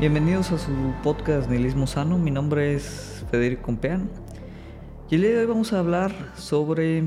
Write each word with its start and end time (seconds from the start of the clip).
Bienvenidos 0.00 0.52
a 0.52 0.58
su 0.58 0.70
podcast 1.02 1.50
Nihilismo 1.50 1.88
Sano. 1.88 2.18
Mi 2.18 2.30
nombre 2.30 2.72
es 2.72 3.24
Federico 3.32 3.62
Compeán. 3.62 4.08
Y 5.10 5.16
el 5.16 5.22
día 5.22 5.30
de 5.30 5.38
hoy 5.40 5.46
vamos 5.46 5.72
a 5.72 5.80
hablar 5.80 6.12
sobre 6.36 7.02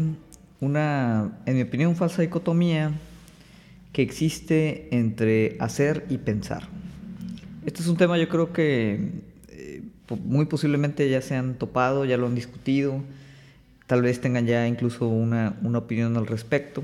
una, 0.59 1.39
en 1.45 1.55
mi 1.55 1.61
opinión, 1.61 1.95
falsa 1.95 2.21
dicotomía 2.21 2.91
que 3.93 4.01
existe 4.01 4.93
entre 4.93 5.55
hacer 5.61 6.05
y 6.09 6.17
pensar. 6.17 6.67
Este 7.65 7.81
es 7.81 7.87
un 7.87 7.95
tema 7.95 8.17
yo 8.17 8.27
creo 8.27 8.51
que 8.51 9.23
eh, 9.47 9.83
muy 10.25 10.43
posiblemente 10.47 11.09
ya 11.09 11.21
se 11.21 11.37
han 11.37 11.53
topado, 11.53 12.03
ya 12.03 12.17
lo 12.17 12.27
han 12.27 12.35
discutido, 12.35 13.01
tal 13.87 14.01
vez 14.01 14.19
tengan 14.19 14.45
ya 14.47 14.67
incluso 14.67 15.07
una, 15.07 15.57
una 15.61 15.77
opinión 15.77 16.17
al 16.17 16.27
respecto. 16.27 16.83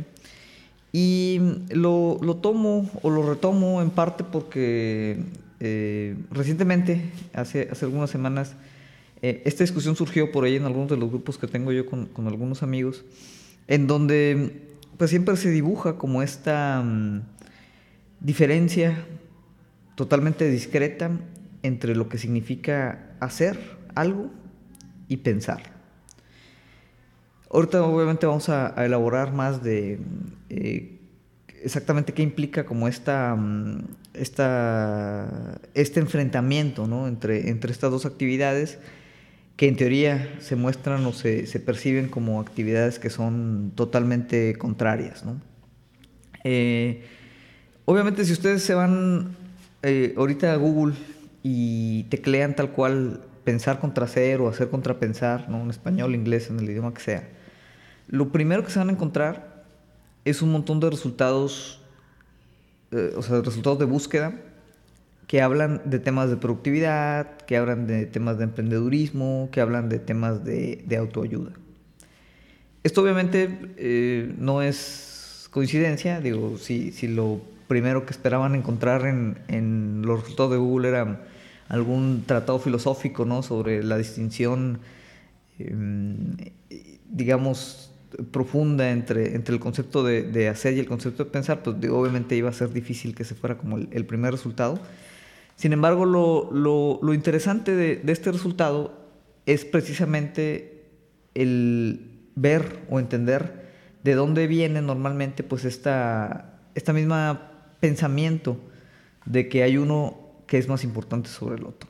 Y 0.93 1.41
lo, 1.69 2.17
lo, 2.21 2.37
tomo 2.37 2.89
o 3.01 3.09
lo 3.09 3.29
retomo 3.29 3.81
en 3.81 3.89
parte 3.89 4.23
porque 4.23 5.21
eh, 5.59 6.15
recientemente, 6.31 7.01
hace, 7.33 7.67
hace 7.71 7.85
algunas 7.85 8.09
semanas, 8.09 8.55
eh, 9.21 9.41
esta 9.45 9.63
discusión 9.63 9.95
surgió 9.95 10.31
por 10.31 10.45
ahí 10.45 10.55
en 10.55 10.65
algunos 10.65 10.89
de 10.89 10.97
los 10.97 11.09
grupos 11.09 11.37
que 11.37 11.47
tengo 11.47 11.71
yo 11.71 11.85
con, 11.85 12.09
algunos 12.27 12.61
amigos, 12.61 13.03
en 13.67 13.87
donde 13.87 14.61
pues 14.97 15.09
siempre 15.09 15.35
se 15.37 15.49
dibuja 15.49 15.97
como 15.97 16.21
esta 16.21 16.81
um, 16.83 17.21
diferencia 18.19 19.05
totalmente 19.95 20.49
discreta 20.49 21.11
entre 21.63 21.95
lo 21.95 22.09
que 22.09 22.17
significa 22.17 23.15
hacer 23.19 23.59
algo 23.95 24.29
y 25.07 25.17
pensar. 25.17 25.77
Ahorita 27.49 27.83
obviamente 27.83 28.25
vamos 28.25 28.49
a, 28.49 28.73
elaborar 28.85 29.33
más 29.33 29.63
de 29.63 29.99
eh, 30.49 30.99
exactamente 31.63 32.13
qué 32.13 32.21
implica 32.21 32.65
como 32.65 32.87
esta, 32.87 33.33
um, 33.33 33.81
esta, 34.19 35.59
este 35.73 35.99
enfrentamiento 35.99 36.87
¿no? 36.87 37.07
entre, 37.07 37.49
entre 37.49 37.71
estas 37.71 37.91
dos 37.91 38.05
actividades 38.05 38.79
que 39.55 39.67
en 39.67 39.75
teoría 39.75 40.35
se 40.39 40.55
muestran 40.55 41.05
o 41.05 41.13
se, 41.13 41.47
se 41.47 41.59
perciben 41.59 42.09
como 42.09 42.39
actividades 42.39 42.99
que 42.99 43.09
son 43.09 43.71
totalmente 43.75 44.55
contrarias. 44.55 45.25
¿no? 45.25 45.41
Eh, 46.43 47.03
obviamente 47.85 48.23
si 48.25 48.33
ustedes 48.33 48.61
se 48.61 48.73
van 48.73 49.35
eh, 49.83 50.13
ahorita 50.17 50.53
a 50.53 50.55
Google 50.57 50.95
y 51.43 52.03
teclean 52.03 52.55
tal 52.55 52.71
cual 52.71 53.21
pensar 53.43 53.79
contra 53.79 54.05
hacer 54.05 54.41
o 54.41 54.49
hacer 54.49 54.69
contra 54.69 54.99
pensar, 54.99 55.49
¿no? 55.49 55.61
en 55.61 55.69
español, 55.69 56.13
inglés, 56.13 56.49
en 56.49 56.59
el 56.59 56.69
idioma 56.69 56.93
que 56.93 57.01
sea, 57.01 57.29
lo 58.07 58.31
primero 58.31 58.63
que 58.63 58.71
se 58.71 58.79
van 58.79 58.89
a 58.89 58.91
encontrar 58.91 59.65
es 60.25 60.41
un 60.41 60.51
montón 60.51 60.79
de 60.79 60.89
resultados, 60.89 61.81
eh, 62.91 63.13
o 63.15 63.21
sea, 63.21 63.41
resultados 63.41 63.79
de 63.79 63.85
búsqueda 63.85 64.33
que 65.27 65.41
hablan 65.41 65.81
de 65.85 65.99
temas 65.99 66.29
de 66.29 66.37
productividad, 66.37 67.37
que 67.45 67.57
hablan 67.57 67.85
de 67.85 68.05
temas 68.05 68.37
de 68.37 68.45
emprendedurismo, 68.45 69.49
que 69.51 69.59
hablan 69.59 69.89
de 69.89 69.99
temas 69.99 70.45
de, 70.45 70.97
autoayuda. 70.97 71.51
Esto 72.83 73.01
obviamente 73.01 73.73
eh, 73.75 74.33
no 74.37 74.61
es 74.61 75.49
coincidencia, 75.51 76.21
digo, 76.21 76.57
si, 76.57 76.93
si, 76.93 77.09
lo 77.09 77.41
primero 77.67 78.05
que 78.05 78.11
esperaban 78.11 78.55
encontrar 78.55 79.05
en, 79.05 80.01
los 80.05 80.21
resultados 80.21 80.51
de 80.51 80.57
Google 80.57 80.87
era 80.87 81.27
algún 81.67 82.23
tratado 82.25 82.59
filosófico 82.59 83.25
¿no? 83.25 83.43
sobre 83.43 83.83
la 83.83 83.97
distinción, 83.97 84.79
eh, 85.59 86.53
digamos, 87.09 87.86
profunda 88.31 88.91
entre, 88.91 89.35
entre 89.35 89.53
el 89.53 89.59
concepto 89.59 90.03
de, 90.03 90.23
de, 90.23 90.47
hacer 90.47 90.73
y 90.75 90.79
el 90.79 90.87
concepto 90.87 91.25
de 91.25 91.31
pensar, 91.31 91.63
pues 91.63 91.75
obviamente 91.89 92.35
iba 92.35 92.49
a 92.49 92.53
ser 92.53 92.73
difícil 92.73 93.15
que 93.15 93.23
se 93.23 93.35
fuera 93.35 93.57
como 93.57 93.77
el, 93.77 93.89
el 93.91 94.05
primer 94.05 94.31
resultado. 94.31 94.79
Sin 95.55 95.73
embargo, 95.73 96.05
lo, 96.05 96.51
lo, 96.51 96.99
lo 97.01 97.13
interesante 97.13 97.75
de, 97.75 97.97
de, 97.97 98.11
este 98.11 98.31
resultado 98.31 98.93
es 99.45 99.65
precisamente 99.65 100.83
el 101.33 102.11
ver 102.35 102.79
o 102.89 102.99
entender 102.99 103.67
de 104.03 104.13
dónde 104.13 104.47
viene 104.47 104.81
normalmente 104.81 105.43
pues 105.43 105.65
esta, 105.65 106.59
esta 106.75 106.93
misma 106.93 107.51
pensamiento 107.79 108.57
de 109.25 109.49
que 109.49 109.63
hay 109.63 109.77
uno 109.77 110.17
que 110.47 110.57
es 110.57 110.67
más 110.67 110.83
importante 110.83 111.29
sobre 111.29 111.57
el 111.57 111.65
otro. 111.65 111.89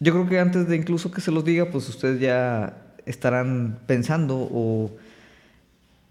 Yo 0.00 0.12
creo 0.12 0.28
que 0.28 0.38
antes 0.38 0.68
de 0.68 0.76
incluso 0.76 1.10
que 1.10 1.20
se 1.20 1.30
los 1.30 1.44
diga, 1.44 1.70
pues 1.70 1.88
ustedes 1.88 2.20
ya 2.20 2.94
estarán 3.06 3.80
pensando 3.86 4.36
o 4.50 4.90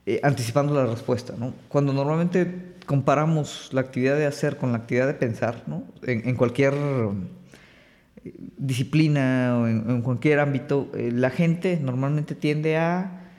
eh, 0.09 0.19
anticipando 0.23 0.73
la 0.73 0.87
respuesta. 0.87 1.35
Cuando 1.67 1.93
normalmente 1.93 2.73
comparamos 2.87 3.69
la 3.73 3.81
actividad 3.81 4.17
de 4.17 4.25
hacer 4.25 4.57
con 4.57 4.71
la 4.71 4.79
actividad 4.79 5.05
de 5.05 5.13
pensar, 5.13 5.63
en, 6.01 6.35
cualquier 6.35 6.73
eh, 6.73 8.33
disciplina 8.57 9.59
o 9.59 9.67
en, 9.67 10.01
cualquier 10.01 10.39
ámbito, 10.39 10.89
eh, 10.95 11.11
la 11.13 11.29
gente 11.29 11.79
normalmente 11.79 12.33
tiende 12.33 12.75
a 12.75 13.29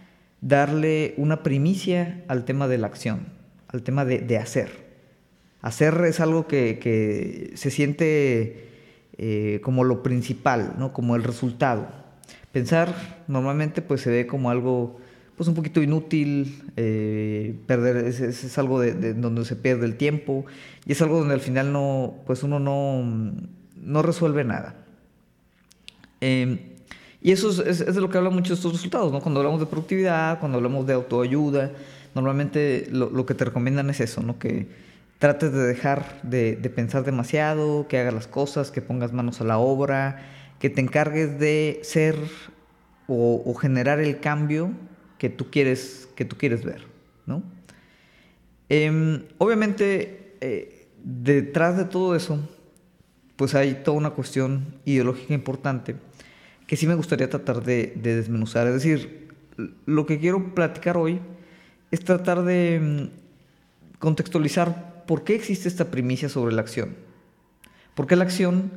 darle 0.43 1.15
una 1.17 1.43
primicia 1.43 2.23
al 2.29 2.45
tema 2.45 2.69
de 2.69 2.79
la 2.79 2.87
acción, 2.87 3.27
al 3.67 3.83
tema 3.83 4.05
de, 4.05 4.39
hacer. 4.39 4.71
Hacer 5.63 6.05
es 6.07 6.21
algo 6.21 6.47
que, 6.47 7.51
se 7.57 7.73
siente 7.73 8.69
como 9.65 9.83
lo 9.83 10.05
principal, 10.05 10.77
¿no? 10.79 10.93
como 10.93 11.17
el 11.17 11.25
resultado. 11.25 11.89
Pensar 12.53 13.25
normalmente 13.27 13.83
pues 13.83 14.03
se 14.03 14.11
ve 14.11 14.29
como 14.29 14.51
algo 14.51 15.01
pues 15.41 15.49
un 15.49 15.55
poquito 15.55 15.81
inútil, 15.81 16.71
eh, 16.77 17.55
perder, 17.67 17.97
es, 17.97 18.21
es, 18.21 18.59
algo 18.59 18.79
de, 18.79 18.93
de, 18.93 19.15
donde 19.15 19.47
se 19.47 19.57
pierde 19.57 19.87
el 19.87 19.97
tiempo 19.97 20.45
y 20.85 20.93
es 20.93 21.01
algo 21.01 21.19
donde 21.19 21.33
al 21.33 21.41
final 21.41 21.73
no, 21.73 22.17
pues 22.27 22.43
uno 22.43 22.61
no, 22.61 23.03
no 23.75 24.03
resuelve 24.03 24.45
nada. 24.45 24.75
Eh, 26.21 26.77
y 27.23 27.33
eso 27.33 27.49
es, 27.65 27.87
de 27.87 28.01
lo 28.03 28.11
que 28.11 28.19
hablan 28.19 28.35
muchos 28.35 28.59
estos 28.59 28.73
resultados, 28.73 29.11
¿no? 29.13 29.23
Cuando 29.23 29.41
hablamos 29.41 29.61
de 29.61 29.65
productividad, 29.65 30.41
cuando 30.41 30.59
hablamos 30.59 30.87
de 30.87 30.93
autoayuda, 30.93 31.71
normalmente 32.15 32.89
lo, 32.91 33.09
lo 33.09 33.25
que 33.25 33.33
te 33.33 33.47
recomiendan 33.47 33.89
es 33.89 34.01
eso, 34.01 34.23
¿no? 34.23 34.39
Que 34.39 34.67
trates 35.19 35.55
de 35.55 35.63
dejar 35.63 36.21
de, 36.23 36.57
de 36.57 36.69
pensar 36.69 37.03
demasiado, 37.03 37.89
que 37.89 37.99
hagas 37.99 38.13
las 38.13 38.27
cosas, 38.27 38.71
que 38.71 38.83
pongas 38.83 39.15
manos 39.15 39.41
a 39.41 39.45
la 39.45 39.57
obra, 39.57 40.21
que 40.59 40.69
te 40.69 40.83
encargues 40.83 41.39
de 41.39 41.81
ser 41.83 42.17
o 43.09 43.55
generar 43.55 44.01
el 44.01 44.21
cambio 44.21 44.71
que 45.21 45.29
tú 45.29 45.51
quieres, 45.51 46.09
que 46.15 46.25
tú 46.25 46.39
quieres 46.39 46.65
ver, 46.65 46.87
¿no? 47.27 47.43
Eh, 48.71 49.23
obviamente, 49.37 50.35
eh, 50.41 50.89
detrás 51.05 51.77
de 51.77 51.85
todo 51.85 52.17
eso, 52.17 52.41
pues 53.37 53.55
hay 53.55 53.83
toda 53.85 53.99
una 53.99 54.11
cuestión 54.11 54.77
ideológica 54.87 55.35
importante 55.35 55.97
que 56.67 56.75
sí 56.75 56.87
me 56.87 56.95
gustaría 56.95 57.29
tratar 57.29 57.63
de, 57.63 57.93
de, 57.97 58.17
desmenuzar. 58.17 58.67
Es 58.69 58.73
decir, 58.73 59.29
lo 59.85 60.07
que 60.07 60.19
quiero 60.19 60.55
platicar 60.55 60.97
hoy 60.97 61.21
es 61.91 62.01
tratar 62.01 62.43
de 62.43 62.81
mm, 62.81 63.99
contextualizar 63.99 65.05
por 65.07 65.23
qué 65.23 65.35
existe 65.35 65.69
esta 65.69 65.91
primicia 65.91 66.31
sobre 66.31 66.55
la 66.55 66.63
acción. 66.63 66.97
¿Por 67.95 68.07
qué 68.07 68.17
la 68.17 68.25
acción 68.25 68.71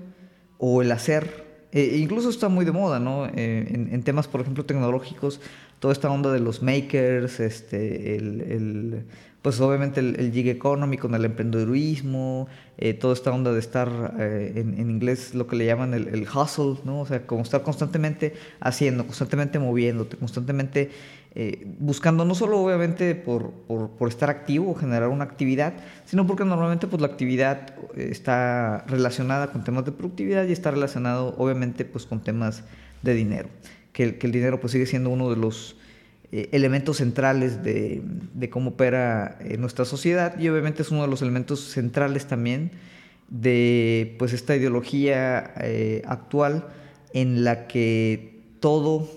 o 0.58 0.82
el 0.82 0.92
hacer 0.92 1.44
eh, 1.74 1.98
incluso 1.98 2.30
está 2.30 2.50
muy 2.50 2.66
de 2.66 2.72
moda, 2.72 3.00
¿no? 3.00 3.26
Eh, 3.26 3.88
en, 3.92 4.04
temas, 4.04 4.28
por 4.28 4.42
ejemplo, 4.42 4.64
tecnológicos, 4.64 5.42
toda 5.84 5.92
esta 5.92 6.10
onda 6.10 6.32
de 6.32 6.40
los 6.40 6.64
makers, 6.64 7.42
este, 7.42 8.16
el, 8.16 8.40
el 8.40 9.04
pues 9.44 9.60
obviamente 9.60 10.00
el, 10.00 10.18
el, 10.18 10.32
gig 10.32 10.48
economy 10.48 10.98
con 10.98 11.14
el 11.14 11.26
emprendedurismo, 11.26 12.48
eh, 12.78 12.94
toda 12.94 13.14
esta 13.14 13.34
onda 13.34 13.52
de 13.52 13.60
estar, 13.60 14.16
eh, 14.18 14.54
en, 14.56 14.80
en, 14.80 14.90
inglés 14.90 15.36
lo 15.36 15.46
que 15.46 15.58
le 15.58 15.66
llaman 15.66 15.94
el, 15.94 16.26
hustle, 16.34 16.78
¿no? 16.86 17.02
O 17.02 17.06
sea, 17.06 17.28
como 17.28 17.42
estar 17.42 17.62
constantemente 17.64 18.34
haciendo, 18.62 19.06
constantemente 19.06 19.60
moviéndote, 19.60 20.16
constantemente 20.16 20.92
eh, 21.36 21.68
buscando 21.80 22.24
no 22.24 22.34
solo 22.34 22.62
obviamente 22.62 23.16
por, 23.16 23.52
por, 23.52 23.90
por, 23.90 24.08
estar 24.08 24.30
activo 24.30 24.72
o 24.72 24.76
generar 24.76 25.10
una 25.10 25.26
actividad, 25.26 25.74
sino 26.06 26.26
porque 26.26 26.46
normalmente 26.46 26.88
pues 26.88 27.02
la 27.02 27.08
actividad 27.08 27.76
está 27.98 28.86
relacionada 28.88 29.52
con 29.52 29.66
temas 29.66 29.84
de 29.84 29.92
productividad 29.92 30.46
y 30.46 30.54
está 30.54 30.72
relacionado 30.72 31.36
obviamente 31.38 31.84
pues 31.84 32.06
con 32.06 32.22
temas 32.22 32.64
de 33.02 33.14
dinero, 33.14 33.50
que, 33.92 34.18
que 34.18 34.28
el 34.28 34.32
dinero 34.32 34.62
pues 34.62 34.72
sigue 34.72 34.86
siendo 34.86 35.10
uno 35.10 35.30
de 35.30 35.36
los 35.36 35.76
eh, 36.36 36.50
elementos 36.52 36.98
centrales 36.98 37.62
de, 37.62 38.02
cómo 38.50 38.72
opera 38.72 39.38
eh, 39.40 39.58
nuestra 39.58 39.86
sociedad 39.86 40.40
y 40.40 40.50
obviamente 40.50 40.82
es 40.82 40.90
uno 40.90 41.04
de 41.04 41.08
los 41.08 41.22
elementos 41.22 41.60
centrales 41.60 42.26
también 42.26 42.72
de 43.30 44.16
pues 44.18 44.34
esta 44.34 44.56
ideología 44.56 45.54
eh, 45.62 46.02
actual 46.08 46.70
en 47.14 47.44
la 47.44 47.68
que 47.68 48.42
todo 48.60 49.08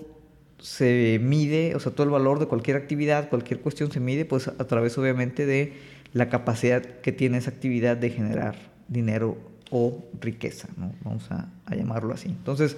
se 0.59 1.19
mide, 1.19 1.73
o 1.73 1.79
sea, 1.79 1.91
todo 1.91 2.03
el 2.03 2.11
valor 2.11 2.37
de 2.37 2.45
cualquier 2.45 2.77
actividad, 2.77 3.29
cualquier 3.29 3.61
cuestión 3.61 3.91
se 3.91 3.99
mide 3.99 4.23
pues 4.25 4.47
a 4.47 4.67
través 4.67 4.95
obviamente 4.99 5.47
de 5.47 5.73
la 6.13 6.29
capacidad 6.29 6.83
que 6.83 7.11
tiene 7.11 7.39
esa 7.39 7.49
actividad 7.49 7.97
de 7.97 8.11
generar 8.11 8.57
dinero 8.89 9.39
o 9.71 10.05
riqueza, 10.21 10.67
¿no? 10.77 10.93
Vamos 11.03 11.31
a, 11.31 11.49
llamarlo 11.75 12.13
así. 12.13 12.27
Entonces, 12.27 12.77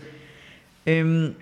eh, 0.85 1.33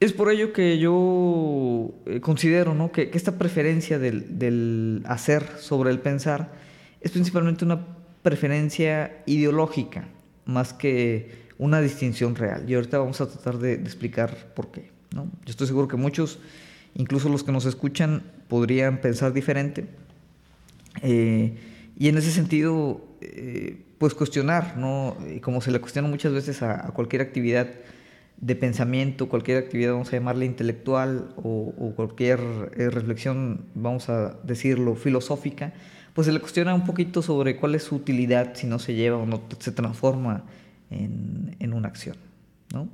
es 0.00 0.12
por 0.12 0.30
ello 0.30 0.52
que 0.52 0.78
yo 0.78 1.92
eh, 2.06 2.20
considero 2.20 2.74
¿no? 2.74 2.92
que, 2.92 3.10
esta 3.14 3.36
preferencia 3.38 3.98
del, 3.98 5.02
hacer 5.06 5.44
sobre 5.58 5.90
el 5.90 5.98
pensar 5.98 6.52
es 7.00 7.10
principalmente 7.10 7.64
una 7.64 7.86
preferencia 8.22 9.22
ideológica. 9.26 10.08
más 10.44 10.72
que 10.72 11.48
una 11.58 11.80
distinción 11.80 12.36
real. 12.36 12.64
Y 12.70 12.74
ahorita 12.74 12.98
vamos 12.98 13.20
a 13.20 13.28
tratar 13.28 13.58
de, 13.58 13.74
explicar 13.74 14.52
por 14.54 14.70
qué. 14.70 14.90
¿no? 15.14 15.24
Yo 15.44 15.50
estoy 15.50 15.66
seguro 15.66 15.88
que 15.88 15.96
muchos, 15.96 16.38
incluso 16.94 17.28
los 17.28 17.42
que 17.42 17.52
nos 17.52 17.66
escuchan, 17.66 18.22
podrían 18.48 19.00
pensar 19.00 19.32
diferente. 19.32 19.86
Eh, 21.02 21.56
y 21.98 22.08
en 22.08 22.16
ese 22.16 22.30
sentido, 22.30 23.04
eh, 23.20 23.76
pues 23.98 24.14
cuestionar, 24.14 24.76
¿no? 24.76 25.16
Como 25.42 25.60
se 25.60 25.72
le 25.72 25.80
cuestiona 25.80 26.08
muchas 26.08 26.32
veces 26.32 26.62
a, 26.62 26.92
cualquier 26.92 27.22
actividad 27.22 27.68
de 28.40 28.54
pensamiento, 28.54 29.28
cualquier 29.28 29.58
actividad, 29.58 29.92
vamos 29.92 30.08
a 30.08 30.12
llamarle 30.12 30.46
intelectual, 30.46 31.30
o, 31.36 31.92
cualquier 31.96 32.40
eh, 32.76 32.88
reflexión, 32.90 33.62
vamos 33.74 34.08
a 34.08 34.36
decirlo, 34.44 34.94
filosófica, 34.94 35.72
pues 36.14 36.26
se 36.26 36.32
le 36.32 36.40
cuestiona 36.40 36.74
un 36.74 36.84
poquito 36.84 37.22
sobre 37.22 37.56
cuál 37.56 37.74
es 37.74 37.84
su 37.84 37.96
utilidad 37.96 38.54
si 38.54 38.66
no 38.66 38.78
se 38.78 38.94
lleva 38.94 39.16
o 39.16 39.26
no 39.26 39.42
se 39.58 39.72
transforma 39.72 40.44
en, 40.90 41.72
una 41.72 41.88
acción. 41.88 42.16
¿no? 42.72 42.88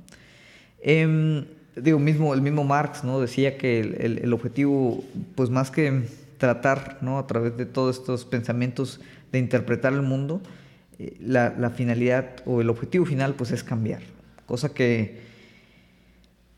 Em, 0.81 1.45
digo, 1.75 1.99
mismo, 1.99 2.33
el 2.33 2.41
mismo 2.41 2.63
Marx 2.63 3.03
¿no? 3.03 3.19
decía 3.19 3.57
que 3.57 3.79
el, 3.79 4.33
objetivo, 4.33 5.03
pues 5.35 5.49
más 5.49 5.71
que 5.71 6.03
tratar 6.37 6.99
¿no? 7.01 7.17
a 7.17 7.27
través 7.27 7.57
de 7.57 7.65
todos 7.65 7.97
estos 7.97 8.25
pensamientos 8.25 8.99
de 9.31 9.39
interpretar 9.39 9.93
el 9.93 10.01
mundo, 10.01 10.41
eh, 10.99 11.17
la, 11.19 11.69
finalidad 11.71 12.37
o 12.45 12.61
el 12.61 12.69
objetivo 12.69 13.05
final 13.05 13.33
pues 13.35 13.51
es 13.51 13.63
cambiar, 13.63 14.01
cosa 14.45 14.73
que 14.73 15.19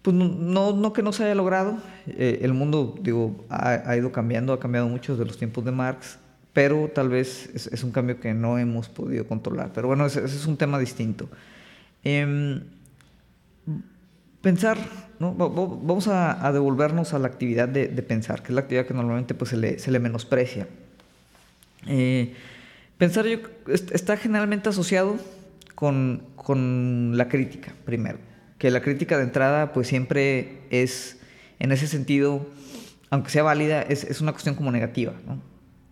pues 0.07 0.15
no, 0.15 0.71
no 0.71 0.93
que 0.93 1.03
no 1.03 1.11
se 1.11 1.25
haya 1.25 1.35
logrado, 1.35 1.79
eh, 2.07 2.39
el 2.41 2.53
mundo 2.53 2.95
digo, 3.01 3.43
ha, 3.49 3.93
ido 3.97 4.13
cambiando, 4.13 4.53
ha 4.53 4.59
cambiado 4.61 4.87
mucho 4.87 5.17
de 5.17 5.25
los 5.25 5.37
tiempos 5.37 5.65
de 5.65 5.71
Marx, 5.71 6.17
pero 6.53 6.89
tal 6.95 7.09
vez 7.09 7.49
es, 7.53 7.83
un 7.83 7.91
cambio 7.91 8.17
que 8.17 8.33
no 8.33 8.57
hemos 8.57 8.87
podido 8.87 9.27
controlar. 9.27 9.71
Pero 9.73 9.89
bueno, 9.89 10.05
ese, 10.05 10.23
es 10.23 10.45
un 10.45 10.55
tema 10.55 10.79
distinto. 10.79 11.27
Em, 12.05 12.61
pensar, 14.41 14.77
¿no? 15.19 15.33
vamos 15.33 16.07
a, 16.07 16.53
devolvernos 16.53 17.13
a 17.13 17.19
la 17.19 17.27
actividad 17.27 17.67
de, 17.67 17.89
pensar, 18.01 18.43
que 18.43 18.53
es 18.53 18.55
la 18.55 18.61
actividad 18.61 18.85
que 18.85 18.93
normalmente 18.93 19.33
pues, 19.33 19.49
se, 19.49 19.57
le, 19.57 19.77
se 19.77 19.91
le 19.91 19.99
menosprecia. 19.99 20.69
Eh, 21.85 22.33
pensar 22.97 23.25
está 23.91 24.15
generalmente 24.15 24.69
asociado 24.69 25.17
con, 25.75 26.23
con, 26.37 27.17
la 27.17 27.27
crítica, 27.27 27.73
primero. 27.83 28.19
Que 28.57 28.71
la 28.71 28.81
crítica 28.81 29.17
de 29.17 29.23
entrada 29.23 29.73
pues 29.73 29.87
siempre 29.87 30.61
es, 30.69 31.19
en 31.59 31.71
ese 31.71 31.87
sentido, 31.87 32.45
aunque 33.09 33.29
sea 33.29 33.43
válida, 33.43 33.81
es, 33.81 34.03
es 34.03 34.21
una 34.21 34.31
cuestión 34.31 34.55
como 34.55 34.71
negativa. 34.71 35.13
¿no? 35.25 35.41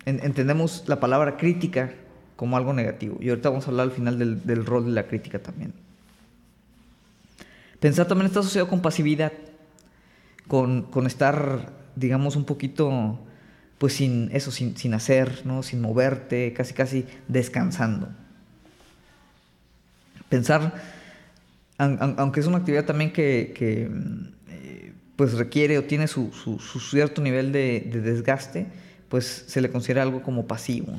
entendemos 0.05 0.83
la 0.87 0.99
palabra 0.99 1.37
crítica 1.37 1.91
como 2.35 2.57
algo 2.57 2.73
negativo. 2.73 3.17
Y 3.19 3.29
ahorita 3.29 3.49
vamos 3.49 3.67
a 3.67 3.71
hablar 3.71 3.87
al 3.87 3.91
final 3.91 4.19
del, 4.45 4.65
rol 4.65 4.85
de 4.85 4.91
la 4.91 5.07
crítica 5.07 5.39
también. 5.39 5.73
Pensar 7.79 8.07
también 8.07 8.27
está 8.27 8.39
asociado 8.39 8.67
con 8.67 8.81
pasividad, 8.81 9.31
con, 10.47 10.87
estar, 11.05 11.73
digamos, 11.95 12.35
un 12.35 12.45
poquito, 12.45 13.19
pues 13.77 13.93
sin 13.93 14.29
eso, 14.31 14.51
sin, 14.51 14.93
hacer, 14.93 15.41
¿no? 15.45 15.63
sin 15.63 15.81
moverte, 15.81 16.53
casi 16.53 16.73
casi 16.73 17.05
descansando. 17.27 18.09
Pensar, 20.29 20.73
aunque 21.77 22.39
es 22.39 22.47
una 22.47 22.57
actividad 22.57 22.85
también 22.85 23.11
que, 23.11 23.53
eh, 23.59 24.93
pues 25.15 25.33
requiere 25.33 25.77
o 25.77 25.83
tiene 25.83 26.07
su, 26.07 26.31
cierto 26.91 27.21
nivel 27.21 27.51
de 27.51 27.81
desgaste, 28.03 28.67
pues 29.09 29.45
se 29.47 29.61
le 29.61 29.69
considera 29.69 30.01
algo 30.01 30.21
como 30.21 30.47
pasivo. 30.47 30.93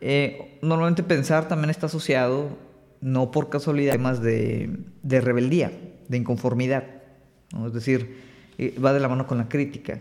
Eh, 0.00 0.58
normalmente 0.62 1.02
pensar 1.02 1.48
también 1.48 1.70
está 1.70 1.86
asociado, 1.86 2.56
no 3.00 3.30
por 3.30 3.48
casualidad, 3.48 3.94
a 3.94 3.96
temas 3.96 4.22
de, 4.22 4.70
rebeldía, 5.02 5.72
de 6.08 6.16
inconformidad. 6.16 6.84
Es 7.66 7.72
decir, 7.72 8.16
eh, 8.58 8.74
va 8.82 8.92
de 8.92 9.00
la 9.00 9.08
mano 9.08 9.26
con 9.26 9.38
la 9.38 9.48
crítica. 9.48 10.00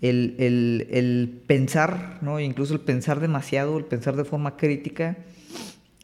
El, 0.00 1.42
pensar, 1.46 2.18
¿no? 2.22 2.40
incluso 2.40 2.74
el 2.74 2.80
pensar 2.80 3.20
demasiado, 3.20 3.78
el 3.78 3.84
pensar 3.84 4.16
de 4.16 4.24
forma 4.24 4.56
crítica, 4.56 5.16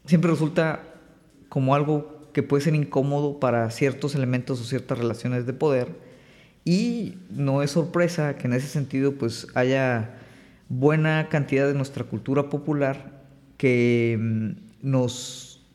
siempre 0.05 0.31
resulta 0.31 0.85
como 1.49 1.75
algo 1.75 2.18
que 2.39 2.45
puede 2.45 2.63
ser 2.63 2.77
incómodo 2.77 3.41
para 3.41 3.69
ciertos 3.73 4.15
elementos 4.15 4.61
o 4.61 4.65
ciertas 4.65 4.97
relaciones 4.97 5.45
de 5.45 5.53
poder. 5.53 5.89
Y 6.65 7.17
no 7.31 7.65
es 7.65 7.73
sorpresa 7.73 8.37
que 8.37 8.47
en 8.47 8.53
ese 8.53 8.69
sentido 8.69 9.15
pues 9.15 9.49
haya 9.57 10.15
buena 10.69 11.31
cantidad 11.31 11.67
de 11.67 11.75
nuestra 11.75 12.05
cultura 12.05 12.49
popular 12.49 13.25
que 13.57 14.17
mm, 14.21 14.89
nos, 14.89 15.67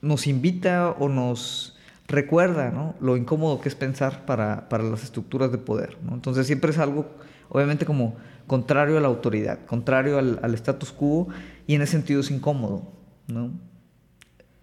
nos 0.00 0.26
invita 0.26 0.92
o 0.92 1.10
nos 1.10 1.76
recuerda 2.08 2.94
lo 2.98 3.18
incómodo 3.18 3.60
que 3.60 3.68
es 3.68 3.74
pensar 3.74 4.24
para, 4.24 4.66
las 4.70 5.04
estructuras 5.04 5.52
de 5.52 5.58
poder. 5.58 5.98
Entonces 6.10 6.46
siempre 6.46 6.70
es 6.70 6.78
algo, 6.78 7.04
obviamente, 7.50 7.84
como 7.84 8.16
contrario 8.46 8.96
a 8.96 9.02
la 9.02 9.08
autoridad, 9.08 9.66
contrario 9.66 10.16
al, 10.16 10.54
status 10.54 10.90
quo, 10.90 11.28
y 11.66 11.74
en 11.74 11.82
ese 11.82 11.92
sentido 11.92 12.20
es 12.20 12.30
incómodo. 12.30 12.90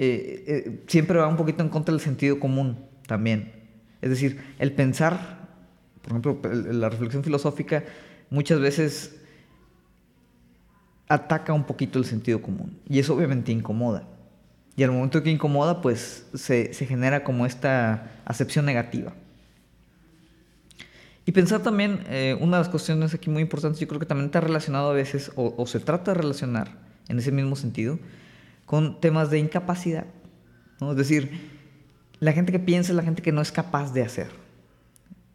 Eh, 0.05 0.43
eh, 0.47 0.83
siempre 0.87 1.17
va 1.17 1.27
un 1.27 1.37
poquito 1.37 1.63
en 1.63 1.69
contra 1.69 1.93
del 1.93 2.01
sentido 2.01 2.37
común 2.39 2.77
también. 3.07 3.53
Es 4.01 4.09
decir, 4.09 4.43
el 4.59 4.73
pensar, 4.73 5.47
por 6.01 6.11
ejemplo, 6.11 6.41
la 6.43 6.89
reflexión 6.89 7.23
filosófica 7.23 7.85
muchas 8.29 8.59
veces 8.59 9.15
ataca 11.07 11.53
un 11.53 11.63
poquito 11.63 11.99
el 11.99 12.05
sentido 12.05 12.41
común. 12.41 12.77
Y 12.89 12.99
eso 12.99 13.15
obviamente 13.15 13.53
incomoda. 13.53 14.03
Y 14.75 14.83
al 14.83 14.91
momento 14.91 15.23
que 15.23 15.29
incomoda, 15.29 15.81
pues 15.81 16.25
se, 16.33 16.73
genera 16.73 17.23
como 17.23 17.45
esta 17.45 18.11
acepción 18.25 18.65
negativa. 18.65 19.13
Y 21.25 21.31
pensar 21.31 21.61
también, 21.61 22.01
eh, 22.09 22.35
una 22.41 22.57
de 22.57 22.63
las 22.63 22.69
cuestiones 22.69 23.13
aquí 23.13 23.29
muy 23.29 23.43
importantes, 23.43 23.79
yo 23.79 23.87
creo 23.87 24.01
que 24.01 24.05
también 24.05 24.25
está 24.25 24.41
relacionado 24.41 24.89
a 24.89 24.93
veces, 24.93 25.31
o, 25.35 25.65
se 25.65 25.79
trata 25.79 26.11
de 26.11 26.19
relacionar 26.19 26.71
en 27.07 27.19
ese 27.19 27.31
mismo 27.31 27.55
sentido, 27.55 27.99
con 28.73 28.99
temas 28.99 29.29
de 29.29 29.37
incapacidad. 29.37 30.07
Es 30.81 30.95
decir, 30.95 31.29
la 32.19 32.33
gente 32.33 32.51
que 32.51 32.57
piensa 32.57 32.91
es 32.91 32.95
la 32.95 33.03
gente 33.03 33.21
que 33.21 33.31
no 33.31 33.39
es 33.39 33.51
capaz 33.51 33.93
de 33.93 34.01
hacer. 34.01 34.31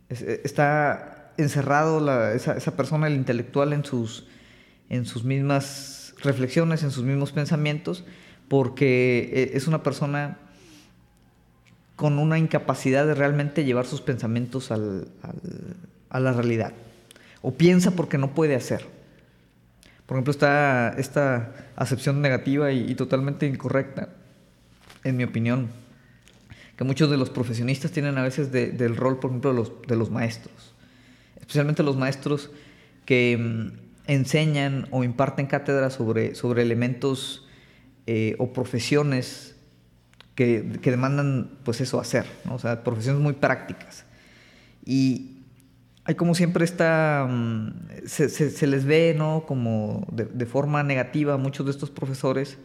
está 0.08 1.30
encerrado 1.36 2.32
esa, 2.32 2.76
persona, 2.76 3.06
el 3.06 3.14
intelectual, 3.14 3.72
en 3.72 3.84
sus 3.84 4.26
en 4.88 5.06
sus 5.06 5.22
mismas 5.22 6.14
reflexiones, 6.20 6.82
en 6.82 6.90
sus 6.90 7.04
mismos 7.04 7.30
pensamientos, 7.30 8.04
porque 8.48 9.30
eh, 9.32 9.50
es 9.54 9.68
una 9.68 9.84
persona 9.84 10.38
con 11.94 12.18
una 12.18 12.40
incapacidad 12.40 13.06
de 13.06 13.14
realmente 13.14 13.64
llevar 13.64 13.86
sus 13.86 14.00
pensamientos 14.00 14.72
a 14.72 16.18
la 16.18 16.32
realidad. 16.32 16.72
O 17.40 17.54
piensa 17.54 17.92
porque 17.92 18.18
no 18.18 18.34
puede 18.34 18.56
hacer. 18.56 18.97
Por 20.08 20.16
ejemplo, 20.16 20.30
está 20.30 20.94
esta 20.96 21.52
acepción 21.76 22.22
negativa 22.22 22.72
y, 22.72 22.94
totalmente 22.94 23.46
incorrecta, 23.46 24.08
en 25.04 25.18
mi 25.18 25.24
opinión, 25.24 25.68
que 26.76 26.84
muchos 26.84 27.10
de 27.10 27.18
los 27.18 27.28
profesionistas 27.28 27.90
tienen 27.90 28.16
a 28.16 28.22
veces 28.22 28.50
del 28.50 28.96
rol, 28.96 29.20
por 29.20 29.32
ejemplo, 29.32 29.50
de 29.50 29.56
los, 29.56 29.82
de 29.86 29.96
los 29.96 30.10
maestros. 30.10 30.72
Especialmente 31.38 31.82
los 31.82 31.98
maestros 31.98 32.50
que 33.04 33.36
mm, 33.36 34.10
enseñan 34.10 34.88
o 34.92 35.04
imparten 35.04 35.44
cátedras 35.44 35.92
sobre, 35.92 36.34
sobre 36.34 36.62
elementos 36.62 37.46
eh, 38.06 38.34
o 38.38 38.54
profesiones 38.54 39.56
que, 40.34 40.62
demandan, 40.62 41.50
pues 41.64 41.82
eso, 41.82 42.00
hacer, 42.00 42.24
o 42.48 42.58
sea, 42.58 42.82
profesiones 42.82 43.20
muy 43.20 43.34
prácticas. 43.34 44.06
Y 44.86 45.37
hay 46.08 46.14
como 46.14 46.34
siempre 46.34 46.64
esta, 46.64 47.28
mm, 47.28 48.06
se, 48.06 48.66
les 48.66 48.86
ve, 48.86 49.14
¿no? 49.14 49.44
Como 49.46 50.06
de, 50.10 50.46
forma 50.46 50.82
negativa 50.82 51.34
a 51.34 51.36
muchos 51.36 51.66
de 51.66 51.72
estos 51.72 51.90
profesores, 51.90 52.56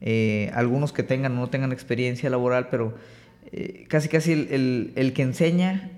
eh, 0.00 0.50
algunos 0.54 0.92
que 0.92 1.04
tengan 1.04 1.38
o 1.38 1.42
no 1.42 1.50
tengan 1.50 1.70
experiencia 1.70 2.28
laboral, 2.28 2.68
pero 2.70 2.96
eh, 3.52 3.86
casi 3.88 4.08
casi 4.08 4.32
el, 4.32 4.92
el, 4.96 5.12
que 5.12 5.22
enseña 5.22 5.92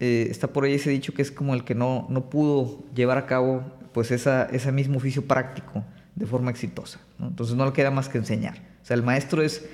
está 0.00 0.48
por 0.48 0.64
ahí 0.64 0.74
ese 0.74 0.90
dicho 0.90 1.14
que 1.14 1.22
es 1.22 1.30
como 1.30 1.54
el 1.54 1.62
que 1.62 1.76
no, 1.76 2.06
no 2.10 2.28
pudo 2.28 2.82
llevar 2.94 3.18
a 3.18 3.26
cabo 3.26 3.62
pues 3.92 4.10
esa, 4.10 4.46
ese 4.46 4.72
mismo 4.72 4.96
oficio 4.96 5.26
práctico 5.26 5.84
de 6.16 6.26
forma 6.26 6.50
exitosa. 6.50 6.98
Entonces 7.20 7.54
no 7.54 7.66
le 7.66 7.72
queda 7.72 7.92
más 7.92 8.08
que 8.08 8.18
enseñar. 8.18 8.58
O 8.82 8.86
sea, 8.86 8.96
el 8.96 9.04
maestro 9.04 9.42
es, 9.42 9.64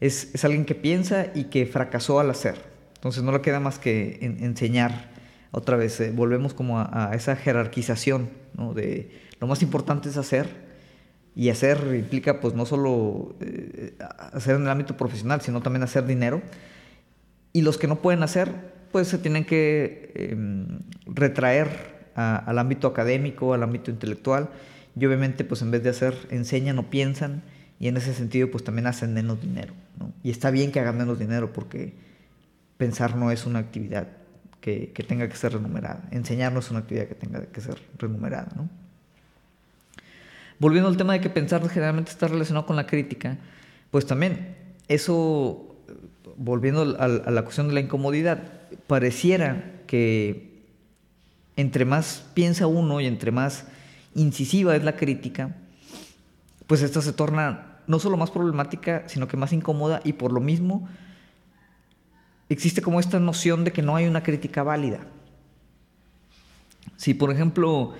es, 0.00 0.42
alguien 0.42 0.64
que 0.64 0.74
piensa 0.74 1.26
y 1.34 1.44
que 1.44 1.66
fracasó 1.66 2.18
al 2.18 2.30
hacer. 2.30 2.54
Entonces 2.94 3.22
no 3.22 3.32
le 3.32 3.42
queda 3.42 3.60
más 3.60 3.78
que 3.78 4.18
enseñar. 4.40 5.15
Otra 5.56 5.78
vez, 5.78 5.98
eh, 6.00 6.12
volvemos 6.14 6.52
como 6.52 6.78
a, 6.78 7.12
esa 7.14 7.34
jerarquización, 7.34 8.28
De 8.74 9.10
lo 9.40 9.46
más 9.46 9.62
importante 9.62 10.10
es 10.10 10.18
hacer 10.18 10.46
y 11.34 11.48
hacer 11.48 11.94
implica 11.98 12.40
pues 12.40 12.52
no 12.52 12.66
solo 12.66 13.34
eh, 13.40 13.96
hacer 14.34 14.56
en 14.56 14.64
el 14.64 14.68
ámbito 14.68 14.98
profesional, 14.98 15.40
sino 15.40 15.62
también 15.62 15.82
hacer 15.82 16.04
dinero. 16.04 16.42
Y 17.54 17.62
los 17.62 17.78
que 17.78 17.86
no 17.86 18.02
pueden 18.02 18.22
hacer, 18.22 18.52
pues 18.92 19.08
se 19.08 19.16
tienen 19.16 19.46
que 19.46 20.12
em, 20.14 20.80
retraer 21.06 22.10
al 22.14 22.58
ámbito 22.58 22.86
académico, 22.86 23.54
al 23.54 23.62
ámbito 23.62 23.90
intelectual, 23.90 24.50
y 24.94 25.06
obviamente 25.06 25.42
pues 25.42 25.62
en 25.62 25.70
vez 25.70 25.82
de 25.82 25.88
hacer, 25.88 26.14
enseñan 26.28 26.78
o 26.78 26.90
piensan 26.90 27.42
y 27.80 27.88
en 27.88 27.96
ese 27.96 28.12
sentido 28.12 28.50
pues 28.50 28.62
también 28.62 28.88
hacen 28.88 29.14
menos 29.14 29.40
dinero. 29.40 29.72
¿no? 29.98 30.12
Y 30.22 30.30
está 30.30 30.50
bien 30.50 30.70
que 30.70 30.80
hagan 30.80 30.98
menos 30.98 31.18
dinero 31.18 31.54
porque 31.54 31.94
pensar 32.76 33.16
no 33.16 33.30
es 33.30 33.46
una 33.46 33.60
actividad 33.60 34.08
que, 34.66 34.90
que, 34.92 35.04
tenga 35.04 35.28
que 35.28 35.36
ser 35.36 35.52
remunerada. 35.52 36.02
Enseñar 36.10 36.52
no 36.52 36.58
es 36.58 36.68
una 36.72 36.80
actividad 36.80 37.06
que 37.06 37.14
tenga 37.14 37.40
que 37.46 37.60
ser 37.60 37.80
remunerada. 37.98 38.48
¿no? 38.56 38.68
Volviendo 40.58 40.88
al 40.88 40.96
tema 40.96 41.12
de 41.12 41.20
que 41.20 41.30
pensar 41.30 41.62
generalmente 41.68 42.10
está 42.10 42.26
relacionado 42.26 42.66
con 42.66 42.74
la 42.74 42.84
crítica, 42.84 43.38
pues 43.92 44.06
también 44.06 44.56
eso, 44.88 45.76
volviendo 46.36 46.96
a, 46.98 47.04
a 47.04 47.30
la 47.30 47.42
cuestión 47.42 47.68
de 47.68 47.74
la 47.74 47.80
incomodidad, 47.80 48.42
pareciera 48.88 49.82
que 49.86 50.64
entre 51.54 51.84
más 51.84 52.24
piensa 52.34 52.66
uno 52.66 53.00
y 53.00 53.06
entre 53.06 53.30
más 53.30 53.66
incisiva 54.16 54.74
es 54.74 54.82
la 54.82 54.96
crítica, 54.96 55.54
pues 56.66 56.82
esta 56.82 57.02
se 57.02 57.12
torna 57.12 57.76
no 57.86 58.00
solo 58.00 58.16
más 58.16 58.32
problemática, 58.32 59.04
sino 59.06 59.28
que 59.28 59.36
más 59.36 59.52
incómoda 59.52 60.00
y 60.02 60.14
por 60.14 60.32
lo 60.32 60.40
mismo 60.40 60.88
existe 62.48 62.82
como 62.82 63.00
esta 63.00 63.18
noción 63.20 63.64
de 63.64 63.72
que 63.72 63.82
no 63.82 63.96
hay 63.96 64.06
una 64.06 64.22
crítica 64.22 64.62
válida. 64.62 65.06
Si, 66.96 67.14
por 67.14 67.30
ejemplo, 67.30 67.94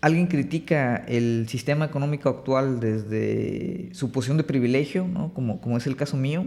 alguien 0.00 0.26
critica 0.26 0.96
el 1.08 1.46
sistema 1.48 1.84
económico 1.84 2.28
actual 2.28 2.80
desde 2.80 3.90
su 3.92 4.12
posición 4.12 4.36
de 4.36 4.44
privilegio, 4.44 5.06
como, 5.34 5.60
como 5.60 5.76
es 5.76 5.86
el 5.86 5.96
caso 5.96 6.16
mío, 6.16 6.46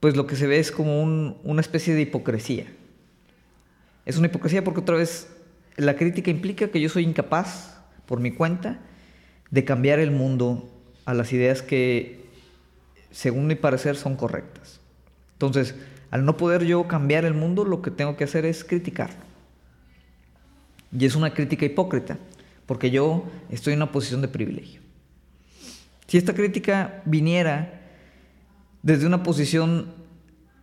pues 0.00 0.16
lo 0.16 0.26
que 0.26 0.36
se 0.36 0.46
ve 0.46 0.58
es 0.58 0.70
como 0.70 1.02
una 1.02 1.60
especie 1.60 1.94
de 1.94 2.02
hipocresía. 2.02 2.66
Es 4.06 4.16
una 4.16 4.28
hipocresía 4.28 4.62
porque 4.62 4.80
otra 4.80 4.96
vez 4.96 5.28
la 5.76 5.96
crítica 5.96 6.30
implica 6.30 6.68
que 6.68 6.80
yo 6.80 6.88
soy 6.88 7.04
incapaz, 7.04 7.80
por 8.06 8.20
mi 8.20 8.30
cuenta, 8.30 8.78
de 9.50 9.64
cambiar 9.64 9.98
el 9.98 10.10
mundo 10.10 10.70
a 11.04 11.14
las 11.14 11.32
ideas 11.32 11.62
que, 11.62 12.26
según 13.10 13.46
mi 13.46 13.54
parecer, 13.54 13.96
son 13.96 14.16
correctas. 14.16 14.77
Entonces, 15.38 15.74
al 16.10 16.24
no 16.24 16.36
poder 16.36 16.64
yo 16.64 16.88
cambiar 16.88 17.24
el 17.24 17.34
mundo, 17.34 17.64
lo 17.64 17.82
que 17.82 17.90
tengo 17.90 18.16
que 18.16 18.24
hacer 18.24 18.44
es 18.44 18.64
criticarlo. 18.64 19.16
Y 20.96 21.04
es 21.04 21.14
una 21.14 21.34
crítica 21.34 21.66
hipócrita, 21.66 22.18
porque 22.66 22.90
yo 22.90 23.24
estoy 23.50 23.74
en 23.74 23.80
una 23.80 23.92
posición 23.92 24.20
de 24.22 24.28
privilegio. 24.28 24.80
Si 26.06 26.16
esta 26.16 26.34
crítica 26.34 27.02
viniera 27.04 27.82
desde 28.82 29.06
una 29.06 29.22
posición 29.22 29.92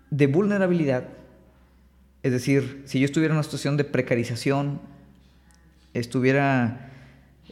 de 0.09 0.27
vulnerabilidad, 0.27 1.05
es 2.23 2.31
decir, 2.31 2.83
si 2.85 2.99
yo 2.99 3.05
estuviera 3.05 3.33
en 3.33 3.37
una 3.37 3.43
situación 3.43 3.77
de 3.77 3.83
precarización, 3.83 4.81
estuviera 5.93 6.91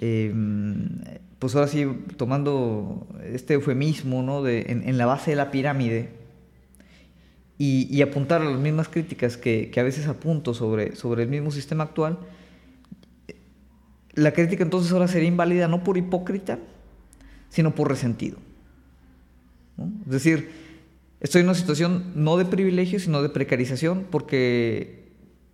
Em, 0.05 0.99
pues 1.39 1.55
ahora 1.55 1.67
sí, 1.67 1.85
tomando 2.17 3.07
este 3.23 3.53
eufemismo 3.53 4.21
¿no? 4.23 4.43
de, 4.43 4.65
en, 4.67 4.97
la 4.97 5.05
base 5.05 5.31
de 5.31 5.37
la 5.37 5.51
pirámide 5.51 6.09
y, 7.65 8.01
apuntar 8.01 8.41
a 8.41 8.45
las 8.45 8.59
mismas 8.59 8.89
críticas 8.89 9.37
que, 9.37 9.71
a 9.77 9.83
veces 9.83 10.07
apunto 10.07 10.53
sobre, 10.53 10.97
sobre 10.97 11.23
el 11.23 11.29
mismo 11.29 11.49
sistema 11.49 11.85
actual, 11.85 12.19
la 14.15 14.33
crítica 14.33 14.63
entonces 14.63 14.91
ahora 14.91 15.07
sería 15.07 15.29
inválida 15.29 15.69
no 15.69 15.81
por 15.81 15.97
hipócrita, 15.97 16.59
sino 17.49 17.73
por 17.73 17.87
resentido. 17.87 18.37
Es 20.05 20.11
decir, 20.11 20.51
estoy 21.21 21.39
en 21.39 21.47
una 21.47 21.55
situación 21.55 22.11
no 22.15 22.35
de 22.35 22.45
privilegio, 22.45 22.99
sino 22.99 23.21
de 23.21 23.29
precarización, 23.29 24.07
porque 24.11 25.05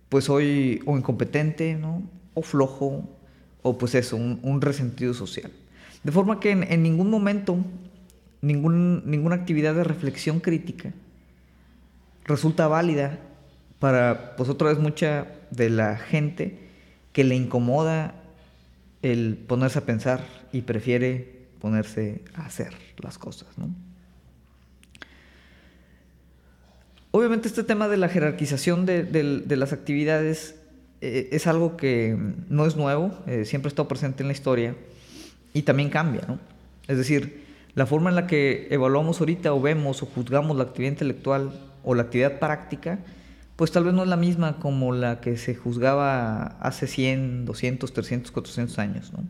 pues 0.08 0.24
soy 0.24 0.82
o 0.86 0.96
incompetente, 0.96 1.76
¿no? 1.76 2.02
o 2.34 2.42
flojo, 2.42 3.08
o 3.62 3.78
pues 3.78 3.94
eso, 3.94 4.16
un, 4.16 4.60
resentido 4.60 5.14
social. 5.14 5.52
De 6.02 6.10
forma 6.10 6.40
que 6.40 6.50
en, 6.50 6.82
ningún 6.82 7.08
momento, 7.08 7.56
ningún, 8.42 9.08
ninguna 9.08 9.36
actividad 9.36 9.76
de 9.76 9.84
reflexión 9.84 10.40
crítica 10.40 10.92
resulta 12.30 12.68
válida 12.68 13.18
para, 13.78 14.36
pues 14.36 14.48
otra 14.48 14.68
vez, 14.68 14.78
mucha 14.78 15.26
de 15.50 15.68
la 15.68 15.96
gente 15.96 16.58
que 17.12 17.24
le 17.24 17.34
incomoda 17.34 18.14
el 19.02 19.36
ponerse 19.36 19.80
a 19.80 19.86
pensar 19.86 20.24
y 20.52 20.62
prefiere 20.62 21.48
ponerse 21.60 22.22
a 22.34 22.46
hacer 22.46 22.72
las 22.98 23.18
cosas, 23.18 23.48
Obviamente 27.12 27.48
este 27.48 27.64
tema 27.64 27.88
de 27.88 27.96
la 27.96 28.08
jerarquización 28.08 28.86
de 28.86 29.56
las 29.56 29.72
actividades 29.72 30.54
eh, 31.00 31.30
es 31.32 31.46
algo 31.46 31.76
que 31.76 32.16
no 32.48 32.66
es 32.66 32.76
nuevo, 32.76 33.12
eh, 33.26 33.44
siempre 33.44 33.68
ha 33.68 33.70
estado 33.70 33.88
presente 33.88 34.22
en 34.22 34.28
la 34.28 34.32
historia 34.32 34.76
y 35.54 35.62
también 35.62 35.88
cambia, 35.88 36.22
¿no? 36.28 36.38
Es 36.88 36.98
decir, 36.98 37.46
la 37.74 37.86
forma 37.86 38.10
en 38.10 38.16
la 38.16 38.26
que 38.26 38.68
evaluamos 38.70 39.20
ahorita 39.20 39.54
o 39.54 39.60
vemos 39.60 40.02
o 40.02 40.06
juzgamos 40.06 40.56
la 40.56 40.64
actividad 40.64 40.92
intelectual 40.92 41.52
o 41.82 41.94
la 41.94 42.02
actividad 42.02 42.38
práctica, 42.38 42.98
pues 43.56 43.72
tal 43.72 43.84
vez 43.84 43.94
no 43.94 44.02
es 44.02 44.08
la 44.08 44.16
misma 44.16 44.58
como 44.58 44.92
la 44.92 45.20
que 45.20 45.36
se 45.36 45.54
juzgaba 45.54 46.56
hace 46.60 46.86
100, 46.86 47.44
200, 47.44 47.92
300, 47.92 48.30
400 48.30 48.78
años, 48.78 49.12
¿no? 49.12 49.24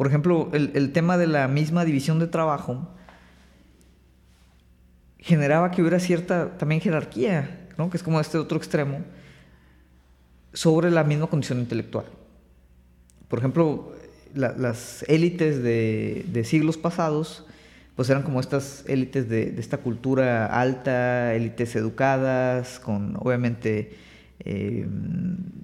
Por 0.00 0.06
ejemplo, 0.06 0.48
el, 0.54 0.92
tema 0.92 1.18
de 1.18 1.26
la 1.26 1.46
misma 1.46 1.84
división 1.84 2.18
de 2.18 2.26
trabajo 2.26 2.88
generaba 5.18 5.70
que 5.70 5.82
hubiera 5.82 6.00
cierta 6.00 6.56
también 6.56 6.80
jerarquía, 6.80 7.68
¿no? 7.76 7.90
Que 7.90 7.98
es 7.98 8.02
como 8.02 8.18
este 8.18 8.38
otro 8.38 8.56
extremo, 8.56 9.00
sobre 10.54 10.90
la 10.90 11.04
misma 11.04 11.26
condición 11.26 11.58
intelectual. 11.58 12.06
Por 13.28 13.40
ejemplo, 13.40 13.92
las 14.34 15.04
élites 15.06 15.62
de, 15.62 16.44
siglos 16.44 16.78
pasados, 16.78 17.44
pues 18.00 18.08
eran 18.08 18.22
como 18.22 18.40
estas 18.40 18.82
élites 18.88 19.28
de, 19.28 19.56
esta 19.58 19.76
cultura 19.76 20.46
alta, 20.46 21.34
élites 21.34 21.76
educadas, 21.76 22.80
con 22.80 23.14
obviamente 23.18 23.94
eh, 24.38 24.88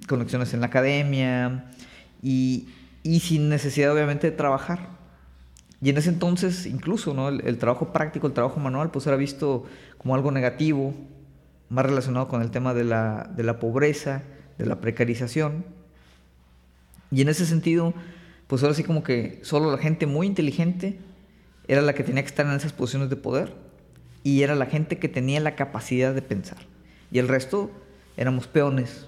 conexiones 0.07 0.53
en 0.53 0.59
la 0.59 0.67
academia 0.67 1.65
y, 2.21 2.67
sin 3.21 3.49
necesidad 3.49 3.91
obviamente 3.91 4.29
de 4.29 4.37
trabajar. 4.37 4.89
Y 5.81 5.89
en 5.89 5.97
ese 5.97 6.09
entonces, 6.09 6.67
incluso, 6.67 7.15
¿no? 7.15 7.29
el, 7.29 7.57
trabajo 7.57 7.91
práctico, 7.91 8.27
el 8.27 8.33
trabajo 8.33 8.59
manual, 8.59 8.91
pues 8.91 9.07
era 9.07 9.15
visto 9.15 9.65
como 9.97 10.13
algo 10.13 10.29
negativo, 10.29 10.93
más 11.69 11.87
relacionado 11.87 12.27
con 12.27 12.43
el 12.43 12.51
tema 12.51 12.75
de 12.75 12.83
la, 12.83 13.31
de 13.35 13.41
la 13.41 13.57
pobreza, 13.57 14.21
de 14.59 14.67
la 14.67 14.79
precarización. 14.79 15.65
Y 17.09 17.23
en 17.23 17.29
ese 17.29 17.47
sentido, 17.47 17.95
pues 18.45 18.61
ahora 18.61 18.75
sí 18.75 18.83
como 18.83 19.01
que 19.01 19.39
solo 19.41 19.71
la 19.71 19.79
gente 19.79 20.05
muy 20.05 20.27
inteligente 20.27 20.99
era 21.67 21.81
la 21.81 21.93
que 21.93 22.03
tenía 22.03 22.23
que 22.23 22.29
estar 22.29 22.45
en 22.45 22.53
esas 22.53 22.73
posiciones 22.73 23.09
de 23.09 23.15
poder 23.15 23.53
y 24.23 24.43
era 24.43 24.55
la 24.55 24.65
gente 24.65 24.97
que 24.97 25.09
tenía 25.09 25.39
la 25.39 25.55
capacidad 25.55 26.13
de 26.13 26.21
pensar. 26.21 26.59
Y 27.11 27.19
el 27.19 27.27
resto 27.27 27.71
éramos 28.17 28.47
peones, 28.47 29.07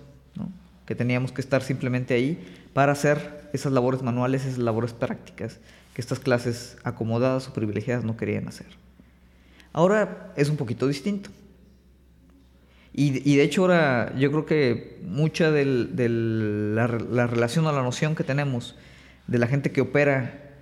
que 0.85 0.95
teníamos 0.95 1.31
que 1.31 1.41
estar 1.41 1.61
simplemente 1.61 2.13
ahí 2.13 2.39
para 2.73 2.93
hacer 2.93 3.49
esas 3.53 3.71
labores 3.71 4.01
manuales, 4.01 4.45
esas 4.45 4.59
labores 4.59 4.93
prácticas 4.93 5.59
que 5.93 6.01
estas 6.01 6.19
clases 6.19 6.77
acomodadas 6.83 7.47
o 7.47 7.53
privilegiadas 7.53 8.03
no 8.03 8.17
querían 8.17 8.47
hacer. 8.47 8.67
Ahora 9.73 10.31
es 10.35 10.49
un 10.49 10.57
poquito 10.57 10.87
distinto. 10.87 11.29
Y, 12.91 13.35
de 13.35 13.43
hecho 13.43 13.61
ahora 13.61 14.13
yo 14.17 14.31
creo 14.31 14.45
que 14.45 14.99
mucha 15.05 15.51
de 15.51 15.63
la, 15.65 16.87
relación 17.27 17.65
o 17.67 17.71
la 17.71 17.83
noción 17.83 18.15
que 18.15 18.23
tenemos 18.23 18.75
de 19.27 19.37
la 19.37 19.47
gente 19.47 19.71
que 19.71 19.81
opera 19.81 20.55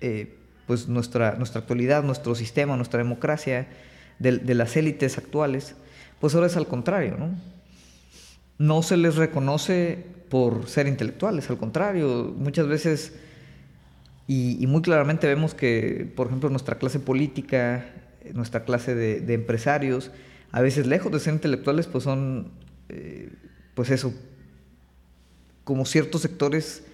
eh, 0.00 0.38
pues 0.66 0.88
nuestra, 0.88 1.36
nuestra 1.36 1.60
actualidad, 1.60 2.02
nuestro 2.02 2.34
sistema, 2.34 2.76
nuestra 2.76 2.98
democracia, 2.98 3.68
de, 4.18 4.54
las 4.54 4.76
élites 4.76 5.18
actuales, 5.18 5.74
pues 6.20 6.34
ahora 6.34 6.46
es 6.46 6.56
al 6.56 6.68
contrario, 6.68 7.16
¿no? 7.18 7.30
No 8.58 8.82
se 8.82 8.96
les 8.96 9.16
reconoce 9.16 10.04
por 10.28 10.68
ser 10.68 10.86
intelectuales, 10.86 11.50
al 11.50 11.58
contrario, 11.58 12.32
muchas 12.36 12.68
veces, 12.68 13.14
y, 14.28 14.64
muy 14.68 14.82
claramente 14.82 15.26
vemos 15.26 15.54
que, 15.54 16.10
por 16.14 16.28
ejemplo, 16.28 16.48
nuestra 16.50 16.76
clase 16.76 17.00
política, 17.00 17.84
nuestra 18.32 18.64
clase 18.64 18.94
de 18.94 19.34
empresarios, 19.34 20.12
a 20.52 20.60
veces 20.60 20.86
lejos 20.86 21.10
de 21.10 21.18
ser 21.18 21.32
intelectuales, 21.32 21.86
pues 21.86 22.04
son, 22.04 22.52
eh, 22.90 23.30
pues 23.74 23.90
eso, 23.90 24.12
como 25.64 25.86
ciertos 25.86 26.20
sectores 26.20 26.84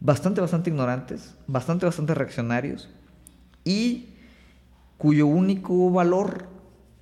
bastante, 0.00 0.40
bastante 0.40 0.70
ignorantes, 0.70 1.34
bastante, 1.46 1.86
bastante 1.86 2.14
reaccionarios 2.14 2.88
y 3.64 4.10
cuyo 4.96 5.26
único 5.26 5.90
valor 5.90 6.46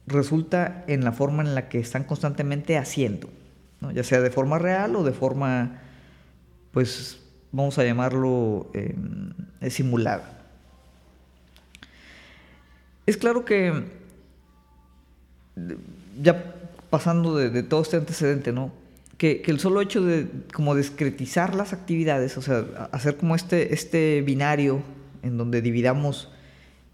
resulta 0.06 0.84
en 0.86 1.04
la 1.04 1.12
forma 1.12 1.42
en 1.42 1.54
la 1.54 1.68
que 1.68 1.78
están 1.78 2.04
constantemente 2.04 2.78
haciendo, 2.78 3.28
ya 3.92 4.04
sea 4.04 4.20
de 4.20 4.30
forma 4.30 4.58
real 4.58 4.96
o 4.96 5.04
de 5.04 5.12
forma, 5.12 5.80
pues 6.72 7.20
vamos 7.52 7.78
a 7.78 7.84
llamarlo 7.84 8.70
em, 8.74 9.32
simulada. 9.70 10.32
Es 13.06 13.16
claro 13.16 13.44
que 13.44 13.84
ya 16.20 16.54
pasando 16.90 17.36
de, 17.36 17.62
todo 17.62 17.82
este 17.82 17.96
antecedente, 17.96 18.52
¿no? 18.52 18.72
Que, 19.18 19.42
el 19.46 19.60
solo 19.60 19.80
hecho 19.80 20.02
de 20.02 20.28
como 20.52 20.74
discretizar 20.74 21.54
las 21.54 21.72
actividades, 21.72 22.36
o 22.36 22.42
sea, 22.42 22.88
hacer 22.92 23.16
como 23.16 23.34
este, 23.34 23.72
este 23.72 24.20
binario 24.22 24.82
en 25.22 25.38
donde 25.38 25.62
dividamos 25.62 26.30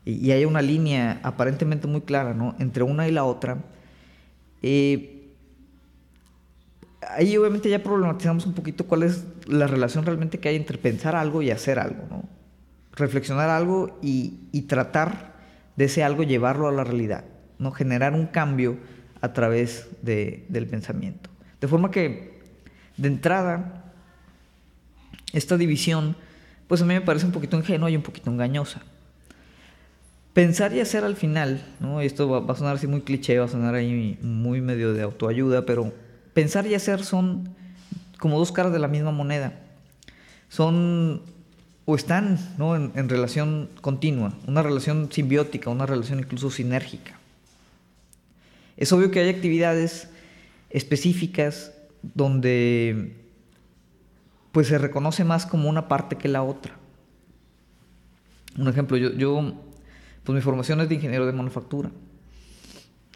y, 0.04 0.30
haya 0.30 0.46
una 0.46 0.62
línea 0.62 1.20
aparentemente 1.22 1.86
muy 1.86 2.02
clara 2.02 2.34
¿no? 2.34 2.54
entre 2.58 2.82
una 2.82 3.08
y 3.08 3.12
la 3.12 3.24
otra, 3.24 3.58
eh, 4.62 5.22
ahí 7.08 7.36
obviamente 7.36 7.68
ya 7.68 7.82
problematizamos 7.82 8.46
un 8.46 8.54
poquito 8.54 8.86
cuál 8.86 9.02
es 9.02 9.24
la 9.46 9.66
relación 9.66 10.04
realmente 10.04 10.38
que 10.38 10.48
hay 10.48 10.56
entre 10.56 10.78
pensar 10.78 11.16
algo 11.16 11.42
y 11.42 11.50
hacer 11.50 11.78
algo, 11.78 12.06
¿no? 12.08 12.28
Reflexionar 12.94 13.48
algo 13.48 13.98
y, 14.02 14.48
y 14.52 14.62
tratar 14.62 15.34
de 15.76 15.86
ese 15.86 16.04
algo 16.04 16.22
llevarlo 16.22 16.68
a 16.68 16.72
la 16.72 16.84
realidad, 16.84 17.24
¿no? 17.58 17.72
Generar 17.72 18.14
un 18.14 18.26
cambio 18.26 18.78
a 19.20 19.32
través 19.32 19.88
de, 20.02 20.44
del 20.48 20.66
pensamiento. 20.66 21.30
De 21.62 21.68
forma 21.68 21.92
que, 21.92 22.40
de 22.96 23.06
entrada, 23.06 23.84
esta 25.32 25.56
división, 25.56 26.16
pues 26.66 26.82
a 26.82 26.84
mí 26.84 26.92
me 26.92 27.00
parece 27.00 27.24
un 27.24 27.30
poquito 27.30 27.56
ingenua 27.56 27.88
y 27.88 27.94
un 27.94 28.02
poquito 28.02 28.32
engañosa. 28.32 28.82
Pensar 30.34 30.72
y 30.72 30.80
hacer 30.80 31.04
al 31.04 31.14
final, 31.14 31.64
¿no? 31.78 32.00
esto 32.00 32.28
va, 32.28 32.52
a 32.52 32.56
sonar 32.56 32.74
así 32.74 32.88
muy 32.88 33.02
cliché, 33.02 33.38
va 33.38 33.44
a 33.44 33.48
sonar 33.48 33.76
ahí 33.76 34.18
muy 34.22 34.60
medio 34.60 34.92
de 34.92 35.02
autoayuda, 35.02 35.64
pero 35.64 35.92
pensar 36.34 36.66
y 36.66 36.74
hacer 36.74 37.04
son 37.04 37.54
como 38.18 38.40
dos 38.40 38.50
caras 38.50 38.72
de 38.72 38.80
la 38.80 38.88
misma 38.88 39.12
moneda. 39.12 39.52
Son 40.48 41.22
o 41.84 41.94
están 41.94 42.40
¿no? 42.58 42.74
en, 42.74 42.90
en, 42.96 43.08
relación 43.08 43.68
continua, 43.80 44.34
una 44.48 44.62
relación 44.62 45.12
simbiótica, 45.12 45.70
una 45.70 45.86
relación 45.86 46.18
incluso 46.18 46.50
sinérgica. 46.50 47.20
Es 48.76 48.92
obvio 48.92 49.12
que 49.12 49.20
hay 49.20 49.28
actividades 49.28 50.08
específicas 50.72 51.72
donde 52.02 53.16
pues 54.50 54.68
se 54.68 54.78
reconoce 54.78 55.24
más 55.24 55.46
como 55.46 55.68
una 55.68 55.88
parte 55.88 56.16
que 56.16 56.28
la 56.28 56.42
otra. 56.42 56.76
Un 58.58 58.68
ejemplo, 58.68 58.96
yo, 58.96 59.12
yo 59.12 59.54
pues 60.24 60.34
mi 60.34 60.42
formación 60.42 60.80
es 60.80 60.88
de 60.88 60.96
ingeniero 60.96 61.26
de 61.26 61.32
manufactura. 61.32 61.90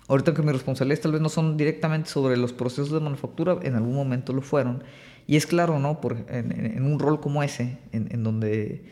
Ahorita 0.08 0.34
que 0.34 0.42
mis 0.42 0.52
responsabilidades 0.52 1.02
tal 1.02 1.12
vez 1.12 1.20
no 1.20 1.28
son 1.28 1.56
directamente 1.56 2.08
sobre 2.08 2.36
los 2.36 2.52
procesos 2.52 2.92
de 2.92 3.00
manufactura, 3.00 3.58
en 3.62 3.74
algún 3.74 3.94
momento 3.94 4.32
lo 4.32 4.40
fueron. 4.40 4.84
Y 5.26 5.36
es 5.36 5.46
claro, 5.46 5.80
¿no? 5.80 6.00
Por, 6.00 6.24
en, 6.28 6.84
un 6.84 7.00
rol 7.00 7.20
como 7.20 7.42
ese, 7.42 7.78
en, 7.90 8.22
donde 8.22 8.84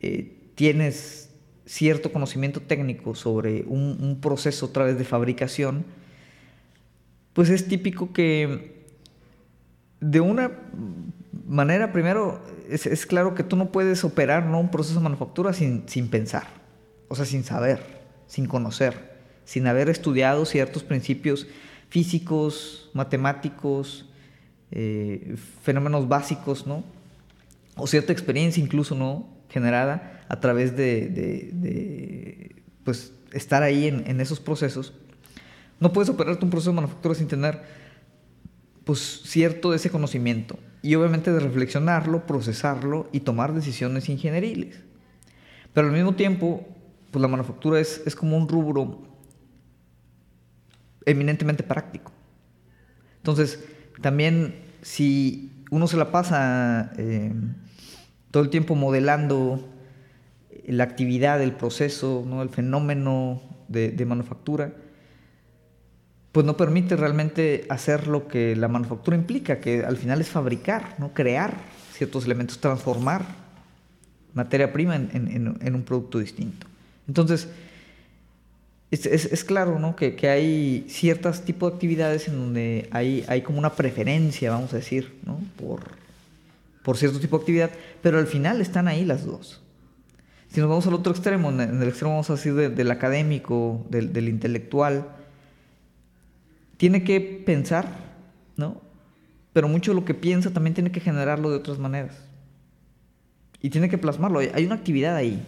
eh, 0.00 0.36
tienes 0.56 1.30
cierto 1.64 2.12
conocimiento 2.12 2.60
técnico 2.60 3.14
sobre 3.14 3.62
un, 3.68 4.18
proceso 4.20 4.66
a 4.66 4.72
través 4.72 4.98
de 4.98 5.04
fabricación, 5.04 5.84
pues 7.32 7.50
es 7.50 7.68
típico 7.68 8.12
que 8.12 8.86
de 10.00 10.20
una 10.20 10.52
manera, 11.46 11.92
primero, 11.92 12.42
es, 12.68 13.06
claro 13.06 13.34
que 13.34 13.42
tú 13.42 13.56
no 13.56 13.72
puedes 13.72 14.04
operar 14.04 14.46
¿no? 14.46 14.60
un 14.60 14.70
proceso 14.70 14.98
de 14.98 15.04
manufactura 15.04 15.52
sin, 15.52 15.88
sin 15.88 16.08
pensar, 16.08 16.46
o 17.08 17.14
sea, 17.14 17.24
sin 17.24 17.44
saber, 17.44 17.80
sin 18.26 18.46
conocer 18.46 19.08
sin 19.48 19.66
haber 19.66 19.88
estudiado 19.88 20.44
ciertos 20.44 20.82
principios 20.82 21.46
físicos, 21.88 22.90
matemáticos, 22.92 24.04
eh, 24.70 25.36
fenómenos 25.62 26.06
básicos, 26.06 26.66
¿no? 26.66 26.84
O 27.74 27.86
cierta 27.86 28.12
experiencia 28.12 28.62
incluso, 28.62 28.94
¿no? 28.94 29.26
Generada 29.48 30.22
a 30.28 30.38
través 30.38 30.76
de, 30.76 32.56
pues, 32.84 33.14
estar 33.32 33.62
ahí 33.62 33.86
en, 33.86 34.20
esos 34.20 34.38
procesos. 34.38 34.92
No 35.80 35.92
puedes 35.92 36.08
operarte 36.08 36.44
un 36.44 36.50
proceso 36.50 36.70
de 36.70 36.76
manufactura 36.76 37.14
sin 37.14 37.28
tener, 37.28 37.62
pues, 38.84 39.22
cierto 39.24 39.74
ese 39.74 39.90
conocimiento. 39.90 40.58
Y 40.82 40.94
obviamente 40.94 41.32
de 41.32 41.40
reflexionarlo, 41.40 42.26
procesarlo 42.26 43.08
y 43.12 43.20
tomar 43.20 43.52
decisiones 43.52 44.08
ingenieriles. 44.08 44.80
Pero 45.72 45.88
al 45.88 45.92
mismo 45.92 46.14
tiempo, 46.14 46.66
pues 47.10 47.20
la 47.20 47.28
manufactura 47.28 47.80
es, 47.80 48.02
es 48.06 48.14
como 48.14 48.36
un 48.36 48.48
rubro 48.48 49.02
eminentemente 51.04 51.62
práctico. 51.62 52.12
Entonces, 53.18 53.64
también 54.00 54.54
si 54.82 55.64
uno 55.70 55.86
se 55.86 55.96
la 55.96 56.10
pasa 56.10 56.92
eh, 56.96 57.32
todo 58.30 58.42
el 58.42 58.50
tiempo 58.50 58.74
modelando 58.74 59.68
la 60.66 60.84
actividad, 60.84 61.42
el 61.42 61.52
proceso, 61.52 62.24
¿no? 62.26 62.42
el 62.42 62.50
fenómeno 62.50 63.40
de, 63.68 64.04
manufactura, 64.06 64.72
pues 66.38 66.46
no 66.46 66.56
permite 66.56 66.94
realmente 66.94 67.66
hacer 67.68 68.06
lo 68.06 68.28
que 68.28 68.54
la 68.54 68.68
manufactura 68.68 69.16
implica, 69.16 69.58
que 69.58 69.84
al 69.84 69.96
final 69.96 70.20
es 70.20 70.28
fabricar, 70.28 70.94
¿no? 70.98 71.12
crear 71.12 71.52
ciertos 71.92 72.26
elementos, 72.26 72.60
transformar 72.60 73.24
materia 74.34 74.72
prima 74.72 74.94
en, 74.94 75.74
un 75.74 75.82
producto 75.82 76.20
distinto. 76.20 76.68
Entonces, 77.08 77.48
es, 78.92 79.04
es, 79.04 79.42
claro 79.42 79.80
¿no? 79.80 79.96
que, 79.96 80.14
que, 80.14 80.28
hay 80.28 80.86
ciertos 80.88 81.44
tipos 81.44 81.72
de 81.72 81.74
actividades 81.74 82.28
en 82.28 82.36
donde 82.36 82.88
hay, 82.92 83.24
hay 83.26 83.42
como 83.42 83.58
una 83.58 83.72
preferencia, 83.72 84.52
vamos 84.52 84.72
a 84.74 84.76
decir, 84.76 85.18
¿no? 85.26 85.40
por, 85.56 85.80
por 86.84 86.98
cierto 86.98 87.18
tipo 87.18 87.36
de 87.38 87.42
actividad, 87.42 87.70
pero 88.00 88.16
al 88.16 88.28
final 88.28 88.60
están 88.60 88.86
ahí 88.86 89.04
las 89.04 89.26
dos. 89.26 89.60
Si 90.52 90.60
nos 90.60 90.68
vamos 90.68 90.86
al 90.86 90.94
otro 90.94 91.10
extremo, 91.10 91.50
en 91.50 91.82
el 91.82 91.88
extremo 91.88 92.12
vamos 92.12 92.30
a 92.30 92.34
decir 92.34 92.54
del 92.54 92.90
académico, 92.92 93.84
del, 93.90 94.12
del, 94.12 94.28
intelectual, 94.28 95.17
tiene 96.78 97.04
que 97.04 97.20
pensar, 97.20 97.86
¿no? 98.56 98.80
Pero 99.52 99.68
mucho 99.68 99.90
de 99.90 99.96
lo 100.00 100.06
que 100.06 100.14
piensa 100.14 100.50
también 100.50 100.72
tiene 100.72 100.90
que 100.90 101.00
generarlo 101.00 101.50
de 101.50 101.56
otras 101.56 101.78
maneras. 101.78 102.16
Y 103.60 103.68
tiene 103.68 103.90
que 103.90 103.98
plasmarlo. 103.98 104.38
Hay 104.38 104.64
una 104.64 104.76
actividad 104.76 105.14
ahí, 105.14 105.44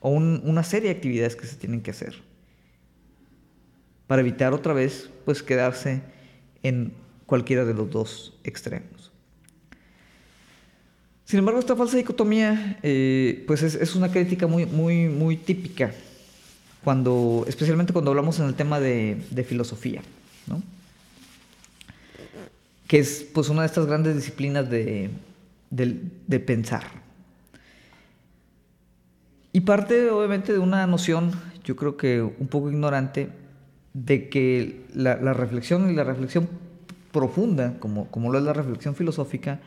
o 0.00 0.10
un, 0.10 0.40
una 0.44 0.64
serie 0.64 0.90
de 0.90 0.96
actividades 0.96 1.36
que 1.36 1.46
se 1.46 1.54
tienen 1.54 1.82
que 1.82 1.92
hacer 1.92 2.16
para 4.08 4.22
evitar 4.22 4.52
otra 4.52 4.72
vez 4.72 5.08
pues 5.24 5.42
quedarse 5.44 6.02
en 6.64 6.92
cualquiera 7.26 7.64
de 7.64 7.74
los 7.74 7.88
dos 7.90 8.34
extremos. 8.42 9.12
Sin 11.28 11.38
embargo, 11.38 11.60
esta 11.60 11.76
falsa 11.76 11.98
dicotomía 11.98 12.78
eh, 12.82 13.44
pues 13.46 13.62
es, 13.62 13.94
una 13.94 14.10
crítica 14.10 14.46
muy, 14.46 14.64
muy, 14.64 15.08
muy 15.10 15.36
típica, 15.36 15.92
cuando, 16.82 17.44
especialmente 17.46 17.92
cuando 17.92 18.10
hablamos 18.10 18.40
en 18.40 18.46
el 18.46 18.54
tema 18.54 18.80
de, 18.80 19.44
filosofía, 19.46 20.00
que 22.86 22.98
es 22.98 23.26
pues 23.34 23.48
una 23.48 23.62
de 23.62 23.66
estas 23.66 23.86
grandes 23.86 24.16
disciplinas 24.16 24.68
de, 24.70 25.10
de 25.70 26.40
pensar. 26.40 26.84
Y 29.52 29.60
parte 29.60 30.10
obviamente 30.10 30.52
de 30.52 30.58
una 30.58 30.86
noción, 30.86 31.32
yo 31.64 31.76
creo 31.76 31.96
que 31.96 32.22
un 32.22 32.48
poco 32.48 32.70
ignorante, 32.70 33.30
de 33.92 34.28
que 34.28 34.84
la, 34.94 35.16
reflexión 35.32 35.90
y 35.90 35.94
la 35.94 36.04
reflexión 36.04 36.48
profunda, 37.12 37.78
como, 37.80 38.10
como 38.10 38.30
lo 38.30 38.38
es 38.38 38.44
la 38.44 38.52
reflexión 38.52 38.94
filosófica, 38.94 39.60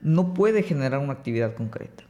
no 0.00 0.34
puede 0.34 0.62
generar 0.62 1.00
una 1.00 1.14
actividad 1.14 1.54
concreta. 1.54 2.04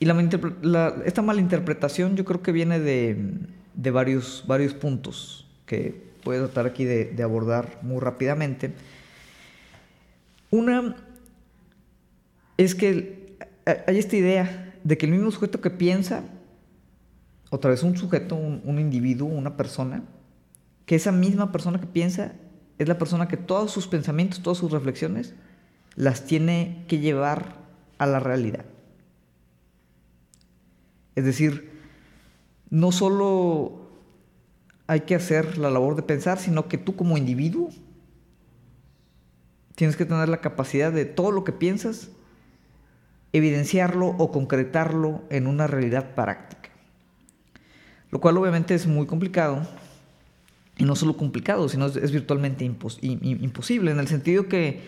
Y 0.00 0.04
la, 0.04 0.94
esta 1.04 1.22
malinterpretación 1.22 2.16
yo 2.16 2.24
creo 2.24 2.42
que 2.42 2.52
viene 2.52 2.78
de, 2.78 3.90
varios, 3.90 4.44
varios 4.46 4.74
puntos 4.74 5.46
que 5.66 6.07
voy 6.28 6.36
a 6.36 6.44
tratar 6.44 6.66
aquí 6.66 6.84
de, 6.84 7.06
de 7.06 7.22
abordar 7.22 7.78
muy 7.82 8.00
rápidamente. 8.00 8.72
Una 10.50 10.96
es 12.56 12.74
que 12.74 13.36
hay 13.86 13.98
esta 13.98 14.16
idea 14.16 14.74
de 14.84 14.98
que 14.98 15.06
el 15.06 15.12
mismo 15.12 15.30
sujeto 15.30 15.60
que 15.60 15.70
piensa 15.70 16.22
otra 17.50 17.70
vez 17.70 17.82
un 17.82 17.96
sujeto, 17.96 18.34
un, 18.34 18.78
individuo, 18.78 19.28
una 19.28 19.56
persona, 19.56 20.02
que 20.84 20.96
esa 20.96 21.12
misma 21.12 21.50
persona 21.50 21.80
que 21.80 21.86
piensa 21.86 22.32
es 22.78 22.88
la 22.88 22.98
persona 22.98 23.28
que 23.28 23.36
todos 23.36 23.70
sus 23.70 23.88
pensamientos, 23.88 24.42
todas 24.42 24.58
sus 24.58 24.70
reflexiones, 24.70 25.34
las 25.94 26.26
tiene 26.26 26.84
que 26.88 26.98
llevar 26.98 27.56
a 27.96 28.06
la 28.06 28.20
realidad. 28.20 28.64
Es 31.14 31.24
decir, 31.24 31.70
no 32.70 32.92
solo 32.92 33.77
hay 34.88 35.00
que 35.02 35.14
hacer 35.14 35.58
la 35.58 35.70
labor 35.70 35.94
de 35.94 36.02
pensar, 36.02 36.38
sino 36.38 36.66
que 36.66 36.78
tú 36.78 36.96
como 36.96 37.16
individuo 37.16 37.68
tienes 39.76 39.96
que 39.96 40.04
tener 40.04 40.28
la 40.28 40.40
capacidad 40.40 40.90
de 40.90 41.04
todo 41.04 41.30
lo 41.30 41.44
que 41.44 41.52
piensas, 41.52 42.08
evidenciarlo 43.32 44.08
o 44.08 44.32
concretarlo 44.32 45.22
en 45.30 45.46
una 45.46 45.68
realidad 45.68 46.14
práctica. 46.16 46.70
Lo 48.10 48.20
cual 48.20 48.38
obviamente 48.38 48.74
es 48.74 48.86
muy 48.86 49.06
complicado. 49.06 49.68
Y 50.78 50.84
no 50.84 50.96
solo 50.96 51.16
complicado, 51.16 51.68
sino 51.68 51.86
es, 51.86 52.10
virtualmente 52.10 52.64
imposible, 52.64 53.90
en 53.90 53.98
el 53.98 54.08
sentido 54.08 54.48
que 54.48 54.80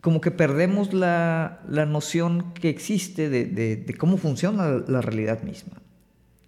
como 0.00 0.20
que 0.20 0.30
perdemos 0.30 0.94
la, 0.94 1.60
noción 1.88 2.54
que 2.54 2.68
existe 2.70 3.28
de, 3.28 3.94
cómo 3.98 4.16
funciona 4.16 4.82
la, 4.86 5.00
realidad 5.00 5.42
misma, 5.42 5.81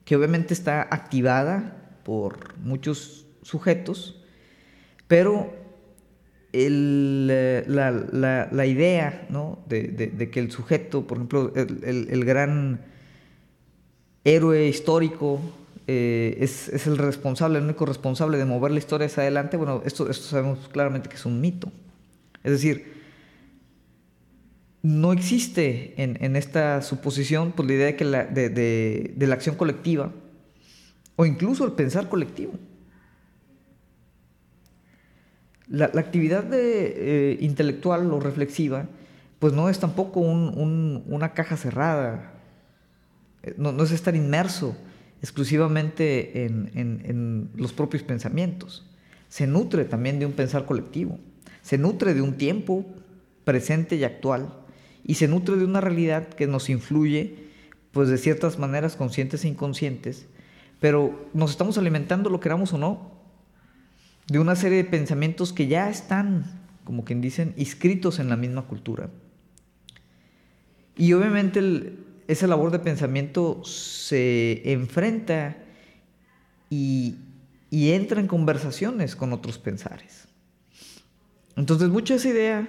que 0.04 0.16
obviamente 0.16 0.54
está 0.54 0.82
activada 0.82 1.98
por 2.04 2.56
muchos 2.58 3.26
sujetos, 3.42 4.22
pero 5.08 5.52
eh, 6.52 7.64
la, 7.66 8.66
idea 8.66 9.26
de, 9.66 10.30
que 10.30 10.40
el 10.40 10.50
sujeto, 10.52 11.06
por 11.06 11.18
ejemplo, 11.18 11.52
el, 11.54 12.24
gran 12.24 12.80
héroe 14.24 14.68
histórico 14.68 15.40
eh, 15.86 16.36
es, 16.40 16.86
el 16.86 16.96
responsable, 16.96 17.58
el 17.58 17.64
único 17.64 17.86
responsable 17.86 18.38
de 18.38 18.44
mover 18.44 18.72
la 18.72 18.78
historia 18.78 19.06
hacia 19.06 19.22
adelante, 19.24 19.56
bueno, 19.56 19.82
esto, 19.84 20.08
esto 20.08 20.26
sabemos 20.26 20.68
claramente 20.68 21.08
que 21.08 21.16
es 21.16 21.26
un 21.26 21.40
mito. 21.40 21.72
Es 22.44 22.52
decir, 22.52 22.93
no 24.84 25.14
existe 25.14 25.94
en, 25.96 26.36
esta 26.36 26.82
suposición 26.82 27.52
pues, 27.52 27.66
la 27.66 27.74
idea 27.74 27.86
de, 27.86 27.96
que 27.96 28.04
la, 28.04 28.24
de, 28.26 29.14
la 29.16 29.34
acción 29.34 29.56
colectiva 29.56 30.12
o 31.16 31.24
incluso 31.24 31.64
el 31.64 31.72
pensar 31.72 32.10
colectivo. 32.10 32.52
La, 35.68 35.86
actividad 35.86 36.44
de, 36.44 37.32
eh, 37.32 37.38
intelectual 37.40 38.12
o 38.12 38.20
reflexiva 38.20 38.86
pues 39.38 39.54
no 39.54 39.70
es 39.70 39.78
tampoco 39.78 40.20
una 40.20 41.32
caja 41.32 41.56
cerrada, 41.56 42.34
eh, 43.42 43.54
no, 43.56 43.82
es 43.82 43.90
estar 43.90 44.14
inmerso 44.14 44.76
exclusivamente 45.22 46.44
en, 46.44 47.50
los 47.56 47.72
propios 47.72 48.02
pensamientos. 48.02 48.86
Se 49.30 49.46
nutre 49.46 49.86
también 49.86 50.18
de 50.18 50.26
un 50.26 50.32
pensar 50.32 50.66
colectivo, 50.66 51.18
se 51.62 51.78
nutre 51.78 52.12
de 52.12 52.20
un 52.20 52.34
tiempo 52.34 52.84
presente 53.44 53.96
y 53.96 54.04
actual 54.04 54.63
y 55.04 55.14
se 55.14 55.28
nutre 55.28 55.56
de 55.56 55.64
una 55.64 55.80
realidad 55.80 56.28
que 56.28 56.46
nos 56.46 56.70
influye 56.70 57.36
pues 57.92 58.08
de 58.08 58.18
ciertas 58.18 58.58
maneras 58.58 58.96
conscientes 58.96 59.44
e 59.44 59.48
inconscientes, 59.48 60.26
pero 60.80 61.28
nos 61.32 61.52
estamos 61.52 61.78
alimentando, 61.78 62.28
lo 62.30 62.40
queramos 62.40 62.72
o 62.72 62.78
no, 62.78 63.12
de 64.26 64.38
una 64.38 64.56
serie 64.56 64.78
de 64.78 64.90
pensamientos 64.90 65.52
que 65.52 65.68
ya 65.68 65.88
están, 65.88 66.44
como 66.84 67.04
quien 67.04 67.20
dicen, 67.20 67.54
inscritos 67.56 68.18
en 68.18 68.28
la 68.28 68.36
misma 68.36 68.62
cultura. 68.62 69.10
Y 70.96 71.12
obviamente 71.12 71.58
el, 71.60 72.04
esa 72.28 72.46
labor 72.46 72.70
de 72.70 72.78
pensamiento 72.78 73.64
se 73.64 74.72
enfrenta 74.72 75.56
y, 76.70 77.16
entra 77.70 78.20
en 78.20 78.28
conversaciones 78.28 79.16
con 79.16 79.32
otros 79.32 79.58
pensares. 79.58 80.28
Entonces, 81.56 81.88
mucha 81.88 82.14
esa 82.14 82.28
idea, 82.28 82.68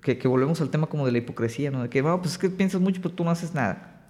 que, 0.00 0.28
volvemos 0.28 0.60
al 0.60 0.70
tema 0.70 0.86
como 0.86 1.06
de 1.06 1.12
la 1.12 1.18
hipocresía, 1.18 1.70
¿no? 1.70 1.82
De 1.82 1.88
que, 1.88 2.02
bueno, 2.02 2.20
pues 2.20 2.32
es 2.32 2.38
que 2.38 2.50
piensas 2.50 2.80
mucho, 2.80 3.00
pero 3.00 3.14
tú 3.14 3.24
no 3.24 3.30
haces 3.30 3.54
nada. 3.54 4.00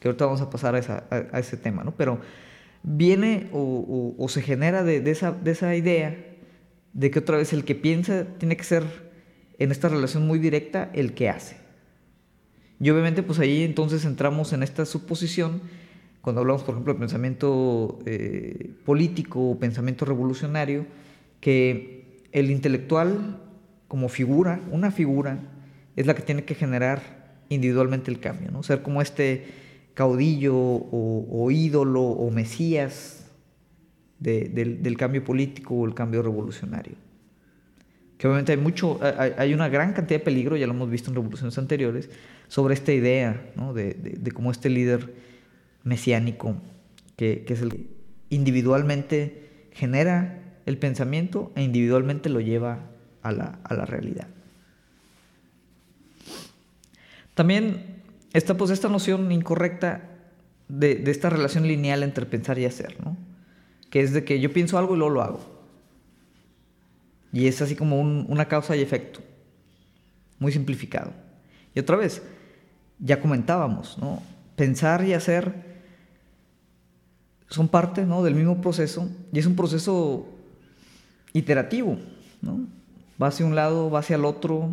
Que 0.00 0.08
ahorita 0.08 0.26
vamos 0.26 0.40
a 0.40 0.50
pasar 0.50 0.74
a, 0.74 1.38
ese 1.38 1.56
tema, 1.56 1.84
¿no? 1.84 1.92
Pero 1.92 2.20
viene 2.82 3.48
o, 3.52 4.26
se 4.28 4.42
genera 4.42 4.82
de, 4.82 5.10
esa, 5.10 5.32
de 5.32 5.50
esa 5.50 5.74
idea 5.74 6.16
de 6.92 7.10
que 7.10 7.18
otra 7.18 7.36
vez 7.36 7.52
el 7.52 7.64
que 7.64 7.74
piensa 7.74 8.24
tiene 8.38 8.56
que 8.56 8.64
ser 8.64 8.84
en 9.58 9.70
esta 9.70 9.88
relación 9.88 10.26
muy 10.26 10.38
directa 10.38 10.90
el 10.94 11.14
que 11.14 11.28
hace. 11.28 11.56
Y 12.80 12.90
obviamente 12.90 13.22
pues 13.22 13.38
ahí 13.38 13.62
entonces 13.62 14.04
entramos 14.04 14.52
en 14.52 14.62
esta 14.62 14.84
suposición, 14.84 15.62
cuando 16.20 16.40
hablamos 16.42 16.62
por 16.62 16.74
ejemplo 16.74 16.94
de 16.94 16.98
pensamiento 16.98 17.98
eh, 18.06 18.70
político 18.84 19.50
o 19.50 19.58
pensamiento 19.58 20.04
revolucionario, 20.04 20.86
que 21.40 22.22
el 22.32 22.50
intelectual 22.50 23.40
como 23.88 24.08
figura, 24.08 24.60
una 24.70 24.90
figura, 24.90 25.38
es 25.96 26.06
la 26.06 26.14
que 26.14 26.22
tiene 26.22 26.44
que 26.44 26.54
generar 26.54 27.00
individualmente 27.48 28.10
el 28.10 28.20
cambio, 28.20 28.50
¿no? 28.50 28.62
Ser 28.62 28.82
como 28.82 29.00
este 29.00 29.46
caudillo 29.94 30.54
o, 30.56 31.50
ídolo 31.50 32.02
o 32.02 32.30
mesías 32.30 33.30
del, 34.18 34.82
del 34.82 34.96
cambio 34.96 35.24
político 35.24 35.74
o 35.74 35.86
el 35.86 35.94
cambio 35.94 36.22
revolucionario 36.22 37.06
que 38.18 38.26
obviamente 38.26 38.52
hay 38.52 38.58
mucho, 38.58 38.98
hay, 39.36 39.52
una 39.52 39.68
gran 39.68 39.92
cantidad 39.92 40.18
de 40.18 40.24
peligro, 40.24 40.56
ya 40.56 40.66
lo 40.66 40.72
hemos 40.72 40.90
visto 40.90 41.10
en 41.10 41.16
revoluciones 41.16 41.58
anteriores, 41.58 42.08
sobre 42.48 42.74
esta 42.74 42.92
idea 42.92 43.52
de, 43.74 43.94
de, 43.94 44.30
cómo 44.32 44.50
este 44.50 44.70
líder 44.70 45.14
mesiánico, 45.84 46.56
que, 47.16 47.44
es 47.46 47.60
el 47.60 47.70
que 47.70 47.86
individualmente 48.30 49.68
genera 49.72 50.42
el 50.64 50.78
pensamiento 50.78 51.52
e 51.56 51.62
individualmente 51.62 52.30
lo 52.30 52.40
lleva 52.40 52.90
a 53.28 53.74
la, 53.74 53.84
realidad. 53.84 54.26
También 57.34 58.02
está 58.32 58.56
pues 58.56 58.70
esta 58.70 58.88
noción 58.88 59.30
incorrecta 59.32 60.10
de, 60.68 60.96
de, 60.96 61.10
esta 61.10 61.30
relación 61.30 61.66
lineal 61.66 62.02
entre 62.02 62.26
pensar 62.26 62.58
y 62.58 62.64
hacer, 62.64 62.96
¿no? 63.04 63.16
que 63.90 64.00
es 64.00 64.12
de 64.12 64.24
que 64.24 64.40
yo 64.40 64.52
pienso 64.52 64.78
algo 64.78 64.94
y 64.94 64.98
luego 64.98 65.14
lo 65.14 65.22
hago. 65.22 65.40
Y 67.32 67.46
es 67.46 67.60
así 67.60 67.76
como 67.76 68.00
una 68.00 68.46
causa 68.46 68.76
y 68.76 68.82
efecto, 68.82 69.20
muy 70.38 70.52
simplificado. 70.52 71.12
Y 71.74 71.80
otra 71.80 71.96
vez, 71.96 72.22
ya 72.98 73.20
comentábamos, 73.20 73.98
¿no? 73.98 74.22
Pensar 74.56 75.04
y 75.04 75.12
hacer 75.12 75.76
son 77.48 77.68
parte 77.68 78.04
¿no? 78.04 78.22
del 78.22 78.34
mismo 78.34 78.60
proceso 78.60 79.08
y 79.32 79.38
es 79.38 79.46
un 79.46 79.54
proceso 79.54 80.26
iterativo, 81.32 81.98
¿no? 82.40 82.66
Va 83.20 83.28
hacia 83.28 83.46
un 83.46 83.54
lado, 83.54 83.90
va 83.90 84.00
hacia 84.00 84.16
el 84.16 84.24
otro, 84.24 84.70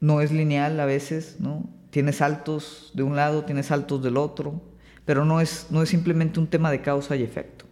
no 0.00 0.20
es 0.20 0.30
lineal 0.30 0.78
a 0.80 0.86
veces, 0.86 1.36
¿no? 1.40 1.68
Tiene 1.90 2.12
saltos 2.12 2.92
de 2.94 3.02
un 3.02 3.16
lado, 3.16 3.44
tiene 3.44 3.62
saltos 3.62 4.02
del 4.02 4.16
otro, 4.16 4.60
pero 5.04 5.24
no 5.24 5.40
es, 5.40 5.68
no 5.70 5.82
es 5.82 5.88
simplemente 5.88 6.40
un 6.40 6.46
tema 6.46 6.70
de 6.70 6.80
causa 6.80 7.16
y 7.16 7.22
efecto. 7.22 7.64